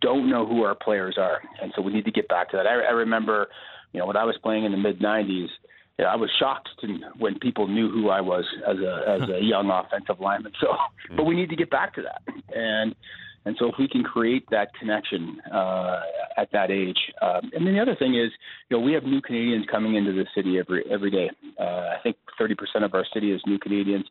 don't 0.00 0.30
know 0.30 0.46
who 0.46 0.62
our 0.62 0.76
players 0.76 1.16
are, 1.18 1.40
and 1.60 1.72
so 1.74 1.82
we 1.82 1.92
need 1.92 2.04
to 2.04 2.12
get 2.12 2.28
back 2.28 2.48
to 2.50 2.56
that. 2.58 2.66
I, 2.66 2.74
I 2.74 2.92
remember 2.92 3.48
you 3.92 3.98
know 3.98 4.06
when 4.06 4.16
I 4.16 4.24
was 4.24 4.36
playing 4.40 4.64
in 4.64 4.70
the 4.70 4.78
mid 4.78 5.00
'90s. 5.00 5.48
Yeah, 5.98 6.06
I 6.06 6.16
was 6.16 6.30
shocked 6.38 6.68
to, 6.80 6.86
when 7.18 7.38
people 7.40 7.66
knew 7.66 7.90
who 7.90 8.08
I 8.08 8.20
was 8.20 8.44
as 8.66 8.78
a 8.78 9.04
as 9.08 9.28
a 9.28 9.42
young 9.42 9.70
offensive 9.70 10.20
lineman. 10.20 10.52
So, 10.60 10.68
but 11.16 11.24
we 11.24 11.34
need 11.34 11.50
to 11.50 11.56
get 11.56 11.70
back 11.70 11.94
to 11.94 12.02
that. 12.02 12.22
And 12.54 12.94
And 13.44 13.56
so, 13.58 13.66
if 13.66 13.76
we 13.78 13.88
can 13.88 14.02
create 14.02 14.44
that 14.50 14.74
connection 14.78 15.38
uh, 15.52 16.00
at 16.36 16.52
that 16.52 16.70
age, 16.70 16.98
um, 17.22 17.50
and 17.54 17.66
then 17.66 17.74
the 17.74 17.80
other 17.80 17.96
thing 17.96 18.14
is, 18.14 18.30
you 18.68 18.76
know, 18.76 18.82
we 18.82 18.92
have 18.92 19.04
new 19.04 19.22
Canadians 19.22 19.64
coming 19.70 19.94
into 19.94 20.12
the 20.12 20.26
city 20.34 20.58
every 20.58 20.84
every 20.90 21.10
day. 21.10 21.30
Uh, 21.58 21.62
I 21.64 21.96
think 22.02 22.16
30% 22.38 22.84
of 22.84 22.94
our 22.94 23.06
city 23.12 23.32
is 23.32 23.40
new 23.46 23.58
Canadians. 23.58 24.04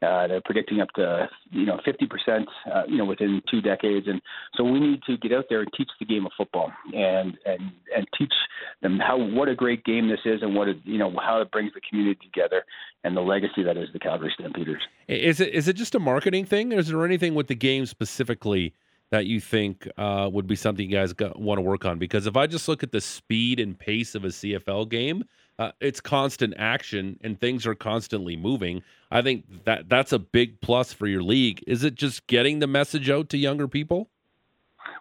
Uh, 0.00 0.28
they're 0.28 0.40
predicting 0.44 0.80
up 0.80 0.88
to 0.94 1.28
you 1.50 1.66
know 1.66 1.80
50% 1.86 2.44
uh, 2.72 2.82
you 2.86 2.96
know 2.96 3.04
within 3.04 3.42
two 3.50 3.60
decades, 3.60 4.06
and 4.06 4.20
so 4.56 4.62
we 4.64 4.78
need 4.78 5.02
to 5.04 5.16
get 5.16 5.32
out 5.32 5.46
there 5.48 5.60
and 5.60 5.68
teach 5.76 5.88
the 5.98 6.06
game 6.06 6.24
of 6.24 6.32
football 6.36 6.70
and 6.94 7.36
and 7.44 7.72
and 7.96 8.06
teach 8.16 8.32
them 8.80 8.98
how 8.98 9.16
what 9.16 9.48
a 9.48 9.54
great 9.54 9.84
game 9.84 10.08
this 10.08 10.20
is 10.24 10.42
and 10.42 10.54
what 10.54 10.68
it, 10.68 10.76
you 10.84 10.98
know 10.98 11.12
how 11.20 11.40
it 11.40 11.50
brings 11.50 11.72
the 11.74 11.80
community 11.80 12.20
together 12.32 12.64
and 13.04 13.16
the 13.16 13.20
legacy 13.20 13.62
that 13.62 13.76
is 13.76 13.88
the 13.92 13.98
Calgary 13.98 14.32
Stampeders. 14.38 14.82
Is 15.08 15.40
it 15.40 15.54
is 15.54 15.68
it 15.68 15.74
just 15.74 15.94
a 15.94 16.00
marketing 16.00 16.44
thing, 16.44 16.72
or 16.72 16.78
is 16.78 16.88
there 16.88 17.04
anything 17.04 17.34
with 17.34 17.48
the 17.48 17.54
game 17.54 17.86
specifically 17.86 18.74
that 19.10 19.26
you 19.26 19.40
think 19.40 19.88
uh, 19.96 20.28
would 20.32 20.46
be 20.46 20.56
something 20.56 20.88
you 20.88 20.96
guys 20.96 21.14
want 21.36 21.58
to 21.58 21.62
work 21.62 21.84
on? 21.84 21.98
Because 21.98 22.26
if 22.26 22.36
I 22.36 22.46
just 22.46 22.68
look 22.68 22.82
at 22.82 22.92
the 22.92 23.00
speed 23.00 23.58
and 23.58 23.78
pace 23.78 24.14
of 24.14 24.24
a 24.24 24.28
CFL 24.28 24.88
game, 24.88 25.24
uh, 25.58 25.72
it's 25.80 26.00
constant 26.00 26.54
action 26.56 27.18
and 27.22 27.40
things 27.40 27.66
are 27.66 27.74
constantly 27.74 28.36
moving. 28.36 28.82
I 29.10 29.22
think 29.22 29.64
that 29.64 29.88
that's 29.88 30.12
a 30.12 30.18
big 30.18 30.60
plus 30.60 30.92
for 30.92 31.06
your 31.06 31.22
league. 31.22 31.64
Is 31.66 31.84
it 31.84 31.94
just 31.94 32.26
getting 32.26 32.60
the 32.60 32.66
message 32.66 33.10
out 33.10 33.28
to 33.30 33.38
younger 33.38 33.66
people? 33.66 34.08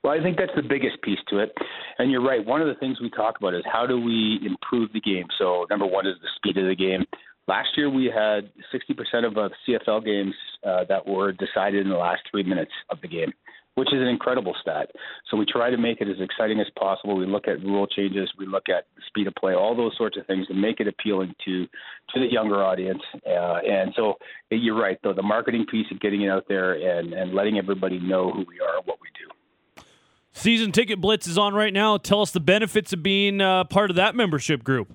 Well, 0.03 0.17
I 0.17 0.21
think 0.21 0.37
that's 0.37 0.55
the 0.55 0.63
biggest 0.63 1.01
piece 1.01 1.19
to 1.29 1.39
it. 1.39 1.53
And 1.99 2.11
you're 2.11 2.23
right. 2.23 2.45
One 2.45 2.61
of 2.61 2.67
the 2.67 2.75
things 2.75 2.99
we 3.01 3.09
talk 3.09 3.37
about 3.37 3.53
is 3.53 3.63
how 3.71 3.85
do 3.85 3.99
we 3.99 4.39
improve 4.45 4.91
the 4.93 5.01
game? 5.01 5.25
So, 5.37 5.65
number 5.69 5.85
one 5.85 6.05
is 6.05 6.15
the 6.21 6.29
speed 6.35 6.57
of 6.57 6.67
the 6.67 6.75
game. 6.75 7.05
Last 7.47 7.69
year, 7.77 7.89
we 7.89 8.05
had 8.05 8.49
60% 8.73 9.25
of 9.25 9.37
uh, 9.37 9.49
CFL 9.67 10.03
games 10.03 10.35
uh, 10.65 10.83
that 10.89 11.07
were 11.07 11.31
decided 11.31 11.85
in 11.85 11.89
the 11.89 11.97
last 11.97 12.21
three 12.29 12.43
minutes 12.43 12.71
of 12.89 12.99
the 13.01 13.07
game 13.07 13.31
which 13.77 13.93
is 13.93 14.01
an 14.01 14.07
incredible 14.07 14.55
stat. 14.59 14.89
So 15.29 15.37
we 15.37 15.45
try 15.45 15.69
to 15.69 15.77
make 15.77 16.01
it 16.01 16.07
as 16.07 16.15
exciting 16.19 16.59
as 16.59 16.65
possible. 16.79 17.15
We 17.15 17.27
look 17.27 17.47
at 17.47 17.61
rule 17.61 17.85
changes, 17.85 18.27
we 18.35 18.47
look 18.47 18.69
at 18.69 18.85
speed 19.05 19.27
of 19.27 19.35
play, 19.35 19.53
all 19.53 19.75
those 19.75 19.95
sorts 19.95 20.17
of 20.17 20.25
things 20.25 20.47
to 20.47 20.55
make 20.55 20.79
it 20.79 20.87
appealing 20.87 21.35
to 21.45 21.65
to 21.65 22.19
the 22.19 22.25
younger 22.25 22.63
audience. 22.63 23.03
Uh, 23.23 23.59
and 23.69 23.93
so 23.95 24.15
you're 24.49 24.75
right, 24.75 24.97
though 25.03 25.13
the 25.13 25.21
marketing 25.21 25.67
piece 25.69 25.85
of 25.91 25.99
getting 25.99 26.23
it 26.23 26.29
out 26.29 26.45
there 26.49 26.73
and 26.73 27.13
and 27.13 27.35
letting 27.35 27.59
everybody 27.59 27.99
know 27.99 28.31
who 28.31 28.39
we 28.47 28.59
are, 28.59 28.77
and 28.77 28.85
what 28.87 28.97
we 28.99 29.09
do. 29.13 29.83
Season 30.31 30.71
ticket 30.71 30.99
blitz 30.99 31.27
is 31.27 31.37
on 31.37 31.53
right 31.53 31.73
now. 31.73 31.97
Tell 31.97 32.21
us 32.23 32.31
the 32.31 32.39
benefits 32.39 32.93
of 32.93 33.03
being 33.03 33.41
uh, 33.41 33.65
part 33.65 33.91
of 33.91 33.95
that 33.97 34.15
membership 34.15 34.63
group. 34.63 34.91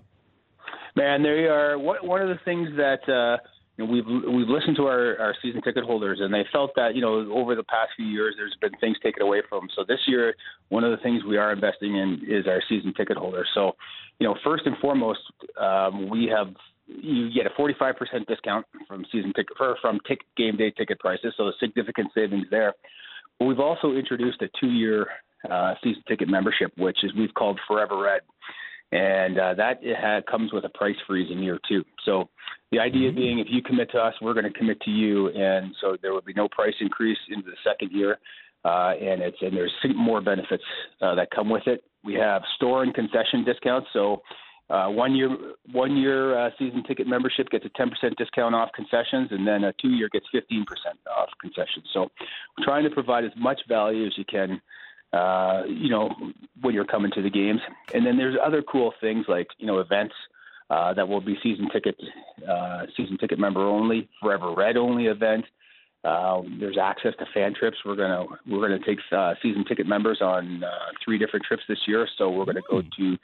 Man, 0.96 1.22
they 1.22 1.46
are 1.46 1.78
one 1.78 2.20
of 2.20 2.28
the 2.28 2.38
things 2.44 2.68
that. 2.76 3.08
Uh, 3.08 3.38
you 3.76 3.84
know, 3.86 3.90
we've 3.90 4.06
we've 4.06 4.48
listened 4.48 4.76
to 4.76 4.86
our, 4.86 5.18
our 5.18 5.34
season 5.40 5.62
ticket 5.62 5.84
holders, 5.84 6.18
and 6.20 6.32
they 6.32 6.44
felt 6.52 6.72
that 6.76 6.94
you 6.94 7.00
know 7.00 7.30
over 7.32 7.54
the 7.54 7.62
past 7.62 7.90
few 7.96 8.06
years 8.06 8.34
there's 8.36 8.56
been 8.60 8.78
things 8.80 8.96
taken 9.02 9.22
away 9.22 9.40
from 9.48 9.60
them. 9.60 9.68
So 9.74 9.84
this 9.86 10.00
year, 10.06 10.34
one 10.68 10.84
of 10.84 10.90
the 10.90 11.02
things 11.02 11.24
we 11.24 11.38
are 11.38 11.52
investing 11.52 11.96
in 11.96 12.20
is 12.28 12.46
our 12.46 12.62
season 12.68 12.92
ticket 12.94 13.16
holders. 13.16 13.48
So, 13.54 13.72
you 14.18 14.26
know, 14.26 14.36
first 14.44 14.66
and 14.66 14.76
foremost, 14.78 15.20
um, 15.58 16.10
we 16.10 16.26
have 16.26 16.48
you 16.86 17.32
get 17.32 17.46
a 17.46 17.50
45% 17.50 18.26
discount 18.26 18.66
from 18.86 19.06
season 19.10 19.32
ticket 19.32 19.56
from 19.80 19.98
ticket 20.06 20.26
game 20.36 20.56
day 20.56 20.70
ticket 20.70 20.98
prices, 20.98 21.32
so 21.36 21.50
significant 21.58 22.08
savings 22.14 22.46
there. 22.50 22.74
But 23.38 23.46
we've 23.46 23.60
also 23.60 23.92
introduced 23.92 24.42
a 24.42 24.48
two-year 24.60 25.06
uh, 25.50 25.74
season 25.82 26.02
ticket 26.06 26.28
membership, 26.28 26.72
which 26.76 26.98
is 27.02 27.12
we've 27.14 27.32
called 27.34 27.58
Forever 27.66 28.02
Red 28.02 28.20
and 28.92 29.38
uh, 29.38 29.54
that 29.54 29.80
had, 29.82 30.26
comes 30.26 30.52
with 30.52 30.64
a 30.64 30.68
price 30.68 30.96
freeze 31.06 31.30
in 31.30 31.42
year 31.42 31.58
two. 31.66 31.82
So 32.04 32.28
the 32.70 32.78
idea 32.78 33.08
mm-hmm. 33.08 33.18
being, 33.18 33.38
if 33.38 33.46
you 33.50 33.62
commit 33.62 33.90
to 33.92 33.98
us, 33.98 34.14
we're 34.20 34.34
going 34.34 34.50
to 34.50 34.58
commit 34.58 34.80
to 34.82 34.90
you, 34.90 35.28
and 35.30 35.74
so 35.80 35.96
there 36.00 36.12
would 36.12 36.26
be 36.26 36.34
no 36.34 36.48
price 36.48 36.74
increase 36.80 37.18
into 37.30 37.50
the 37.50 37.56
second 37.64 37.90
year, 37.90 38.18
uh, 38.64 38.92
and 39.00 39.22
it's 39.22 39.38
and 39.40 39.56
there's 39.56 39.72
more 39.96 40.20
benefits 40.20 40.62
uh, 41.00 41.14
that 41.14 41.30
come 41.30 41.48
with 41.48 41.66
it. 41.66 41.82
We 42.04 42.14
have 42.14 42.42
store 42.56 42.82
and 42.82 42.94
concession 42.94 43.44
discounts, 43.44 43.88
so. 43.92 44.22
Uh, 44.70 44.88
one 44.88 45.14
year, 45.14 45.28
one 45.72 45.98
year 45.98 46.38
uh, 46.38 46.48
season 46.58 46.82
ticket 46.84 47.06
membership 47.06 47.50
gets 47.50 47.66
a 47.66 47.68
10% 47.70 47.90
discount 48.16 48.54
off 48.54 48.70
concessions, 48.74 49.28
and 49.30 49.46
then 49.46 49.64
a 49.64 49.72
two 49.74 49.90
year 49.90 50.08
gets 50.10 50.24
15% 50.34 50.62
off 51.14 51.28
concessions. 51.42 51.84
So, 51.92 52.08
we're 52.56 52.64
trying 52.64 52.84
to 52.84 52.90
provide 52.90 53.24
as 53.24 53.32
much 53.36 53.60
value 53.68 54.06
as 54.06 54.16
you 54.16 54.24
can 54.24 54.62
uh, 55.12 55.62
you 55.66 55.90
know, 55.90 56.10
when 56.60 56.74
you're 56.74 56.84
coming 56.84 57.10
to 57.12 57.22
the 57.22 57.30
games. 57.30 57.60
And 57.92 58.06
then 58.06 58.16
there's 58.16 58.36
other 58.42 58.62
cool 58.62 58.92
things 59.00 59.26
like, 59.28 59.48
you 59.58 59.66
know, 59.66 59.78
events 59.78 60.14
uh, 60.70 60.94
that 60.94 61.08
will 61.08 61.20
be 61.20 61.38
season 61.42 61.68
ticket, 61.70 61.96
uh, 62.48 62.86
season 62.96 63.18
ticket 63.18 63.38
member 63.38 63.60
only, 63.60 64.08
Forever 64.20 64.54
Red 64.54 64.76
only 64.76 65.06
event. 65.06 65.44
Uh, 66.04 66.42
there's 66.58 66.78
access 66.78 67.14
to 67.18 67.26
fan 67.32 67.54
trips. 67.54 67.76
We're 67.84 67.94
gonna 67.94 68.26
we're 68.48 68.66
gonna 68.66 68.84
take 68.84 68.98
uh, 69.12 69.34
season 69.40 69.64
ticket 69.64 69.86
members 69.86 70.20
on 70.20 70.64
uh, 70.64 70.68
three 71.04 71.16
different 71.16 71.44
trips 71.44 71.62
this 71.68 71.78
year. 71.86 72.08
So 72.18 72.28
we're 72.28 72.44
gonna 72.44 72.60
go 72.68 72.82
to 72.82 73.18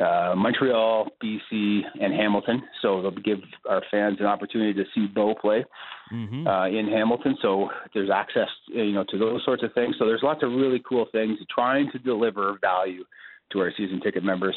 uh, 0.00 0.34
Montreal, 0.36 1.08
BC, 1.22 1.82
and 2.00 2.12
Hamilton. 2.14 2.62
So 2.80 3.02
they'll 3.02 3.10
give 3.10 3.40
our 3.68 3.82
fans 3.90 4.16
an 4.20 4.26
opportunity 4.26 4.72
to 4.74 4.84
see 4.94 5.06
Bo 5.06 5.34
play 5.34 5.64
mm-hmm. 6.12 6.46
uh, 6.46 6.68
in 6.68 6.88
Hamilton. 6.88 7.36
So 7.42 7.68
there's 7.92 8.10
access, 8.10 8.48
you 8.68 8.92
know, 8.92 9.04
to 9.10 9.18
those 9.18 9.44
sorts 9.44 9.62
of 9.62 9.72
things. 9.74 9.96
So 9.98 10.06
there's 10.06 10.22
lots 10.22 10.42
of 10.42 10.50
really 10.50 10.82
cool 10.88 11.06
things 11.12 11.38
trying 11.54 11.90
to 11.92 11.98
deliver 11.98 12.58
value 12.60 13.04
to 13.52 13.60
our 13.60 13.72
season 13.76 14.00
ticket 14.00 14.24
members. 14.24 14.56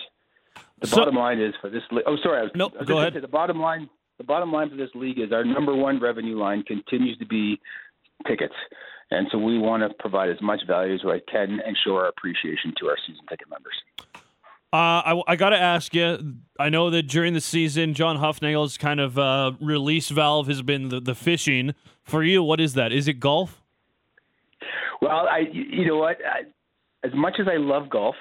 The 0.81 0.87
so, 0.87 0.97
bottom 0.97 1.15
line 1.15 1.39
is 1.39 1.53
for 1.61 1.69
this. 1.69 1.83
Li- 1.91 2.03
oh, 2.05 2.17
sorry. 2.23 2.39
I 2.39 2.43
was, 2.43 2.51
nope, 2.55 2.73
I 2.75 2.79
was 2.79 2.87
go 2.87 2.99
ahead. 2.99 3.13
Say 3.13 3.19
the 3.19 3.27
bottom 3.27 3.59
line. 3.59 3.89
The 4.19 4.23
bottom 4.23 4.51
line 4.51 4.69
for 4.69 4.75
this 4.75 4.91
league 4.93 5.19
is 5.19 5.31
our 5.31 5.43
number 5.43 5.75
one 5.75 5.99
revenue 5.99 6.37
line 6.37 6.63
continues 6.63 7.17
to 7.17 7.25
be 7.25 7.59
tickets. 8.27 8.53
And 9.11 9.27
so 9.31 9.37
we 9.37 9.57
want 9.57 9.83
to 9.83 9.89
provide 9.99 10.29
as 10.29 10.41
much 10.41 10.61
value 10.67 10.93
as 10.93 11.03
we 11.03 11.19
can 11.29 11.59
and 11.65 11.77
show 11.83 11.95
our 11.95 12.07
appreciation 12.07 12.73
to 12.79 12.87
our 12.87 12.97
season 13.05 13.25
ticket 13.27 13.49
members. 13.49 13.73
Uh, 14.73 14.75
I, 15.05 15.21
I 15.27 15.35
got 15.35 15.51
to 15.51 15.59
ask 15.59 15.93
you. 15.93 16.33
I 16.59 16.69
know 16.69 16.89
that 16.89 17.03
during 17.03 17.35
the 17.35 17.41
season, 17.41 17.93
John 17.93 18.17
Hufnagel's 18.17 18.75
kind 18.75 18.99
of 18.99 19.19
uh, 19.19 19.51
release 19.61 20.09
valve 20.09 20.47
has 20.47 20.63
been 20.63 20.89
the, 20.89 20.99
the 20.99 21.13
fishing. 21.13 21.75
For 22.01 22.23
you, 22.23 22.41
what 22.41 22.59
is 22.59 22.73
that? 22.73 22.91
Is 22.91 23.07
it 23.07 23.19
golf? 23.19 23.61
Well, 24.99 25.27
I 25.29 25.43
you 25.51 25.85
know 25.85 25.97
what? 25.97 26.17
I, 26.25 26.41
as 27.05 27.13
much 27.13 27.35
as 27.39 27.47
I 27.47 27.57
love 27.57 27.87
golf, 27.87 28.15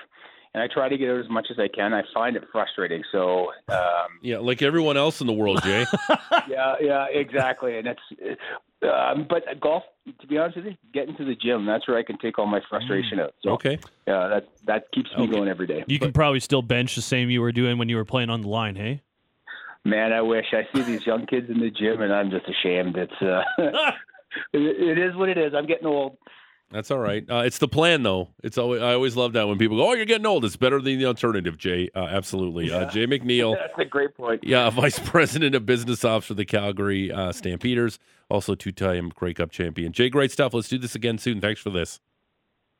and 0.54 0.62
I 0.62 0.68
try 0.72 0.88
to 0.88 0.98
get 0.98 1.10
out 1.10 1.20
as 1.20 1.28
much 1.30 1.48
as 1.50 1.58
I 1.58 1.68
can. 1.68 1.92
I 1.92 2.02
find 2.12 2.36
it 2.36 2.44
frustrating. 2.52 3.02
So 3.10 3.52
um, 3.68 4.18
yeah, 4.20 4.38
like 4.38 4.62
everyone 4.62 4.96
else 4.96 5.20
in 5.20 5.26
the 5.26 5.32
world, 5.32 5.62
Jay. 5.62 5.86
yeah, 6.48 6.74
yeah, 6.80 7.06
exactly. 7.10 7.78
And 7.78 7.88
it's 7.88 8.40
um, 8.82 9.26
but 9.28 9.44
golf, 9.60 9.84
to 10.20 10.26
be 10.26 10.38
honest 10.38 10.56
with 10.56 10.66
you, 10.66 10.76
getting 10.92 11.16
to 11.16 11.24
the 11.24 11.34
gym, 11.34 11.66
that's 11.66 11.86
where 11.86 11.96
I 11.96 12.02
can 12.02 12.18
take 12.18 12.38
all 12.38 12.46
my 12.46 12.60
frustration 12.68 13.20
out. 13.20 13.34
So, 13.42 13.50
okay. 13.50 13.78
Yeah, 14.06 14.28
that 14.28 14.48
that 14.66 14.92
keeps 14.92 15.10
me 15.16 15.24
okay. 15.24 15.32
going 15.32 15.48
every 15.48 15.66
day. 15.66 15.84
You 15.86 15.98
but, 15.98 16.06
can 16.06 16.12
probably 16.12 16.40
still 16.40 16.62
bench 16.62 16.96
the 16.96 17.02
same 17.02 17.30
you 17.30 17.40
were 17.40 17.52
doing 17.52 17.78
when 17.78 17.88
you 17.88 17.96
were 17.96 18.04
playing 18.04 18.30
on 18.30 18.42
the 18.42 18.48
line, 18.48 18.76
hey? 18.76 19.02
Man, 19.84 20.12
I 20.12 20.20
wish. 20.20 20.46
I 20.52 20.66
see 20.74 20.82
these 20.82 21.06
young 21.06 21.26
kids 21.26 21.50
in 21.50 21.58
the 21.58 21.70
gym, 21.70 22.02
and 22.02 22.12
I'm 22.12 22.30
just 22.30 22.46
ashamed. 22.48 22.96
It's 22.96 23.20
uh, 23.20 23.42
it, 24.52 24.60
it 24.60 24.98
is 24.98 25.16
what 25.16 25.28
it 25.28 25.38
is. 25.38 25.54
I'm 25.54 25.66
getting 25.66 25.86
old. 25.86 26.18
That's 26.72 26.90
all 26.90 26.98
right. 26.98 27.24
Uh, 27.30 27.42
it's 27.44 27.58
the 27.58 27.68
plan, 27.68 28.02
though. 28.02 28.28
It's 28.42 28.56
always 28.58 28.80
I 28.82 28.94
always 28.94 29.14
love 29.14 29.34
that 29.34 29.46
when 29.46 29.58
people 29.58 29.76
go, 29.76 29.90
"Oh, 29.90 29.92
you're 29.92 30.06
getting 30.06 30.26
old." 30.26 30.44
It's 30.44 30.56
better 30.56 30.80
than 30.80 30.98
the 30.98 31.06
alternative, 31.06 31.58
Jay. 31.58 31.90
Uh, 31.94 32.04
absolutely. 32.04 32.72
Uh, 32.72 32.90
Jay 32.90 33.06
McNeil. 33.06 33.56
That's 33.58 33.78
a 33.78 33.84
great 33.84 34.16
point. 34.16 34.42
Yeah, 34.42 34.70
Vice 34.70 34.98
President 34.98 35.54
of 35.54 35.66
Business 35.66 36.04
Ops 36.04 36.26
for 36.26 36.34
the 36.34 36.44
Calgary 36.44 37.12
uh, 37.12 37.32
Stampeders, 37.32 37.98
also 38.30 38.54
two-time 38.54 39.10
Grey 39.14 39.34
Cup 39.34 39.50
champion. 39.50 39.92
Jay, 39.92 40.08
great 40.08 40.32
stuff. 40.32 40.54
Let's 40.54 40.68
do 40.68 40.78
this 40.78 40.94
again 40.94 41.18
soon. 41.18 41.40
Thanks 41.40 41.60
for 41.60 41.70
this. 41.70 42.00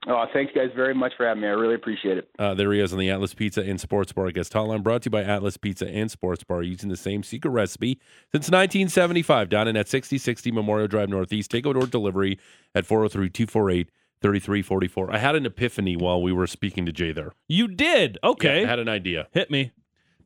Oh, 0.09 0.25
thanks, 0.33 0.53
guys, 0.53 0.71
very 0.75 0.95
much 0.95 1.13
for 1.17 1.27
having 1.27 1.43
me. 1.43 1.49
I 1.49 1.53
really 1.53 1.77
appreciate 1.77 2.19
it. 2.19 2.29
Uh, 2.37 2.55
there 2.55 2.73
he 2.73 2.81
is 2.81 2.93
on 2.93 2.99
the 2.99 3.09
Atlas 3.09 3.35
Pizza 3.35 3.63
and 3.63 3.81
Sports 3.81 4.13
Bar 4.13 4.33
guest 4.33 4.53
hotline, 4.53 4.83
brought 4.83 5.03
to 5.03 5.07
you 5.07 5.11
by 5.13 5.23
Atlas 5.23 5.57
Pizza 5.57 5.89
and 5.89 6.11
Sports 6.11 6.43
Bar, 6.43 6.63
using 6.63 6.89
the 6.89 6.97
same 6.97 7.23
secret 7.23 7.51
recipe 7.51 8.01
since 8.33 8.51
1975. 8.51 9.49
Down 9.49 9.69
in 9.69 9.77
at 9.77 9.89
6060 9.89 10.51
Memorial 10.51 10.89
Drive 10.89 11.09
Northeast. 11.09 11.53
Take 11.53 11.67
or 11.67 11.75
delivery 11.87 12.39
at 12.75 12.85
403 12.85 13.31
248 13.31 13.91
3344. 14.23 15.15
I 15.15 15.19
had 15.19 15.37
an 15.37 15.47
epiphany 15.47 15.97
while 15.97 16.21
we 16.21 16.33
were 16.33 16.47
speaking 16.49 16.85
to 16.87 16.93
Jay 16.93 17.13
there. 17.13 17.33
You 17.49 17.69
did? 17.69 18.19
Okay. 18.25 18.61
Yeah, 18.61 18.67
I 18.67 18.71
had 18.71 18.79
an 18.81 18.89
idea. 18.89 19.29
Hit 19.33 19.51
me. 19.51 19.71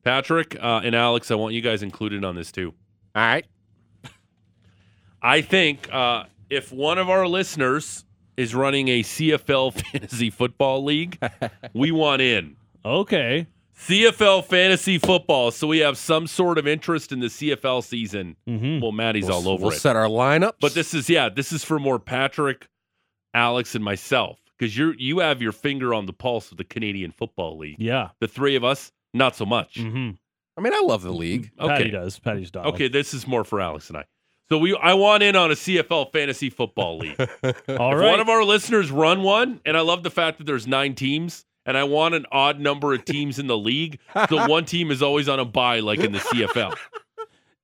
Patrick 0.03 0.55
uh, 0.59 0.81
and 0.83 0.95
Alex, 0.95 1.29
I 1.29 1.35
want 1.35 1.53
you 1.53 1.61
guys 1.61 1.83
included 1.83 2.23
on 2.23 2.35
this 2.35 2.51
too. 2.51 2.73
All 3.13 3.21
right. 3.21 3.45
I 5.21 5.41
think 5.41 5.93
uh, 5.93 6.23
if 6.49 6.71
one 6.71 6.97
of 6.97 7.09
our 7.09 7.27
listeners 7.27 8.05
is 8.37 8.55
running 8.55 8.87
a 8.87 9.03
CFL 9.03 9.73
fantasy 9.91 10.29
football 10.29 10.83
league, 10.83 11.19
we 11.73 11.91
want 11.91 12.21
in. 12.21 12.55
Okay. 12.85 13.47
CFL 13.77 14.43
fantasy 14.45 14.97
football, 14.97 15.51
so 15.51 15.67
we 15.67 15.79
have 15.79 15.97
some 15.97 16.25
sort 16.25 16.57
of 16.57 16.67
interest 16.67 17.11
in 17.11 17.19
the 17.19 17.27
CFL 17.27 17.83
season. 17.83 18.35
Mm-hmm. 18.47 18.81
Well, 18.81 18.91
Maddie's 18.91 19.25
we'll, 19.25 19.35
all 19.35 19.49
over 19.49 19.65
we'll 19.65 19.73
it. 19.73 19.79
set 19.79 19.95
our 19.95 20.07
lineup. 20.07 20.53
But 20.59 20.73
this 20.73 20.93
is 20.93 21.09
yeah, 21.09 21.29
this 21.29 21.51
is 21.51 21.63
for 21.63 21.77
more 21.77 21.99
Patrick, 21.99 22.67
Alex, 23.35 23.75
and 23.75 23.83
myself 23.83 24.39
because 24.57 24.75
you 24.75 24.95
you 24.97 25.19
have 25.19 25.43
your 25.43 25.51
finger 25.51 25.93
on 25.93 26.07
the 26.07 26.13
pulse 26.13 26.51
of 26.51 26.57
the 26.57 26.63
Canadian 26.63 27.11
Football 27.11 27.59
League. 27.59 27.75
Yeah, 27.77 28.09
the 28.19 28.27
three 28.27 28.55
of 28.55 28.63
us, 28.63 28.91
not 29.13 29.35
so 29.35 29.45
much. 29.45 29.75
Mm-hmm. 29.75 30.11
I 30.57 30.61
mean, 30.61 30.73
I 30.73 30.81
love 30.81 31.03
the 31.03 31.11
league. 31.11 31.51
Okay. 31.59 31.77
Patty 31.77 31.91
does. 31.91 32.17
Patty's 32.17 32.49
dog. 32.49 32.65
Okay, 32.67 32.87
this 32.87 33.13
is 33.13 33.27
more 33.27 33.43
for 33.43 33.61
Alex 33.61 33.89
and 33.89 33.97
I. 33.97 34.05
So 34.49 34.57
we, 34.57 34.75
I 34.81 34.93
want 34.93 35.23
in 35.23 35.35
on 35.35 35.51
a 35.51 35.55
CFL 35.55 36.11
fantasy 36.13 36.49
football 36.49 36.97
league. 36.99 37.19
All 37.19 37.25
if 37.53 37.67
right. 37.69 38.11
one 38.11 38.19
of 38.21 38.29
our 38.29 38.43
listeners 38.43 38.89
run 38.91 39.21
one, 39.23 39.59
and 39.65 39.75
I 39.75 39.81
love 39.81 40.03
the 40.03 40.09
fact 40.09 40.37
that 40.37 40.45
there's 40.45 40.65
nine 40.65 40.95
teams, 40.95 41.45
and 41.65 41.77
I 41.77 41.83
want 41.83 42.15
an 42.15 42.25
odd 42.31 42.59
number 42.59 42.93
of 42.93 43.03
teams 43.03 43.39
in 43.39 43.47
the 43.47 43.57
league, 43.57 43.99
so 44.29 44.47
one 44.47 44.63
team 44.65 44.89
is 44.89 45.01
always 45.03 45.27
on 45.27 45.39
a 45.39 45.45
bye, 45.45 45.81
like 45.81 45.99
in 45.99 46.13
the 46.13 46.19
CFL. 46.19 46.77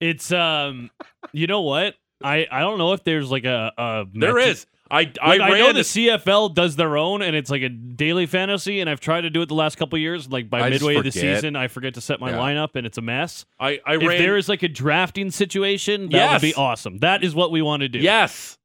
it's 0.01 0.31
um, 0.33 0.91
you 1.31 1.47
know 1.47 1.61
what? 1.61 1.95
I 2.21 2.47
I 2.51 2.59
don't 2.59 2.77
know 2.77 2.91
if 2.93 3.03
there's 3.03 3.31
like 3.31 3.45
a, 3.45 3.71
a 3.77 4.05
There 4.13 4.33
method- 4.35 4.49
is. 4.49 4.65
I 4.93 5.11
I 5.21 5.37
Like, 5.37 5.41
I, 5.41 5.57
know 5.59 5.69
a- 5.71 5.73
the 5.73 5.79
CFL 5.81 6.53
does 6.53 6.75
their 6.75 6.95
own, 6.97 7.21
and 7.21 7.35
it's 7.35 7.49
like 7.49 7.63
a 7.63 7.69
daily 7.69 8.25
fantasy. 8.27 8.79
And 8.79 8.89
I've 8.89 8.99
tried 8.99 9.21
to 9.21 9.29
do 9.29 9.41
it 9.41 9.47
the 9.47 9.55
last 9.55 9.75
couple 9.77 9.97
of 9.97 10.01
years. 10.01 10.29
Like 10.29 10.49
by 10.49 10.61
I 10.61 10.69
midway 10.69 10.95
of 10.95 11.03
the 11.03 11.11
season, 11.11 11.55
I 11.55 11.67
forget 11.67 11.95
to 11.95 12.01
set 12.01 12.19
my 12.19 12.29
Yeah. 12.29 12.37
lineup, 12.37 12.75
and 12.75 12.85
it's 12.85 12.97
a 12.97 13.01
mess. 13.01 13.45
I 13.59 13.79
I 13.85 13.95
if 13.95 14.01
ran. 14.07 14.21
there 14.21 14.37
is 14.37 14.47
like 14.47 14.61
a 14.63 14.67
drafting 14.69 15.31
situation, 15.31 16.09
that 16.09 16.31
would 16.33 16.41
be 16.41 16.53
awesome. 16.53 16.99
That 16.99 17.23
is 17.23 17.33
what 17.35 17.51
we 17.51 17.61
want 17.61 17.81
to 17.81 17.89
do. 17.89 17.99
yes, 17.99 18.57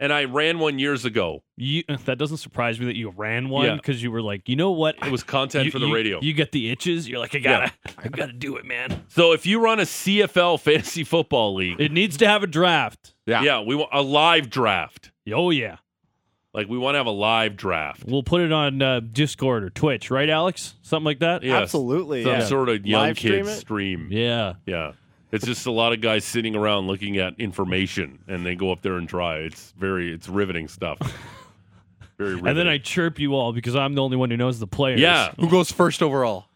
and 0.00 0.12
I 0.12 0.24
ran 0.24 0.58
one 0.58 0.78
years 0.78 1.04
ago. 1.04 1.42
You, 1.56 1.82
that 2.04 2.18
doesn't 2.18 2.36
surprise 2.38 2.78
me 2.78 2.86
that 2.86 2.96
you 2.96 3.10
ran 3.10 3.48
one 3.48 3.66
Yeah. 3.66 3.74
because 3.76 4.02
you 4.02 4.10
were 4.10 4.22
like, 4.22 4.48
you 4.48 4.56
know 4.56 4.70
what? 4.70 4.96
It 5.04 5.10
was 5.10 5.22
content 5.22 5.66
You- 5.66 5.70
for 5.70 5.78
the 5.78 5.86
you- 5.86 5.94
radio. 5.94 6.20
You 6.20 6.32
get 6.32 6.52
the 6.52 6.70
itches. 6.70 7.08
You're 7.08 7.18
like, 7.18 7.34
I 7.34 7.38
gotta, 7.38 7.72
I 7.98 8.08
gotta 8.08 8.32
do 8.32 8.56
it, 8.56 8.64
man. 8.64 9.04
so 9.08 9.32
if 9.32 9.46
you 9.46 9.60
run 9.60 9.80
a 9.80 9.84
CFL 9.84 10.60
fantasy 10.60 11.04
football 11.04 11.54
league, 11.54 11.80
It 11.80 11.92
needs 11.92 12.16
to 12.18 12.26
have 12.28 12.42
a 12.42 12.46
draft. 12.46 13.14
Yeah. 13.26 13.42
yeah, 13.42 13.60
we 13.60 13.74
want 13.74 13.90
a 13.92 14.02
live 14.02 14.48
draft. 14.50 15.10
Oh 15.32 15.50
yeah, 15.50 15.76
Like 16.54 16.68
we 16.68 16.78
want 16.78 16.94
to 16.94 16.98
have 16.98 17.06
a 17.06 17.10
live 17.10 17.56
draft. 17.56 18.04
we'll 18.06 18.22
put 18.22 18.40
it 18.40 18.50
on 18.52 18.80
uh, 18.80 19.00
Discord 19.00 19.64
or 19.64 19.68
Twitch, 19.70 20.10
right, 20.10 20.30
Alex? 20.30 20.74
Something 20.80 21.04
like 21.04 21.18
that. 21.18 21.42
Yes. 21.42 21.62
Absolutely. 21.64 22.24
Some 22.24 22.32
yeah. 22.32 22.44
sort 22.46 22.68
of 22.70 22.86
young 22.86 23.02
Live 23.02 23.18
stream 23.18 23.44
kid 23.44 23.52
it? 23.52 23.56
stream. 23.58 24.08
Yeah. 24.10 24.54
Yeah. 24.64 24.92
It's 25.30 25.44
just 25.44 25.66
a 25.66 25.70
lot 25.70 25.92
of 25.92 26.00
guys 26.00 26.24
sitting 26.24 26.56
around 26.56 26.86
looking 26.86 27.18
at 27.18 27.38
information 27.38 28.18
and 28.28 28.46
they 28.46 28.54
go 28.54 28.72
up 28.72 28.80
there 28.82 28.96
and 28.96 29.08
try. 29.08 29.38
It's 29.38 29.72
very 29.78 30.12
it's 30.12 30.28
riveting 30.28 30.68
stuff. 30.68 30.98
Very 32.16 32.30
riveting. 32.30 32.48
And 32.48 32.58
then 32.58 32.66
I 32.66 32.78
chirp 32.78 33.20
you 33.20 33.34
all 33.36 33.52
because 33.52 33.76
I'm 33.76 33.94
the 33.94 34.02
only 34.02 34.16
one 34.16 34.28
who 34.28 34.36
knows 34.36 34.58
the 34.58 34.66
players. 34.66 34.98
Yeah. 34.98 35.32
Who 35.38 35.48
goes 35.48 35.70
first 35.70 36.02
overall? 36.02 36.46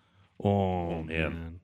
Oh, 0.42 1.04
man. 1.04 1.06
man. 1.06 1.60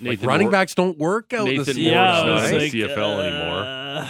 Nathan 0.00 0.28
running 0.28 0.44
Ward- 0.46 0.52
backs 0.52 0.74
don't 0.76 0.98
work 0.98 1.32
out 1.32 1.48
in 1.48 1.56
Nathan 1.56 1.74
the 1.76 1.82
Ward's 1.82 1.94
Yeah, 1.94 1.94
not 2.04 2.14
I 2.14 2.28
in 2.28 2.34
was 2.34 2.50
the 2.50 2.58
like, 2.58 2.72
CFL 2.96 3.26
anymore. 3.26 3.60
uh, 3.64 4.08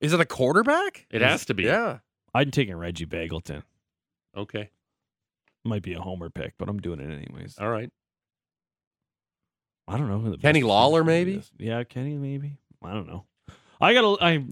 Is 0.00 0.12
it 0.12 0.20
a 0.20 0.24
quarterback? 0.24 1.06
It 1.10 1.22
has 1.22 1.44
to 1.46 1.54
be. 1.54 1.64
Yeah. 1.64 1.98
I'm 2.32 2.52
taking 2.52 2.76
Reggie 2.76 3.06
Begelton. 3.06 3.62
Okay. 4.36 4.70
Might 5.64 5.82
be 5.82 5.94
a 5.94 6.00
homer 6.00 6.30
pick, 6.30 6.54
but 6.58 6.68
I'm 6.68 6.78
doing 6.78 7.00
it 7.00 7.10
anyways. 7.12 7.56
All 7.58 7.68
right. 7.70 7.90
I 9.86 9.98
don't 9.98 10.08
know 10.08 10.18
who 10.18 10.30
the 10.30 10.38
Kenny 10.38 10.60
best 10.60 10.68
Lawler, 10.68 11.04
maybe? 11.04 11.34
is. 11.34 11.50
Yeah, 11.58 11.84
Kenny 11.84 12.16
maybe. 12.16 12.58
I 12.82 12.92
don't 12.92 13.06
know. 13.06 13.24
I 13.80 13.92
gotta. 13.94 14.16
I 14.24 14.44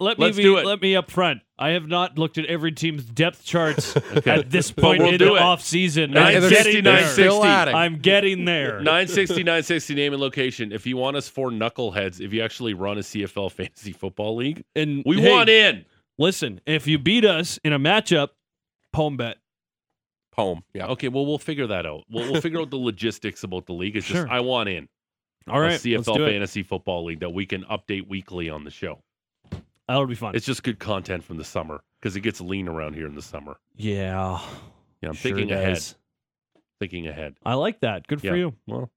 let 0.00 0.18
me 0.18 0.24
Let's 0.24 0.36
be, 0.36 0.42
do 0.42 0.56
it. 0.58 0.66
let 0.66 0.82
me 0.82 0.96
up 0.96 1.08
front. 1.10 1.40
I 1.56 1.70
have 1.70 1.86
not 1.86 2.18
looked 2.18 2.36
at 2.36 2.46
every 2.46 2.72
team's 2.72 3.04
depth 3.04 3.44
charts 3.44 3.96
Okay. 4.16 4.30
at 4.32 4.50
this 4.50 4.72
point 4.72 5.00
we'll 5.00 5.12
in 5.12 5.18
the 5.18 5.36
it. 5.36 5.40
off 5.40 5.62
season. 5.62 6.10
Nine 6.10 6.34
I'm 6.36 6.42
sixty, 6.42 6.64
getting 6.64 6.84
there. 6.84 6.98
sixty. 7.06 7.22
Still. 7.22 7.42
I'm 7.44 7.98
getting 7.98 8.44
there. 8.44 8.78
960, 8.80 9.44
960 9.44 9.94
name 9.94 10.12
and 10.12 10.20
location. 10.20 10.72
If 10.72 10.84
you 10.84 10.96
want 10.96 11.16
us 11.16 11.28
for 11.28 11.50
knuckleheads, 11.50 12.20
if 12.20 12.32
you 12.32 12.42
actually 12.42 12.74
run 12.74 12.98
a 12.98 13.02
CFL 13.02 13.52
fantasy 13.52 13.92
football 13.92 14.34
league, 14.34 14.64
And 14.74 15.04
we 15.06 15.20
hey, 15.20 15.30
want 15.30 15.48
in. 15.48 15.84
Listen, 16.18 16.60
if 16.66 16.88
you 16.88 16.98
beat 16.98 17.24
us 17.24 17.60
in 17.62 17.72
a 17.72 17.78
matchup, 17.78 18.30
home 18.94 19.16
bet. 19.16 19.36
Home. 20.36 20.62
Yeah. 20.74 20.86
Okay, 20.88 21.08
well 21.08 21.24
we'll 21.26 21.38
figure 21.38 21.66
that 21.68 21.86
out. 21.86 22.04
We'll, 22.10 22.30
we'll 22.32 22.40
figure 22.40 22.60
out 22.60 22.70
the 22.70 22.76
logistics 22.76 23.44
about 23.44 23.66
the 23.66 23.72
league. 23.72 23.96
It's 23.96 24.06
Sure. 24.06 24.22
just 24.22 24.32
I 24.32 24.40
want 24.40 24.68
in 24.68 24.88
All 25.48 25.60
right, 25.60 25.74
a 25.74 25.78
CFL 25.78 25.96
let's 25.98 26.12
do 26.18 26.24
it. 26.24 26.30
fantasy 26.32 26.62
football 26.62 27.04
league 27.04 27.20
that 27.20 27.30
we 27.30 27.46
can 27.46 27.62
update 27.64 28.08
weekly 28.08 28.50
on 28.50 28.64
the 28.64 28.70
show. 28.70 29.00
That'll 29.86 30.06
be 30.06 30.14
fun. 30.14 30.34
It's 30.34 30.46
just 30.46 30.62
good 30.62 30.78
content 30.78 31.22
from 31.24 31.36
the 31.36 31.44
summer 31.44 31.82
because 32.00 32.16
it 32.16 32.20
gets 32.20 32.40
lean 32.40 32.68
around 32.68 32.94
here 32.94 33.06
in 33.06 33.14
the 33.14 33.22
summer. 33.22 33.56
yeah, 33.76 34.40
Yeah, 35.02 35.10
I'm 35.10 35.14
sure 35.14 35.34
thinking 35.36 35.52
ahead. 35.52 35.74
does. 35.74 35.94
Thinking 36.80 37.06
ahead. 37.06 37.36
I 37.44 37.54
like 37.54 37.80
that. 37.80 38.06
Good 38.06 38.20
for 38.20 38.28
Yeah. 38.28 38.34
you. 38.34 38.54
Well, 38.66 38.90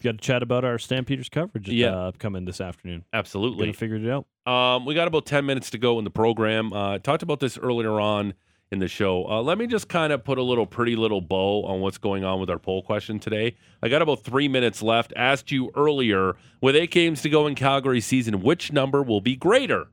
you 0.00 0.10
Got 0.12 0.18
to 0.18 0.24
chat 0.24 0.42
about 0.42 0.64
our 0.64 0.78
Stampeders 0.78 1.28
coverage 1.28 1.68
Yeah. 1.68 1.94
uh, 1.94 2.08
upcoming 2.08 2.44
this 2.44 2.60
afternoon. 2.60 3.04
absolutely. 3.12 3.72
Figured 3.72 4.04
it 4.04 4.10
out. 4.10 4.26
Um, 4.52 4.84
we 4.84 4.94
got 4.94 5.08
about 5.08 5.24
10 5.24 5.46
minutes 5.46 5.70
to 5.70 5.78
go 5.78 5.98
in 5.98 6.04
the 6.04 6.10
program. 6.10 6.72
Uh, 6.72 6.98
talked 6.98 7.22
about 7.22 7.40
this 7.40 7.56
earlier 7.56 7.98
on 8.00 8.34
in 8.74 8.80
the 8.80 8.88
show. 8.88 9.24
Uh, 9.26 9.40
let 9.40 9.56
me 9.56 9.66
just 9.66 9.88
kind 9.88 10.12
of 10.12 10.22
put 10.24 10.36
a 10.36 10.42
little 10.42 10.66
pretty 10.66 10.96
little 10.96 11.20
bow 11.22 11.64
on 11.64 11.80
what's 11.80 11.96
going 11.96 12.24
on 12.24 12.40
with 12.40 12.50
our 12.50 12.58
poll 12.58 12.82
question 12.82 13.18
today. 13.18 13.56
I 13.82 13.88
got 13.88 14.02
about 14.02 14.22
three 14.24 14.48
minutes 14.48 14.82
left. 14.82 15.12
Asked 15.16 15.50
you 15.52 15.70
earlier, 15.74 16.34
with 16.60 16.74
eight 16.76 16.90
games 16.90 17.22
to 17.22 17.30
go 17.30 17.46
in 17.46 17.54
Calgary 17.54 18.00
season, 18.02 18.42
which 18.42 18.72
number 18.72 19.02
will 19.02 19.20
be 19.22 19.36
greater? 19.36 19.86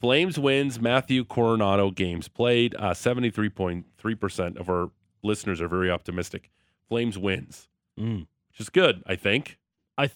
Flames 0.00 0.38
wins, 0.38 0.80
Matthew 0.80 1.24
Coronato 1.24 1.92
games 1.94 2.28
played. 2.28 2.74
Uh, 2.78 2.92
73.3% 2.94 4.56
of 4.56 4.68
our 4.68 4.90
listeners 5.22 5.60
are 5.60 5.68
very 5.68 5.90
optimistic. 5.90 6.50
Flames 6.88 7.18
wins, 7.18 7.68
Mm. 7.98 8.26
which 8.50 8.60
is 8.60 8.68
good, 8.70 9.02
I 9.06 9.16
think. 9.16 9.58
I 9.98 10.10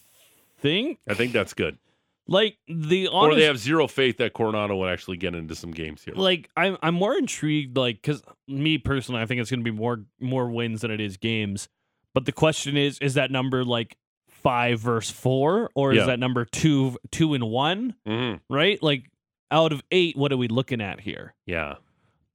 think 0.59 0.99
I 1.09 1.15
think 1.15 1.33
that's 1.33 1.53
good. 1.55 1.79
Like 2.27 2.57
the 2.67 3.09
or 3.09 3.35
they 3.35 3.43
have 3.45 3.59
zero 3.59 3.87
faith 3.87 4.17
that 4.17 4.33
Coronato 4.33 4.71
will 4.79 4.89
actually 4.89 5.19
get 5.19 5.35
into 5.35 5.55
some 5.55 5.73
games 5.73 6.03
here. 6.03 6.15
like 6.15 6.49
I'm 6.57 6.79
I'm 6.83 6.95
more 6.95 7.15
intrigued 7.15 7.77
like 7.77 7.97
because 7.97 8.23
me 8.49 8.79
personally 8.79 9.21
I 9.21 9.27
think 9.27 9.41
it's 9.43 9.51
gonna 9.51 9.63
be 9.63 9.71
more 9.71 10.05
more 10.21 10.49
wins 10.49 10.81
than 10.81 10.91
it 10.91 11.01
is 11.01 11.17
games. 11.19 11.69
But 12.15 12.25
the 12.25 12.33
question 12.33 12.77
is, 12.79 12.99
is 13.01 13.15
that 13.15 13.31
number 13.31 13.63
like 13.65 13.97
five 14.29 14.81
versus 14.81 15.11
four, 15.15 15.71
or 15.75 15.93
is 15.93 16.07
that 16.07 16.19
number 16.19 16.45
two 16.47 16.97
two 17.11 17.35
and 17.35 17.45
one? 17.45 17.95
Mhm. 18.07 18.41
Right? 18.49 18.83
Like 18.83 19.11
out 19.51 19.73
of 19.73 19.83
eight, 19.91 20.17
what 20.17 20.33
are 20.33 20.37
we 20.39 20.49
looking 20.49 20.81
at 20.81 21.01
here? 21.01 21.35
Yeah. 21.45 21.75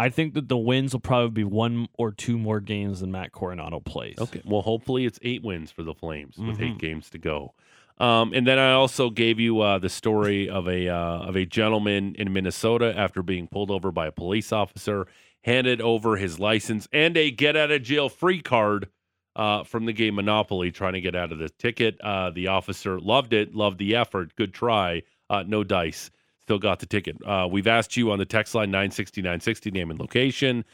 I 0.02 0.10
think 0.10 0.34
that 0.36 0.48
the 0.48 0.58
wins 0.58 0.94
will 0.94 1.02
probably 1.02 1.32
be 1.32 1.44
one 1.44 1.90
or 1.98 2.12
two 2.12 2.38
more 2.38 2.62
games 2.62 3.02
than 3.02 3.12
Matt 3.12 3.34
Coronato 3.34 3.84
plays. 3.84 4.16
Okay. 4.18 4.42
Well, 4.46 4.62
hopefully 4.62 5.06
it's 5.06 5.20
eight 5.24 5.44
wins 5.44 5.72
for 5.72 5.84
the 5.84 5.94
Flames 5.94 6.38
with 6.38 6.62
eight 6.62 6.76
Mhm. 6.76 6.80
games 6.80 7.10
to 7.10 7.18
go. 7.18 7.54
Um, 8.00 8.32
and 8.34 8.48
then 8.48 8.58
I 8.58 8.72
also 8.74 9.10
gave 9.10 9.40
you 9.40 9.60
uh, 9.60 9.78
the 9.78 9.90
story 9.90 10.50
of 10.50 10.68
a 10.68 10.88
uh, 10.88 11.20
of 11.20 11.36
a 11.36 11.46
gentleman 11.46 12.16
in 12.18 12.32
Minnesota 12.32 12.94
after 12.98 13.22
being 13.22 13.48
pulled 13.48 13.72
over 13.72 13.92
by 13.92 14.08
a 14.08 14.12
police 14.12 14.54
officer, 14.54 15.08
handed 15.44 15.82
over 15.82 16.16
his 16.16 16.40
license 16.40 16.88
and 16.94 17.18
a 17.18 17.30
get 17.30 17.58
out 17.58 17.72
of 17.72 17.84
jail 17.84 18.08
free 18.08 18.42
card 18.42 18.88
uh, 19.36 19.64
from 19.64 19.86
the 19.86 19.94
game 19.94 20.16
Monopoly, 20.16 20.72
trying 20.72 20.94
to 20.94 21.02
get 21.02 21.16
out 21.16 21.32
of 21.34 21.40
the 21.40 21.50
ticket. 21.50 22.00
Uh, 22.02 22.30
the 22.30 22.48
officer 22.48 23.00
loved 23.00 23.34
it, 23.34 23.54
loved 23.54 23.80
the 23.80 23.96
effort, 23.96 24.36
good 24.36 24.54
try. 24.54 25.02
Uh, 25.30 25.44
no 25.46 25.64
dice. 25.64 26.10
Still 26.42 26.58
got 26.58 26.80
the 26.80 26.88
ticket. 26.88 27.18
Uh, 27.24 27.48
we've 27.52 27.68
asked 27.68 27.96
you 27.96 28.12
on 28.12 28.18
the 28.18 28.26
text 28.26 28.56
line 28.56 28.72
960 28.72 29.22
960 29.22 29.72
name 29.72 29.92
and 29.92 30.00
location. 30.00 30.66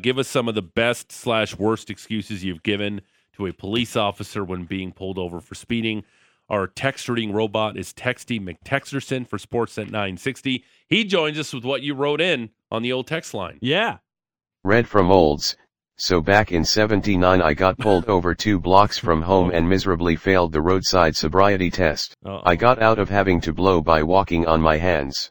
Give 0.00 0.18
us 0.18 0.28
some 0.28 0.48
of 0.48 0.54
the 0.54 0.62
best 0.62 1.10
slash 1.10 1.56
worst 1.56 1.90
excuses 1.90 2.44
you've 2.44 2.62
given 2.62 3.00
to 3.34 3.46
a 3.46 3.52
police 3.52 3.96
officer 3.96 4.44
when 4.44 4.64
being 4.64 4.92
pulled 4.92 5.18
over 5.18 5.40
for 5.40 5.56
speeding. 5.56 6.04
Our 6.50 6.66
text 6.66 7.08
reading 7.08 7.32
robot 7.32 7.78
is 7.78 7.94
Texty 7.94 8.38
McTexterson 8.38 9.26
for 9.26 9.38
Sportsnet 9.38 9.86
960. 9.86 10.62
He 10.88 11.04
joins 11.04 11.38
us 11.38 11.54
with 11.54 11.64
what 11.64 11.82
you 11.82 11.94
wrote 11.94 12.20
in 12.20 12.50
on 12.70 12.82
the 12.82 12.92
old 12.92 13.06
text 13.06 13.32
line. 13.32 13.58
Yeah. 13.62 13.98
Read 14.62 14.86
from 14.86 15.10
Olds. 15.10 15.56
So 15.96 16.20
back 16.20 16.52
in 16.52 16.64
79 16.64 17.40
I 17.40 17.54
got 17.54 17.78
pulled 17.78 18.06
over 18.10 18.34
two 18.34 18.58
blocks 18.58 18.98
from 18.98 19.22
home 19.22 19.52
and 19.52 19.68
miserably 19.68 20.16
failed 20.16 20.52
the 20.52 20.60
roadside 20.60 21.16
sobriety 21.16 21.70
test. 21.70 22.14
Uh-oh. 22.26 22.42
I 22.44 22.56
got 22.56 22.82
out 22.82 22.98
of 22.98 23.08
having 23.08 23.40
to 23.42 23.52
blow 23.52 23.80
by 23.80 24.02
walking 24.02 24.46
on 24.46 24.60
my 24.60 24.76
hands. 24.76 25.30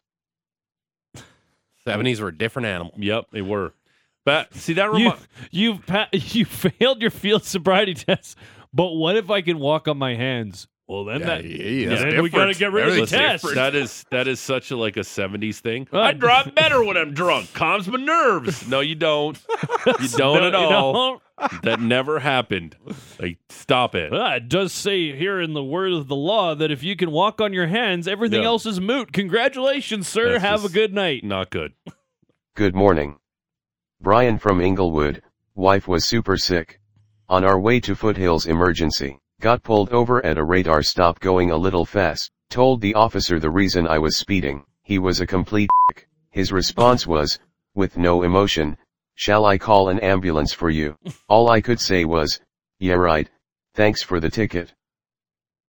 70s 1.85 2.21
were 2.21 2.29
a 2.29 2.37
different 2.37 2.67
animal. 2.67 2.93
Yep, 2.97 3.25
they 3.31 3.41
were. 3.41 3.73
But 4.25 4.53
see 4.55 4.73
that 4.73 4.85
you 4.97 5.09
remi- 5.09 5.19
you 5.51 5.75
pa- 5.79 6.07
you 6.13 6.45
failed 6.45 7.01
your 7.01 7.11
field 7.11 7.43
sobriety 7.43 7.93
test. 7.93 8.37
But 8.73 8.93
what 8.93 9.17
if 9.17 9.29
I 9.29 9.41
can 9.41 9.59
walk 9.59 9.87
on 9.87 9.97
my 9.97 10.15
hands? 10.15 10.67
Well, 10.87 11.05
then 11.05 11.21
that 11.21 11.45
yeah, 11.45 11.95
then 11.95 12.21
we 12.21 12.29
got 12.29 12.45
to 12.45 12.53
get 12.53 12.73
rid 12.73 12.87
of 12.89 12.93
the 12.95 13.01
Listen, 13.01 13.19
test. 13.19 13.45
That 13.55 13.73
is 13.73 14.03
that 14.11 14.27
is 14.27 14.41
such 14.41 14.69
a 14.69 14.75
like 14.75 14.97
a 14.97 15.01
'70s 15.01 15.59
thing. 15.59 15.87
Uh, 15.93 16.01
I 16.01 16.11
drive 16.11 16.53
better 16.53 16.83
when 16.83 16.97
I'm 16.97 17.13
drunk. 17.13 17.53
Calms 17.53 17.87
my 17.87 17.97
nerves. 17.99 18.67
No, 18.67 18.81
you 18.81 18.93
don't. 18.95 19.39
You 20.01 20.07
don't 20.17 20.41
No, 20.41 20.47
at 20.47 20.53
all. 20.55 20.93
don't. 20.93 21.21
That 21.63 21.79
never 21.79 22.19
happened. 22.19 22.75
Like, 23.19 23.39
stop 23.49 23.95
it. 23.95 24.13
Ah, 24.13 24.35
it 24.35 24.49
does 24.49 24.73
say 24.73 25.15
here 25.15 25.39
in 25.41 25.53
the 25.53 25.63
word 25.63 25.93
of 25.93 26.07
the 26.09 26.15
law 26.17 26.53
that 26.53 26.69
if 26.69 26.83
you 26.83 26.95
can 26.97 27.11
walk 27.11 27.39
on 27.39 27.53
your 27.53 27.67
hands, 27.67 28.07
everything 28.07 28.41
Yeah. 28.41 28.47
else 28.49 28.65
is 28.65 28.79
moot. 28.81 29.13
Congratulations, 29.13 30.07
sir. 30.07 30.33
That's 30.33 30.43
Have 30.43 30.65
a 30.65 30.69
good 30.69 30.93
night. 30.93 31.23
Not 31.23 31.49
good. 31.49 31.73
Good 32.55 32.75
morning. 32.75 33.17
Brian 34.01 34.37
from 34.37 34.59
Inglewood, 34.61 35.23
wife 35.55 35.87
was 35.87 36.03
super 36.05 36.35
sick. 36.37 36.79
On 37.29 37.43
our 37.45 37.59
way 37.59 37.79
to 37.79 37.95
Foothills 37.95 38.45
emergency, 38.45 39.17
got 39.43 39.61
pulled 39.61 39.89
over 39.91 40.25
at 40.25 40.37
a 40.37 40.43
radar 40.43 40.81
stop 40.81 41.19
going 41.19 41.51
a 41.51 41.57
little 41.57 41.83
fast, 41.83 42.31
told 42.49 42.79
the 42.79 42.93
officer 42.95 43.41
the 43.41 43.49
reason 43.49 43.85
I 43.85 43.99
was 43.99 44.15
speeding, 44.15 44.63
he 44.83 44.97
was 44.99 45.19
a 45.19 45.27
complete 45.27 45.69
His 46.31 46.53
response 46.53 47.05
was, 47.05 47.39
with 47.75 47.97
no 47.97 48.23
emotion, 48.23 48.77
shall 49.15 49.45
I 49.45 49.57
call 49.57 49.89
an 49.89 49.99
ambulance 49.99 50.53
for 50.53 50.69
you? 50.69 50.97
All 51.27 51.49
I 51.49 51.59
could 51.59 51.81
say 51.81 52.05
was, 52.05 52.39
yeah 52.79 52.93
right, 52.93 53.29
thanks 53.75 54.01
for 54.01 54.21
the 54.21 54.29
ticket. 54.29 54.73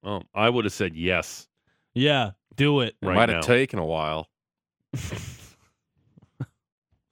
Oh, 0.04 0.22
I 0.36 0.52
would 0.52 0.66
have 0.66 0.74
said 0.74 0.96
yes. 0.96 1.48
Yeah, 1.96 2.32
do 2.56 2.82
it. 2.82 2.96
right 3.02 3.16
Might 3.16 3.30
now. 3.30 3.36
have 3.38 3.46
taken 3.46 3.80
a 3.80 3.86
while. 3.86 4.28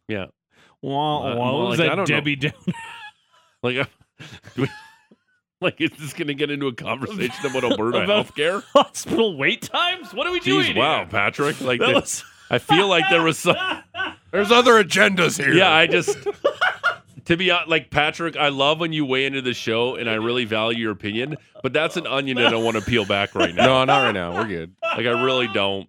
yeah. 0.08 0.26
Wah, 0.84 1.22
Uh, 1.32 1.36
wah. 1.36 1.52
well, 1.52 1.60
What 1.60 1.70
was 1.70 1.80
like, 1.80 1.86
I 1.88 1.90
that 1.90 1.96
don't 1.96 2.10
know. 2.10 2.16
Debbie 2.18 2.36
Downer? 2.36 2.54
Like, 3.64 3.78
uh, 3.78 3.86
do 4.56 4.62
we- 4.62 4.70
like 5.66 5.80
is 5.80 5.92
this 6.00 6.14
going 6.14 6.28
to 6.28 6.34
get 6.34 6.50
into 6.52 6.68
a 6.68 6.74
conversation 6.74 7.46
about 7.46 7.64
Alberta 7.64 8.00
About- 8.04 8.28
healthcare? 8.28 8.64
Hospital 8.74 9.38
wait 9.38 9.62
times? 9.62 10.14
What 10.14 10.28
are 10.28 10.32
we 10.32 10.40
doing? 10.40 10.76
Wow, 10.76 10.98
here? 11.00 11.08
Patrick. 11.08 11.62
Like, 11.62 11.80
That 11.80 11.88
the- 11.88 11.94
was 11.94 12.24
I 12.50 12.58
feel 12.58 12.88
like 12.90 13.06
there 13.10 13.24
was 13.24 13.38
some. 13.40 13.56
There's 14.32 14.52
other 14.52 14.84
agendas 14.84 15.42
here. 15.42 15.54
Yeah, 15.54 15.72
I 15.72 15.88
just. 15.88 16.18
To 17.26 17.38
be 17.38 17.50
honest, 17.52 17.70
like 17.70 17.90
Patrick, 17.92 18.36
I 18.36 18.50
love 18.50 18.80
when 18.82 18.92
you 18.92 19.06
weigh 19.06 19.26
into 19.26 19.42
the 19.42 19.54
show, 19.54 19.96
and 19.96 20.10
I 20.10 20.16
really 20.16 20.44
value 20.44 20.80
your 20.80 20.92
opinion. 20.92 21.38
But 21.64 21.72
that's 21.72 21.96
an 21.96 22.06
onion 22.08 22.36
that 22.38 22.48
I 22.48 22.50
don't 22.50 22.66
want 22.66 22.76
to 22.76 22.84
peel 22.84 23.06
back 23.06 23.36
right 23.36 23.56
now. 23.56 23.66
no, 23.68 23.86
not 23.86 24.00
right 24.04 24.12
now. 24.12 24.34
We're 24.34 24.48
good. 24.48 24.76
Like 24.84 25.06
I 25.06 25.22
really 25.24 25.48
don't. 25.48 25.88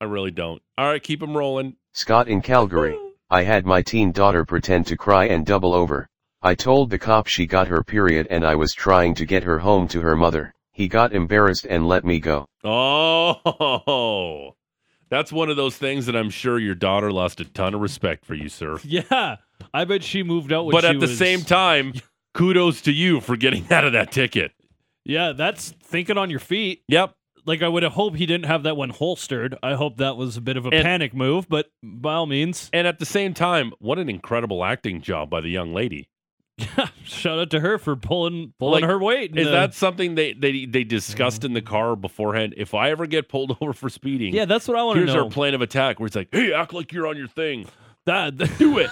I 0.00 0.04
really 0.04 0.32
don't. 0.32 0.60
All 0.76 0.86
right, 0.86 1.02
keep 1.02 1.20
them 1.20 1.34
rolling. 1.34 1.76
Scott 1.92 2.28
in 2.28 2.42
Calgary. 2.42 2.98
I 3.30 3.44
had 3.44 3.64
my 3.64 3.80
teen 3.80 4.12
daughter 4.12 4.44
pretend 4.44 4.88
to 4.88 4.96
cry 4.98 5.24
and 5.26 5.46
double 5.46 5.72
over. 5.72 6.08
I 6.42 6.54
told 6.54 6.90
the 6.90 6.98
cop 6.98 7.26
she 7.26 7.46
got 7.46 7.68
her 7.68 7.82
period 7.82 8.26
and 8.30 8.46
I 8.46 8.54
was 8.54 8.72
trying 8.74 9.14
to 9.16 9.24
get 9.26 9.42
her 9.44 9.58
home 9.60 9.88
to 9.88 10.00
her 10.02 10.16
mother. 10.16 10.54
He 10.72 10.88
got 10.88 11.12
embarrassed 11.14 11.66
and 11.68 11.88
let 11.88 12.04
me 12.04 12.20
go. 12.20 12.46
Oh, 12.64 14.54
that's 15.08 15.32
one 15.32 15.48
of 15.50 15.56
those 15.56 15.76
things 15.76 16.06
that 16.06 16.16
I'm 16.16 16.30
sure 16.30 16.58
your 16.58 16.74
daughter 16.74 17.10
lost 17.12 17.40
a 17.40 17.44
ton 17.44 17.74
of 17.74 17.80
respect 17.80 18.24
for 18.24 18.34
you, 18.34 18.48
sir. 18.48 18.78
Yeah, 18.84 19.36
I 19.72 19.84
bet 19.84 20.02
she 20.02 20.22
moved 20.22 20.52
out. 20.52 20.66
When 20.66 20.72
But 20.72 20.82
she 20.82 20.88
at 20.88 20.94
the 21.00 21.06
was- 21.06 21.18
same 21.18 21.40
time, 21.42 21.94
kudos 22.34 22.82
to 22.82 22.92
you 22.92 23.20
for 23.20 23.36
getting 23.36 23.66
out 23.72 23.84
of 23.84 23.92
that 23.94 24.12
ticket. 24.12 24.52
yeah, 25.04 25.32
that's 25.32 25.70
thinking 25.82 26.18
on 26.18 26.30
your 26.30 26.40
feet. 26.40 26.82
Yep. 26.88 27.14
Like 27.46 27.62
I 27.62 27.68
would 27.68 27.84
have 27.84 27.92
hoped 27.92 28.16
he 28.16 28.26
didn't 28.26 28.46
have 28.46 28.64
that 28.64 28.76
one 28.76 28.90
holstered. 28.90 29.56
I 29.62 29.74
hope 29.74 29.98
that 29.98 30.16
was 30.16 30.36
a 30.36 30.40
bit 30.40 30.56
of 30.56 30.66
a 30.66 30.70
And- 30.70 30.82
panic 30.84 31.14
move, 31.14 31.48
but 31.48 31.70
by 31.82 32.14
all 32.14 32.26
means, 32.26 32.68
And 32.72 32.86
at 32.86 32.98
the 32.98 33.06
same 33.06 33.32
time, 33.34 33.72
what 33.78 33.98
an 33.98 34.08
incredible 34.08 34.64
acting 34.64 35.00
job 35.00 35.30
by 35.30 35.40
the 35.40 35.48
young 35.48 35.72
lady. 35.72 36.08
shout 37.04 37.38
out 37.38 37.50
to 37.50 37.60
her 37.60 37.76
for 37.78 37.96
pulling 37.96 38.52
pulling 38.58 38.82
Like, 38.82 38.90
her 38.90 38.98
weight. 38.98 39.36
Is 39.36 39.44
the- 39.46 39.50
that 39.52 39.74
something 39.74 40.14
they, 40.14 40.32
they 40.32 40.64
they 40.64 40.84
discussed 40.84 41.44
in 41.44 41.52
the 41.52 41.60
car 41.62 41.96
beforehand? 41.96 42.54
If 42.56 42.72
I 42.74 42.90
ever 42.90 43.06
get 43.06 43.28
pulled 43.28 43.56
over 43.60 43.72
for 43.72 43.88
speeding, 43.90 44.34
Yeah, 44.34 44.46
that's 44.46 44.66
what 44.66 44.78
I 44.78 44.82
want 44.82 44.96
to 44.96 45.00
here's 45.02 45.14
know. 45.14 45.24
our 45.24 45.30
plan 45.30 45.54
of 45.54 45.60
attack 45.60 46.00
where 46.00 46.06
it's 46.06 46.16
like, 46.16 46.28
hey, 46.32 46.52
act 46.54 46.72
like 46.72 46.92
you're 46.92 47.06
on 47.06 47.16
your 47.16 47.28
thing. 47.28 47.66
Dad, 48.06 48.38
Do 48.58 48.78
it. 48.78 48.90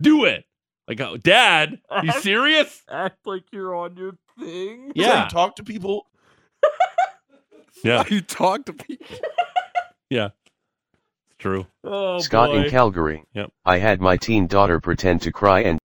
Do 0.00 0.24
it. 0.24 0.44
Like, 0.86 1.00
oh, 1.00 1.16
Dad, 1.18 1.80
you 2.02 2.12
serious? 2.12 2.82
act 2.88 3.26
like 3.26 3.44
you're 3.52 3.74
on 3.74 3.96
your 3.96 4.12
thing. 4.38 4.92
Yeah. 4.94 5.24
you 5.24 5.30
talk 5.30 5.56
to 5.56 5.62
people. 5.64 6.06
Yeah. 7.84 8.04
You 8.08 8.20
talk 8.22 8.64
to 8.66 8.72
people. 8.72 9.06
Yeah. 10.10 10.30
It's 11.38 11.44
true. 11.44 11.66
Oh 11.84 12.18
Scott 12.18 12.48
boy. 12.48 12.64
in 12.64 12.70
Calgary. 12.70 13.22
Yep. 13.32 13.52
I 13.64 13.78
had 13.78 14.00
my 14.00 14.16
teen 14.16 14.48
daughter 14.48 14.80
pretend 14.80 15.22
to 15.22 15.30
cry 15.30 15.60
and 15.60 15.78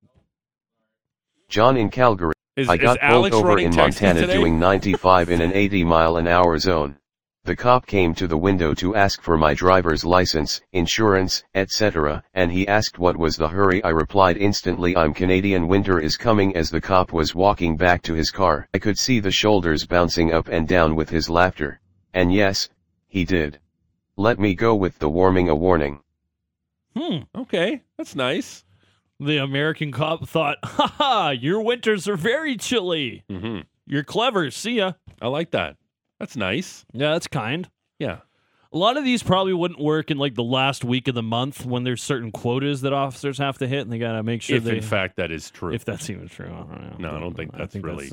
John 1.47 1.77
in 1.77 1.91
Calgary. 1.91 2.33
Is, 2.55 2.67
I 2.67 2.73
is 2.73 2.81
got 2.81 2.99
pulled 2.99 3.11
Alex 3.13 3.35
over 3.35 3.59
in 3.59 3.75
Montana 3.75 4.21
today? 4.21 4.33
doing 4.33 4.57
95 4.57 5.29
in 5.29 5.41
an 5.41 5.53
80 5.53 5.83
mile 5.83 6.17
an 6.17 6.27
hour 6.27 6.57
zone. 6.57 6.97
The 7.43 7.55
cop 7.55 7.85
came 7.85 8.15
to 8.15 8.25
the 8.25 8.35
window 8.35 8.73
to 8.73 8.95
ask 8.95 9.21
for 9.21 9.37
my 9.37 9.53
driver's 9.53 10.03
license, 10.03 10.59
insurance, 10.71 11.43
etc., 11.53 12.23
and 12.33 12.51
he 12.51 12.67
asked 12.67 12.97
what 12.97 13.15
was 13.15 13.37
the 13.37 13.49
hurry. 13.49 13.83
I 13.83 13.89
replied 13.89 14.37
instantly 14.37 14.97
I'm 14.97 15.13
Canadian 15.13 15.67
winter 15.67 15.99
is 15.99 16.17
coming 16.17 16.55
as 16.55 16.71
the 16.71 16.81
cop 16.81 17.13
was 17.13 17.35
walking 17.35 17.77
back 17.77 18.01
to 18.03 18.15
his 18.15 18.31
car. 18.31 18.67
I 18.73 18.79
could 18.79 18.97
see 18.97 19.19
the 19.19 19.29
shoulders 19.29 19.85
bouncing 19.85 20.33
up 20.33 20.47
and 20.47 20.67
down 20.67 20.95
with 20.95 21.11
his 21.11 21.29
laughter. 21.29 21.79
And 22.11 22.33
yes, 22.33 22.69
he 23.07 23.23
did. 23.23 23.59
Let 24.15 24.39
me 24.39 24.53
go 24.55 24.75
with 24.75 24.99
the 24.99 25.09
warming 25.09 25.49
a 25.49 25.55
warning. 25.55 25.99
Hmm. 26.95 27.19
Okay, 27.35 27.81
that's 27.97 28.15
nice. 28.15 28.63
The 29.19 29.37
American 29.37 29.91
cop 29.91 30.27
thought, 30.27 30.57
"Ha 30.63 30.87
ha! 30.97 31.29
Your 31.31 31.61
winters 31.61 32.07
are 32.07 32.17
very 32.17 32.55
chilly. 32.57 33.23
Mm-hmm. 33.29 33.61
You're 33.87 34.03
clever. 34.03 34.51
See 34.51 34.73
ya." 34.73 34.93
I 35.21 35.27
like 35.27 35.51
that. 35.51 35.77
That's 36.19 36.35
nice. 36.35 36.85
Yeah, 36.93 37.13
that's 37.13 37.27
kind. 37.27 37.69
Yeah. 37.99 38.17
A 38.71 38.77
lot 38.77 38.97
of 38.97 39.03
these 39.03 39.21
probably 39.21 39.53
wouldn't 39.53 39.79
work 39.79 40.09
in 40.09 40.17
like 40.17 40.33
the 40.33 40.43
last 40.43 40.83
week 40.83 41.07
of 41.07 41.13
the 41.13 41.21
month 41.21 41.63
when 41.63 41.83
there's 41.83 42.01
certain 42.01 42.31
quotas 42.31 42.81
that 42.81 42.91
officers 42.91 43.37
have 43.37 43.59
to 43.59 43.67
hit, 43.67 43.81
and 43.81 43.91
they 43.91 43.99
gotta 43.99 44.23
make 44.23 44.41
sure 44.41 44.57
if 44.57 44.63
they. 44.63 44.77
in 44.77 44.81
fact 44.83 45.17
that 45.17 45.31
is 45.31 45.51
true. 45.51 45.73
if 45.73 45.85
that's 45.85 46.09
even 46.09 46.27
true, 46.27 46.47
I 46.47 46.49
don't 46.49 46.69
know. 46.71 46.95
No, 47.11 47.15
I 47.15 47.19
don't 47.19 47.35
think 47.35 47.55
that's 47.55 47.75
really- 47.75 48.05
is 48.07 48.11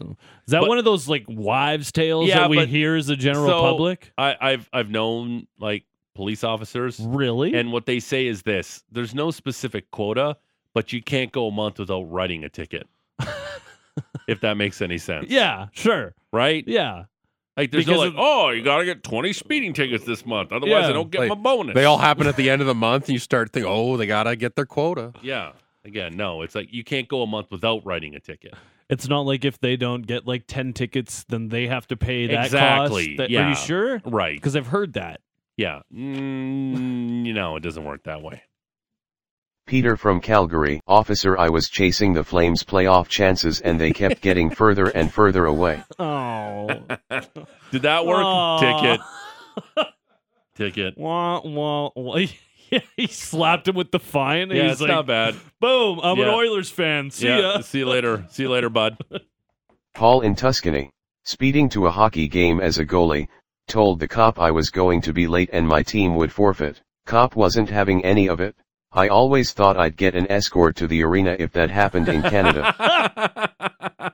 that 0.48 0.61
But- 0.61 0.68
one 0.68 0.76
of 0.78 0.84
those 0.84 1.09
like 1.09 1.24
wives' 1.28 1.92
tales 1.92 2.28
Yeah, 2.28 2.40
that 2.40 2.51
we 2.51 2.57
but- 2.59 2.68
hear 2.68 2.94
as 2.94 3.07
the 3.07 3.16
general 3.16 3.46
So- 3.48 3.61
public? 3.62 4.12
I, 4.18 4.36
I've 4.38 4.68
I've 4.72 4.90
known 4.90 5.46
like 5.59 5.84
police 6.20 6.44
officers, 6.44 7.00
Really? 7.00 7.54
and 7.54 7.72
what 7.72 7.86
they 7.86 7.98
say 7.98 8.26
is 8.26 8.42
this: 8.42 8.84
there's 8.92 9.14
no 9.14 9.30
specific 9.30 9.90
quota, 9.90 10.36
but 10.74 10.92
you 10.92 11.02
can't 11.02 11.32
go 11.32 11.46
a 11.48 11.50
month 11.50 11.78
without 11.78 12.02
writing 12.02 12.44
a 12.44 12.48
ticket. 12.50 12.86
if 14.28 14.40
that 14.42 14.56
makes 14.58 14.82
any 14.82 14.98
sense. 14.98 15.26
yeah, 15.30 15.68
sure. 15.72 16.14
Right? 16.32 16.62
Yeah. 16.66 17.04
Like 17.56 17.70
there's 17.70 17.86
no 17.86 17.94
Because 17.94 18.06
like, 18.06 18.12
of- 18.14 18.18
oh, 18.18 18.50
you 18.50 18.62
gotta 18.62 18.84
get 18.84 19.02
20 19.02 19.32
speeding 19.32 19.72
tickets 19.72 20.04
this 20.04 20.24
month, 20.26 20.52
otherwise 20.52 20.84
I 20.84 20.92
don't 20.92 21.10
get 21.10 21.20
Like, 21.22 21.30
my 21.30 21.34
bonus. 21.36 21.74
They 21.74 21.84
all 21.86 21.98
happen 21.98 22.26
at 22.26 22.36
the 22.36 22.48
end 22.50 22.60
of 22.60 22.66
the 22.66 22.74
month, 22.74 23.04
and 23.06 23.14
you 23.14 23.18
start 23.18 23.50
thinking, 23.52 23.70
oh, 23.72 23.96
they 23.96 24.06
gotta 24.06 24.36
get 24.36 24.56
their 24.56 24.66
quota. 24.66 25.12
Yeah. 25.22 25.52
Again, 25.86 26.16
no, 26.16 26.42
it's 26.42 26.54
like 26.54 26.68
you 26.72 26.84
can't 26.84 27.08
go 27.08 27.22
a 27.22 27.26
month 27.26 27.50
without 27.50 27.84
writing 27.86 28.14
a 28.14 28.20
ticket. 28.20 28.52
It's 28.90 29.08
not 29.08 29.22
like 29.22 29.44
if 29.44 29.58
they 29.60 29.76
don't 29.76 30.06
get 30.06 30.26
like 30.26 30.44
10 30.46 30.72
tickets, 30.74 31.24
then 31.28 31.48
they 31.48 31.66
have 31.68 31.86
to 31.88 31.96
pay 31.96 32.26
that 32.26 32.44
Exactly, 32.46 33.16
cost. 33.16 33.30
That- 33.30 33.36
Are 33.40 33.48
you 33.48 33.54
sure? 33.56 34.02
Right. 34.04 34.36
Because 34.36 34.56
I've 34.56 34.66
heard 34.66 34.92
that. 34.94 35.20
Yeah. 35.61 35.80
Mm, 35.94 37.26
you 37.26 37.34
know, 37.34 37.56
it 37.56 37.61
doesn't 37.61 37.84
work 37.84 38.04
that 38.04 38.22
way. 38.22 38.44
Peter 39.66 39.94
from 39.94 40.22
Calgary. 40.22 40.80
Officer 40.86 41.36
I 41.36 41.50
was 41.50 41.68
chasing 41.68 42.14
the 42.14 42.24
Flames 42.24 42.64
playoff 42.64 43.08
chances 43.08 43.61
and 43.61 43.78
they 43.78 43.92
kept 43.92 44.20
getting 44.22 44.48
further 44.48 44.86
and 44.86 45.12
further 45.12 45.44
away. 45.44 45.84
Oh. 45.98 46.66
Did 47.72 47.82
that 47.82 48.06
work? 48.06 48.24
Aw. 48.24 48.58
Ticket. 48.58 49.00
Ticket. 50.56 50.96
wah, 50.96 51.42
wah, 51.44 51.90
wah. 51.94 52.20
Yeah, 52.70 52.80
he 52.96 53.06
slapped 53.06 53.68
him 53.68 53.74
with 53.74 53.90
the 53.90 53.98
fine. 53.98 54.48
Yeah, 54.50 54.62
he's 54.62 54.72
it's 54.72 54.80
like, 54.80 54.88
not 54.88 55.06
bad. 55.06 55.34
boom, 55.61 56.00
I'm 56.02 56.18
an 56.20 56.28
Oilers 56.28 56.70
fan. 56.70 57.11
See 57.11 57.26
yeah. 57.26 57.38
ya. 57.40 57.61
See 57.61 57.80
you 57.80 57.86
later. 57.86 58.24
See 58.30 58.44
you 58.44 58.48
later, 58.48 58.70
bud. 58.70 58.96
Paul 59.92 60.22
in 60.22 60.36
Tuscany. 60.36 60.90
Speeding 61.24 61.68
to 61.70 61.86
a 61.86 61.90
hockey 61.90 62.28
game 62.28 62.61
as 62.61 62.78
a 62.78 62.86
goalie, 62.86 63.28
told 63.70 64.00
the 64.00 64.08
cop 64.08 64.38
I 64.38 64.50
was 64.50 64.68
going 64.68 65.00
to 65.02 65.12
be 65.12 65.26
late 65.26 65.48
and 65.52 65.66
my 65.66 65.82
team 65.82 66.16
would 66.16 66.32
forfeit. 66.32 66.82
Cop 67.06 67.36
wasn't 67.36 67.70
having 67.70 68.04
any 68.04 68.28
of 68.28 68.40
it. 68.40 68.56
I 68.92 69.08
always 69.08 69.52
thought 69.52 69.78
I'd 69.78 69.96
get 69.96 70.16
an 70.16 70.30
escort 70.30 70.76
to 70.76 70.88
the 70.88 71.04
arena 71.04 71.36
if 71.38 71.52
that 71.52 71.70
happened 71.70 72.08
in 72.08 72.22
Canada. 72.22 72.74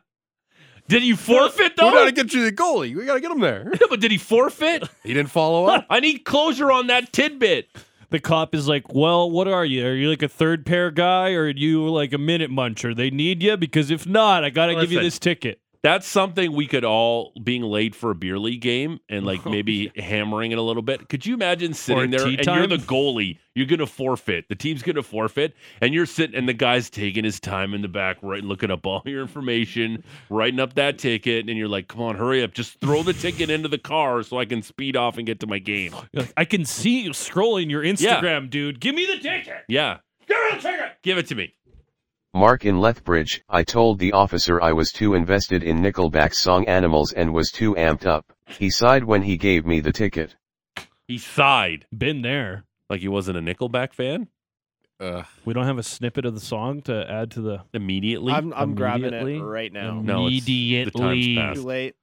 did 0.88 1.02
he 1.02 1.14
forfeit 1.14 1.72
though? 1.76 1.86
We 1.86 1.92
gotta 1.94 2.12
get 2.12 2.34
you 2.34 2.44
the 2.44 2.52
goalie. 2.52 2.94
We 2.94 3.06
gotta 3.06 3.20
get 3.20 3.30
him 3.30 3.40
there. 3.40 3.70
Yeah, 3.72 3.86
but 3.90 4.00
did 4.00 4.10
he 4.10 4.18
forfeit? 4.18 4.84
He 5.02 5.14
didn't 5.14 5.30
follow 5.30 5.64
up. 5.64 5.86
I 5.90 6.00
need 6.00 6.20
closure 6.20 6.70
on 6.70 6.88
that 6.88 7.12
tidbit. 7.12 7.68
The 8.10 8.20
cop 8.20 8.54
is 8.54 8.68
like, 8.68 8.92
well, 8.92 9.28
what 9.30 9.48
are 9.48 9.64
you? 9.64 9.86
Are 9.86 9.94
you 9.94 10.10
like 10.10 10.22
a 10.22 10.28
third 10.28 10.66
pair 10.66 10.90
guy 10.90 11.32
or 11.32 11.44
are 11.44 11.48
you 11.48 11.88
like 11.88 12.12
a 12.12 12.18
minute 12.18 12.50
muncher? 12.50 12.94
They 12.94 13.10
need 13.10 13.42
you 13.42 13.56
because 13.56 13.90
if 13.90 14.06
not, 14.06 14.44
I 14.44 14.50
got 14.50 14.66
to 14.66 14.74
give 14.76 14.92
you 14.92 15.00
this 15.00 15.18
ticket. 15.18 15.60
That's 15.86 16.08
something 16.08 16.50
we 16.50 16.66
could 16.66 16.84
all 16.84 17.32
being 17.44 17.62
late 17.62 17.94
for 17.94 18.10
a 18.10 18.14
beer 18.16 18.40
league 18.40 18.60
game 18.60 18.98
and 19.08 19.24
like 19.24 19.40
oh, 19.46 19.50
maybe 19.50 19.92
hammering 19.96 20.50
it 20.50 20.58
a 20.58 20.62
little 20.62 20.82
bit. 20.82 21.08
Could 21.08 21.24
you 21.24 21.34
imagine 21.34 21.74
sitting 21.74 22.10
there 22.10 22.26
and 22.26 22.44
you're 22.44 22.66
the 22.66 22.78
goalie? 22.78 23.38
You're 23.54 23.66
gonna 23.66 23.86
forfeit. 23.86 24.46
The 24.48 24.56
team's 24.56 24.82
gonna 24.82 25.04
forfeit, 25.04 25.54
and 25.80 25.94
you're 25.94 26.04
sitting 26.04 26.34
and 26.34 26.48
the 26.48 26.54
guy's 26.54 26.90
taking 26.90 27.22
his 27.22 27.38
time 27.38 27.72
in 27.72 27.82
the 27.82 27.88
back, 27.88 28.16
right, 28.20 28.42
looking 28.42 28.72
up 28.72 28.84
all 28.84 29.02
your 29.04 29.22
information, 29.22 30.02
writing 30.28 30.58
up 30.58 30.74
that 30.74 30.98
ticket, 30.98 31.48
and 31.48 31.56
you're 31.56 31.68
like, 31.68 31.86
"Come 31.86 32.02
on, 32.02 32.16
hurry 32.16 32.42
up! 32.42 32.52
Just 32.52 32.80
throw 32.80 33.04
the 33.04 33.12
ticket 33.12 33.48
into 33.48 33.68
the 33.68 33.78
car 33.78 34.24
so 34.24 34.40
I 34.40 34.44
can 34.44 34.62
speed 34.62 34.96
off 34.96 35.18
and 35.18 35.26
get 35.26 35.38
to 35.40 35.46
my 35.46 35.60
game." 35.60 35.94
Like, 36.12 36.32
I 36.36 36.44
can 36.46 36.64
see 36.64 37.02
you 37.02 37.10
scrolling 37.10 37.70
your 37.70 37.82
Instagram, 37.82 38.50
dude. 38.50 38.80
Give 38.80 38.94
me 38.94 39.06
the 39.06 39.18
ticket. 39.18 39.64
Yeah, 39.68 39.98
give 40.26 40.36
me 40.38 40.56
the 40.56 40.62
ticket. 40.62 40.92
Give 41.02 41.18
it 41.18 41.26
to 41.28 41.34
me. 41.34 41.54
Mark 42.36 42.66
in 42.66 42.78
Lethbridge, 42.80 43.42
I 43.48 43.62
told 43.64 43.98
the 43.98 44.12
officer 44.12 44.60
I 44.60 44.72
was 44.72 44.92
too 44.92 45.14
invested 45.14 45.62
in 45.62 45.78
Nickelback's 45.78 46.36
song 46.36 46.66
Animals 46.66 47.12
and 47.14 47.32
was 47.32 47.50
too 47.50 47.74
amped 47.76 48.04
up. 48.04 48.30
He 48.46 48.68
sighed 48.68 49.04
when 49.04 49.22
he 49.22 49.38
gave 49.38 49.64
me 49.64 49.80
the 49.80 49.90
ticket. 49.90 50.36
He 51.08 51.16
sighed 51.16 51.86
Been 51.96 52.20
there. 52.20 52.64
like 52.90 53.00
he 53.00 53.08
wasn't 53.08 53.38
a 53.38 53.40
Nickelback 53.40 53.94
fan. 53.94 54.28
Uh, 55.00 55.22
We 55.46 55.54
don't 55.54 55.64
have 55.64 55.78
a 55.78 55.82
snippet 55.82 56.26
of 56.26 56.34
the 56.34 56.40
song 56.40 56.82
to 56.82 57.10
add 57.10 57.30
to 57.32 57.40
the 57.40 57.62
Immediately, 57.72 58.34
I'm 58.34 58.52
I'm 58.52 58.74
grabbing 58.74 59.14
it 59.14 59.40
right 59.40 59.72
now. 59.72 59.98
No, 60.02 60.26
it's- 60.26 60.44
the 60.44 60.84
time's 60.90 60.94
immediately. 61.00 61.36
passed. 61.36 61.60
Too 61.60 61.66
late. 61.66 61.94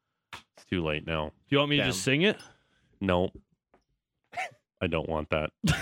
it's 0.58 0.66
too 0.66 0.84
late 0.84 1.06
now. 1.06 1.26
Do 1.28 1.32
you 1.50 1.58
want 1.60 1.70
me 1.70 1.78
to 1.78 1.84
just 1.86 2.02
sing 2.02 2.24
it? 2.24 2.38
No, 3.00 3.30
I 4.82 4.88
don't 4.88 5.08
want 5.08 5.30
that. 5.30 5.52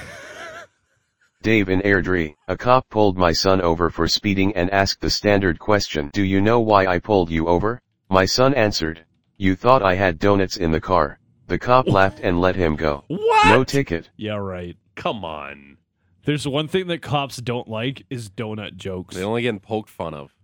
Dave 1.42 1.70
in 1.70 1.82
Airdrie, 1.82 2.36
a 2.48 2.56
cop 2.56 2.88
pulled 2.89 3.18
my 3.18 3.32
son 3.32 3.62
over 3.62 3.89
for 3.89 4.08
speeding 4.08 4.56
and 4.56 4.70
asked 4.70 5.02
the 5.02 5.10
standard 5.10 5.58
question 5.58 6.12
Do 6.14 6.22
you 6.24 6.39
know 6.39 6.60
why 6.60 6.86
I 6.86 7.00
pulled 7.00 7.32
you 7.32 7.48
over? 7.48 7.82
My 8.10 8.26
son 8.26 8.54
answered, 8.54 9.06
You 9.38 9.56
thought 9.56 9.82
I 9.82 9.96
had 9.96 10.20
donuts 10.20 10.56
in 10.58 10.72
the 10.72 10.80
car. 10.82 11.18
The 11.48 11.58
cop 11.58 11.88
laughed 11.89 12.20
and 12.22 12.39
let 12.39 12.56
him 12.56 12.76
go. 12.76 13.04
What? 13.08 13.48
No 13.48 13.64
ticket. 13.64 14.10
Yeah, 14.18 14.36
right. 14.36 14.78
Come 14.96 15.26
on. 15.26 15.78
There's 16.26 16.48
one 16.48 16.68
thing 16.68 16.86
that 16.88 17.02
cops 17.02 17.38
don't 17.38 17.68
like 17.68 18.06
is 18.12 18.30
donut 18.30 18.76
jokes. 18.76 19.16
They 19.16 19.24
only 19.24 19.42
getting 19.42 19.60
poked 19.60 19.89
fun 19.89 20.14
of. 20.14 20.36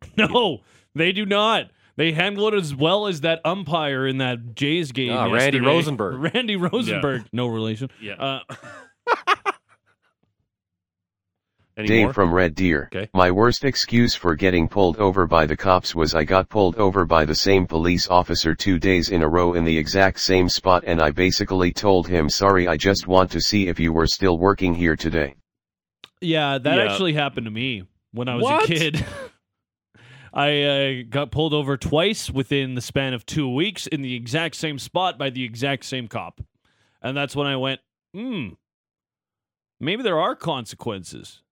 No, 0.16 0.58
they 0.94 1.10
do 1.10 1.26
not. 1.26 1.70
They 1.96 2.12
handle 2.12 2.46
it 2.46 2.54
as 2.54 2.72
well 2.72 3.08
as 3.08 3.22
that 3.22 3.40
umpire 3.44 4.06
in 4.06 4.18
that 4.18 4.54
Jays 4.54 4.92
game. 4.92 5.12
Ah, 5.12 5.24
Randy 5.24 5.36
yesterday. 5.58 5.66
Rosenberg. 5.66 6.34
Randy 6.34 6.54
Rosenberg. 6.54 7.24
No 7.32 7.48
relation. 7.48 7.90
Yeah. 8.00 8.14
Uh, 8.14 8.54
Any 11.78 11.86
Dave 11.86 12.12
from 12.12 12.34
Red 12.34 12.54
Deer. 12.56 12.88
Okay. 12.92 13.08
My 13.14 13.30
worst 13.30 13.64
excuse 13.64 14.14
for 14.14 14.34
getting 14.34 14.68
pulled 14.68 14.96
over 14.96 15.26
by 15.26 15.46
the 15.46 15.56
cops 15.56 15.94
was 15.94 16.14
I 16.14 16.24
got 16.24 16.48
pulled 16.48 16.74
over 16.76 17.04
by 17.04 17.24
the 17.24 17.34
same 17.36 17.66
police 17.66 18.08
officer 18.08 18.54
two 18.54 18.78
days 18.80 19.10
in 19.10 19.22
a 19.22 19.28
row 19.28 19.54
in 19.54 19.64
the 19.64 19.78
exact 19.78 20.18
same 20.20 20.48
spot 20.48 20.82
and 20.86 21.00
I 21.00 21.12
basically 21.12 21.72
told 21.72 22.08
him 22.08 22.28
sorry 22.28 22.66
I 22.66 22.76
just 22.76 23.06
want 23.06 23.30
to 23.30 23.40
see 23.40 23.68
if 23.68 23.78
you 23.78 23.92
were 23.92 24.08
still 24.08 24.38
working 24.38 24.74
here 24.74 24.96
today. 24.96 25.36
yeah, 26.20 26.58
that 26.58 26.76
Yeah. 26.78 26.82
actually 26.84 27.12
happened 27.12 27.44
to 27.46 27.50
me 27.52 27.84
when 28.12 28.28
I 28.28 28.34
was 28.34 28.42
What? 28.42 28.64
a 28.64 28.66
kid. 28.66 29.06
I 30.34 30.62
uh, 30.62 31.02
got 31.08 31.30
pulled 31.30 31.54
over 31.54 31.76
twice 31.76 32.28
within 32.30 32.74
the 32.74 32.80
span 32.80 33.14
of 33.14 33.24
two 33.24 33.48
weeks 33.52 33.86
in 33.86 34.02
the 34.02 34.14
exact 34.14 34.56
same 34.56 34.78
spot 34.78 35.16
by 35.16 35.30
the 35.30 35.44
exact 35.44 35.84
same 35.84 36.06
cop. 36.08 36.40
And 37.00 37.16
that's 37.16 37.34
when 37.36 37.46
I 37.46 37.56
went, 37.56 37.80
hmm, 38.12 38.48
maybe 39.80 40.02
there 40.02 40.18
are 40.20 40.34
consequences. 40.36 41.42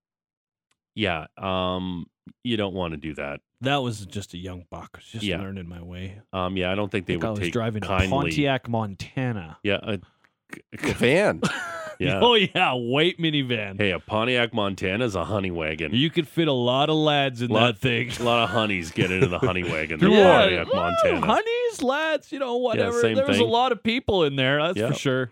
Yeah. 0.96 1.26
Um, 1.38 2.06
you 2.42 2.56
don't 2.56 2.74
want 2.74 2.92
to 2.94 2.96
do 2.96 3.14
that. 3.14 3.40
That 3.60 3.76
was 3.76 4.04
just 4.06 4.34
a 4.34 4.38
young 4.38 4.64
buck. 4.70 4.98
Just 5.12 5.22
Yeah. 5.24 5.38
learning 5.40 5.68
my 5.68 5.80
way. 5.82 6.20
Um, 6.32 6.56
yeah, 6.56 6.72
I 6.72 6.74
don't 6.74 6.90
think 6.90 7.04
I 7.04 7.06
they 7.06 7.12
think 7.14 7.24
I 7.24 7.28
would 7.30 7.38
was 7.38 7.46
take 7.46 7.52
driving 7.52 7.84
a 7.84 7.86
kindly. 7.86 8.08
Pontiac, 8.10 8.68
Montana. 8.68 9.58
Yeah. 9.62 9.78
A, 9.82 9.98
The 10.82 10.92
van. 10.94 11.40
yeah. 11.98 12.20
Oh 12.22 12.34
yeah, 12.34 12.72
white 12.72 13.18
minivan. 13.18 13.78
Hey, 13.78 13.90
a 13.90 13.98
Pontiac 13.98 14.52
Montana 14.54 15.04
is 15.04 15.14
a 15.16 15.24
honey 15.24 15.50
wagon. 15.50 15.92
You 15.94 16.08
could 16.10 16.28
fit 16.28 16.46
a 16.48 16.52
lot 16.52 16.88
of 16.90 16.96
lads 16.96 17.42
in 17.42 17.50
Lot- 17.50 17.74
that 17.74 17.78
thing. 17.80 18.10
a 18.20 18.22
lot 18.24 18.44
of 18.44 18.50
honeys 18.50 18.90
get 18.92 19.10
into 19.10 19.26
the 19.26 19.38
honey 19.38 19.64
wagon. 19.64 19.98
The 20.00 20.08
Yeah, 20.10 20.40
Pontiac 20.40 20.66
well, 20.72 20.82
Montana. 21.04 21.26
honeys, 21.26 21.82
lads, 21.82 22.30
you 22.32 22.38
know, 22.38 22.56
whatever. 22.58 23.00
same 23.00 23.16
There 23.16 23.26
was 23.26 23.38
a 23.38 23.44
lot 23.44 23.72
of 23.72 23.82
people 23.82 24.22
in 24.24 24.36
there, 24.36 24.62
that's 24.62 24.78
Yeah. 24.78 24.88
for 24.88 24.94
sure. 24.94 25.30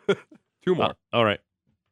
Two 0.65 0.75
more. 0.75 0.87
Uh, 0.87 0.93
all 1.13 1.25
right. 1.25 1.41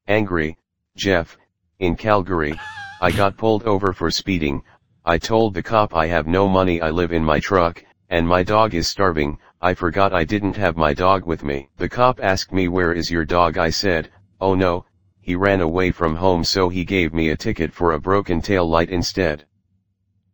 Angry, 0.09 0.57
Jeff, 0.97 1.37
in 1.79 1.95
Calgary, 1.97 2.59
I 3.03 3.11
got 3.11 3.37
pulled 3.37 3.65
over 3.65 3.93
for 3.93 4.13
speeding. 4.13 4.63
I 5.05 5.19
told 5.19 5.55
the 5.55 5.63
cop 5.63 5.93
I 5.93 6.07
have 6.07 6.29
no 6.29 6.47
money 6.47 6.81
I 6.81 6.91
live 6.91 7.11
in 7.11 7.25
my 7.25 7.41
truck, 7.41 7.85
and 8.11 8.25
my 8.29 8.45
dog 8.45 8.75
is 8.75 8.87
starving, 8.87 9.39
I 9.61 9.75
forgot 9.75 10.13
I 10.13 10.23
didn't 10.23 10.55
have 10.55 10.77
my 10.77 10.95
dog 10.95 11.27
with 11.27 11.43
me. 11.43 11.69
The 11.79 11.89
cop 11.89 12.21
asked 12.23 12.53
me 12.53 12.69
where 12.69 12.93
is 12.93 13.11
your 13.11 13.25
dog 13.25 13.59
I 13.59 13.71
said, 13.71 14.13
oh 14.41 14.55
no, 14.55 14.85
he 15.21 15.35
ran 15.35 15.61
away 15.61 15.91
from 15.91 16.15
home 16.15 16.45
so 16.45 16.69
he 16.69 16.85
gave 16.85 17.13
me 17.13 17.31
a 17.31 17.37
ticket 17.37 17.73
for 17.73 17.91
a 17.91 18.01
broken 18.01 18.41
tail 18.41 18.71
light 18.71 18.89
instead. 18.89 19.47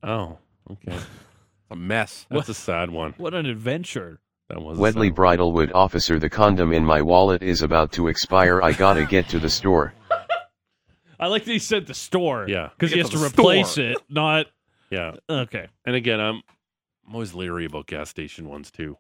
Oh, 0.03 0.37
okay. 0.71 0.99
a 1.71 1.77
mess. 1.77 2.27
That's 2.29 2.51
a 2.51 2.55
sad 2.55 2.91
one. 2.91 3.15
What 3.17 3.33
an 3.33 3.47
adventure. 3.47 4.21
That 4.51 4.61
was 4.61 4.79
a 4.79 4.83
Wedley. 4.83 5.15
Bridlewood 5.15 5.73
officer 5.73 6.19
the 6.19 6.29
condom 6.29 6.75
in 6.75 6.85
my 6.85 7.01
wallet 7.01 7.43
is 7.43 7.63
about 7.63 7.93
to 7.93 8.09
expire 8.09 8.61
I 8.61 8.73
gotta 8.73 9.07
get 9.07 9.27
to 9.31 9.39
the 9.39 9.49
store. 9.49 9.95
I 11.21 11.27
like 11.27 11.45
that 11.45 11.53
he 11.53 11.59
said 11.59 11.87
the 11.87 11.95
store. 11.95 12.47
Yeah. 12.49 12.69
Because 12.77 12.93
he 12.93 12.99
has 12.99 13.11
to 13.11 13.17
to 13.19 13.25
replace 13.25 13.71
store. 13.73 13.85
it, 13.93 13.99
not 14.09 14.47
Yeah. 14.91 15.17
okay. 15.29 15.67
And 15.85 15.95
again, 15.97 16.21
I'm 16.21 16.43
I'm 17.07 17.15
always 17.15 17.35
leery 17.35 17.65
about 17.65 17.87
gas 17.87 18.09
station 18.11 18.49
ones 18.49 18.71
too. 18.71 18.97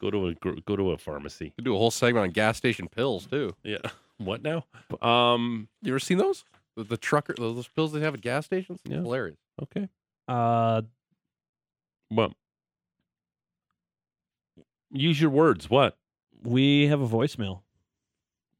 Go 0.00 0.10
to 0.10 0.28
a 0.28 0.34
go 0.62 0.76
to 0.76 0.92
a 0.92 0.98
pharmacy. 0.98 1.52
Could 1.56 1.64
do 1.64 1.74
a 1.74 1.78
whole 1.78 1.90
segment 1.90 2.24
on 2.24 2.30
gas 2.30 2.56
station 2.56 2.88
pills 2.88 3.26
too. 3.26 3.54
Yeah. 3.62 3.78
What 4.20 4.42
now? 4.42 4.64
Um. 5.00 5.68
You 5.80 5.92
ever 5.92 6.00
seen 6.00 6.18
those? 6.18 6.44
The, 6.76 6.82
the 6.82 6.96
trucker, 6.96 7.34
those 7.38 7.68
pills 7.68 7.92
they 7.92 8.00
have 8.00 8.14
at 8.14 8.20
gas 8.20 8.46
stations. 8.46 8.80
Yeah. 8.84 8.96
Hilarious. 8.96 9.38
Okay. 9.62 9.88
Uh 10.26 10.82
Well. 12.10 12.32
Use 14.90 15.20
your 15.20 15.30
words. 15.30 15.68
What? 15.70 15.96
we 16.42 16.86
have 16.88 17.00
a 17.00 17.06
voicemail. 17.08 17.60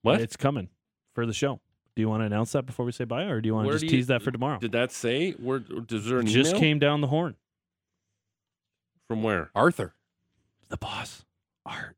What? 0.03 0.21
It's 0.21 0.37
coming 0.37 0.69
for 1.15 1.27
the 1.27 1.33
show. 1.33 1.61
Do 1.99 2.03
you 2.03 2.09
want 2.09 2.21
to 2.21 2.27
announce 2.27 2.53
that 2.53 2.65
before 2.65 2.87
we 2.87 2.93
say 2.93 3.03
bye, 3.03 3.25
or 3.25 3.41
do 3.41 3.49
you 3.49 3.55
want 3.57 3.65
to 3.65 3.71
Where 3.71 3.75
just 3.75 3.81
do 3.81 3.87
you- 3.87 3.91
tease 4.03 4.07
that 4.07 4.23
for 4.23 4.31
tomorrow? 4.31 4.61
Did 4.61 4.71
that 4.71 4.93
say? 4.93 5.33
Where? 5.33 5.61
Is 5.91 6.07
there 6.07 6.21
an 6.21 6.29
It 6.29 6.31
just 6.31 6.51
email? 6.51 6.61
came 6.61 6.79
down 6.79 7.01
the 7.01 7.09
horn. 7.09 7.35
from 9.09 9.25
where? 9.25 9.51
Arthur. 9.53 9.95
The 10.69 10.77
boss, 10.77 11.25
Art. 11.67 11.97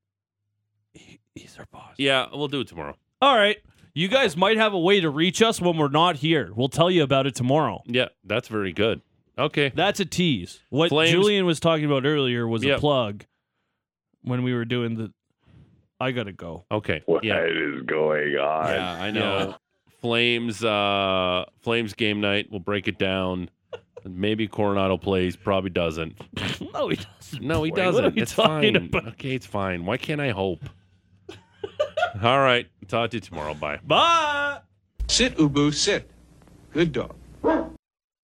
He, 0.95 1.21
he's 1.35 1.59
our 1.59 1.67
boss. 1.71 1.97
Yeah, 1.99 2.29
we'll 2.33 2.49
do 2.49 2.61
it 2.61 2.69
tomorrow. 2.69 2.97
All 3.21 3.37
right. 3.37 3.59
You 3.93 4.09
guys 4.09 4.39
might 4.39 4.57
have 4.57 4.73
a 4.73 4.79
way 4.79 5.01
to 5.03 5.11
reach 5.11 5.43
us 5.43 5.61
when 5.61 5.77
we're 5.77 5.89
not 5.89 6.17
here. 6.17 6.51
We'll 6.55 6.69
tell 6.71 6.91
you 6.91 7.03
about 7.03 7.27
it 7.27 7.35
tomorrow. 7.35 7.83
Yeah, 7.85 8.09
that's 8.25 8.49
very 8.49 8.73
good. 8.73 9.03
Okay. 9.37 9.71
That's 9.75 10.01
a 10.01 10.07
tease. 10.07 10.61
What 10.71 10.89
Flames- 10.89 11.11
Julian 11.11 11.45
was 11.45 11.61
talking 11.61 11.85
about 11.85 12.07
earlier 12.07 12.49
was 12.49 12.65
Yep. 12.65 12.79
a 12.79 12.81
plug 12.81 13.25
when 14.23 14.45
we 14.45 14.55
were 14.55 14.65
doing 14.65 14.95
the. 14.97 15.13
I 16.01 16.13
gotta 16.13 16.33
go. 16.33 16.65
Okay. 16.71 17.03
What 17.05 17.23
yeah. 17.23 17.45
is 17.45 17.83
going 17.83 18.35
on? 18.39 18.73
Yeah, 18.73 18.93
I 18.93 19.11
know. 19.11 19.57
Flames, 20.01 20.65
uh, 20.65 21.45
Flames 21.63 21.95
game 21.95 22.21
night. 22.21 22.49
We'll 22.51 22.61
break 22.61 22.89
it 22.89 22.99
down. 22.99 23.51
Maybe 24.05 24.49
Coronato 24.49 25.01
plays. 25.01 25.37
Probably 25.37 25.71
doesn't. 25.71 26.19
No, 26.73 26.89
he 26.89 26.97
doesn't. 26.97 27.43
No, 27.43 27.63
he 27.65 27.71
play. 27.73 27.83
Doesn't. 27.83 28.05
are 28.05 28.11
you 28.11 28.23
it's 28.23 28.35
talking 28.35 28.75
fine. 28.75 28.77
about? 28.77 29.09
Okay, 29.09 29.35
it's 29.35 29.45
fine. 29.47 29.85
Why 29.85 29.97
can't 29.97 30.21
I 30.21 30.31
hope? 30.31 30.61
All 32.23 32.39
right. 32.41 32.67
Talk 32.89 33.11
to 33.11 33.17
you 33.17 33.21
tomorrow. 33.21 33.55
Bye. 33.55 33.79
Bye. 33.85 34.61
Sit, 35.09 35.37
Ubu, 35.37 35.75
sit. 35.75 36.09
Good 36.73 36.93
dog. 36.93 37.15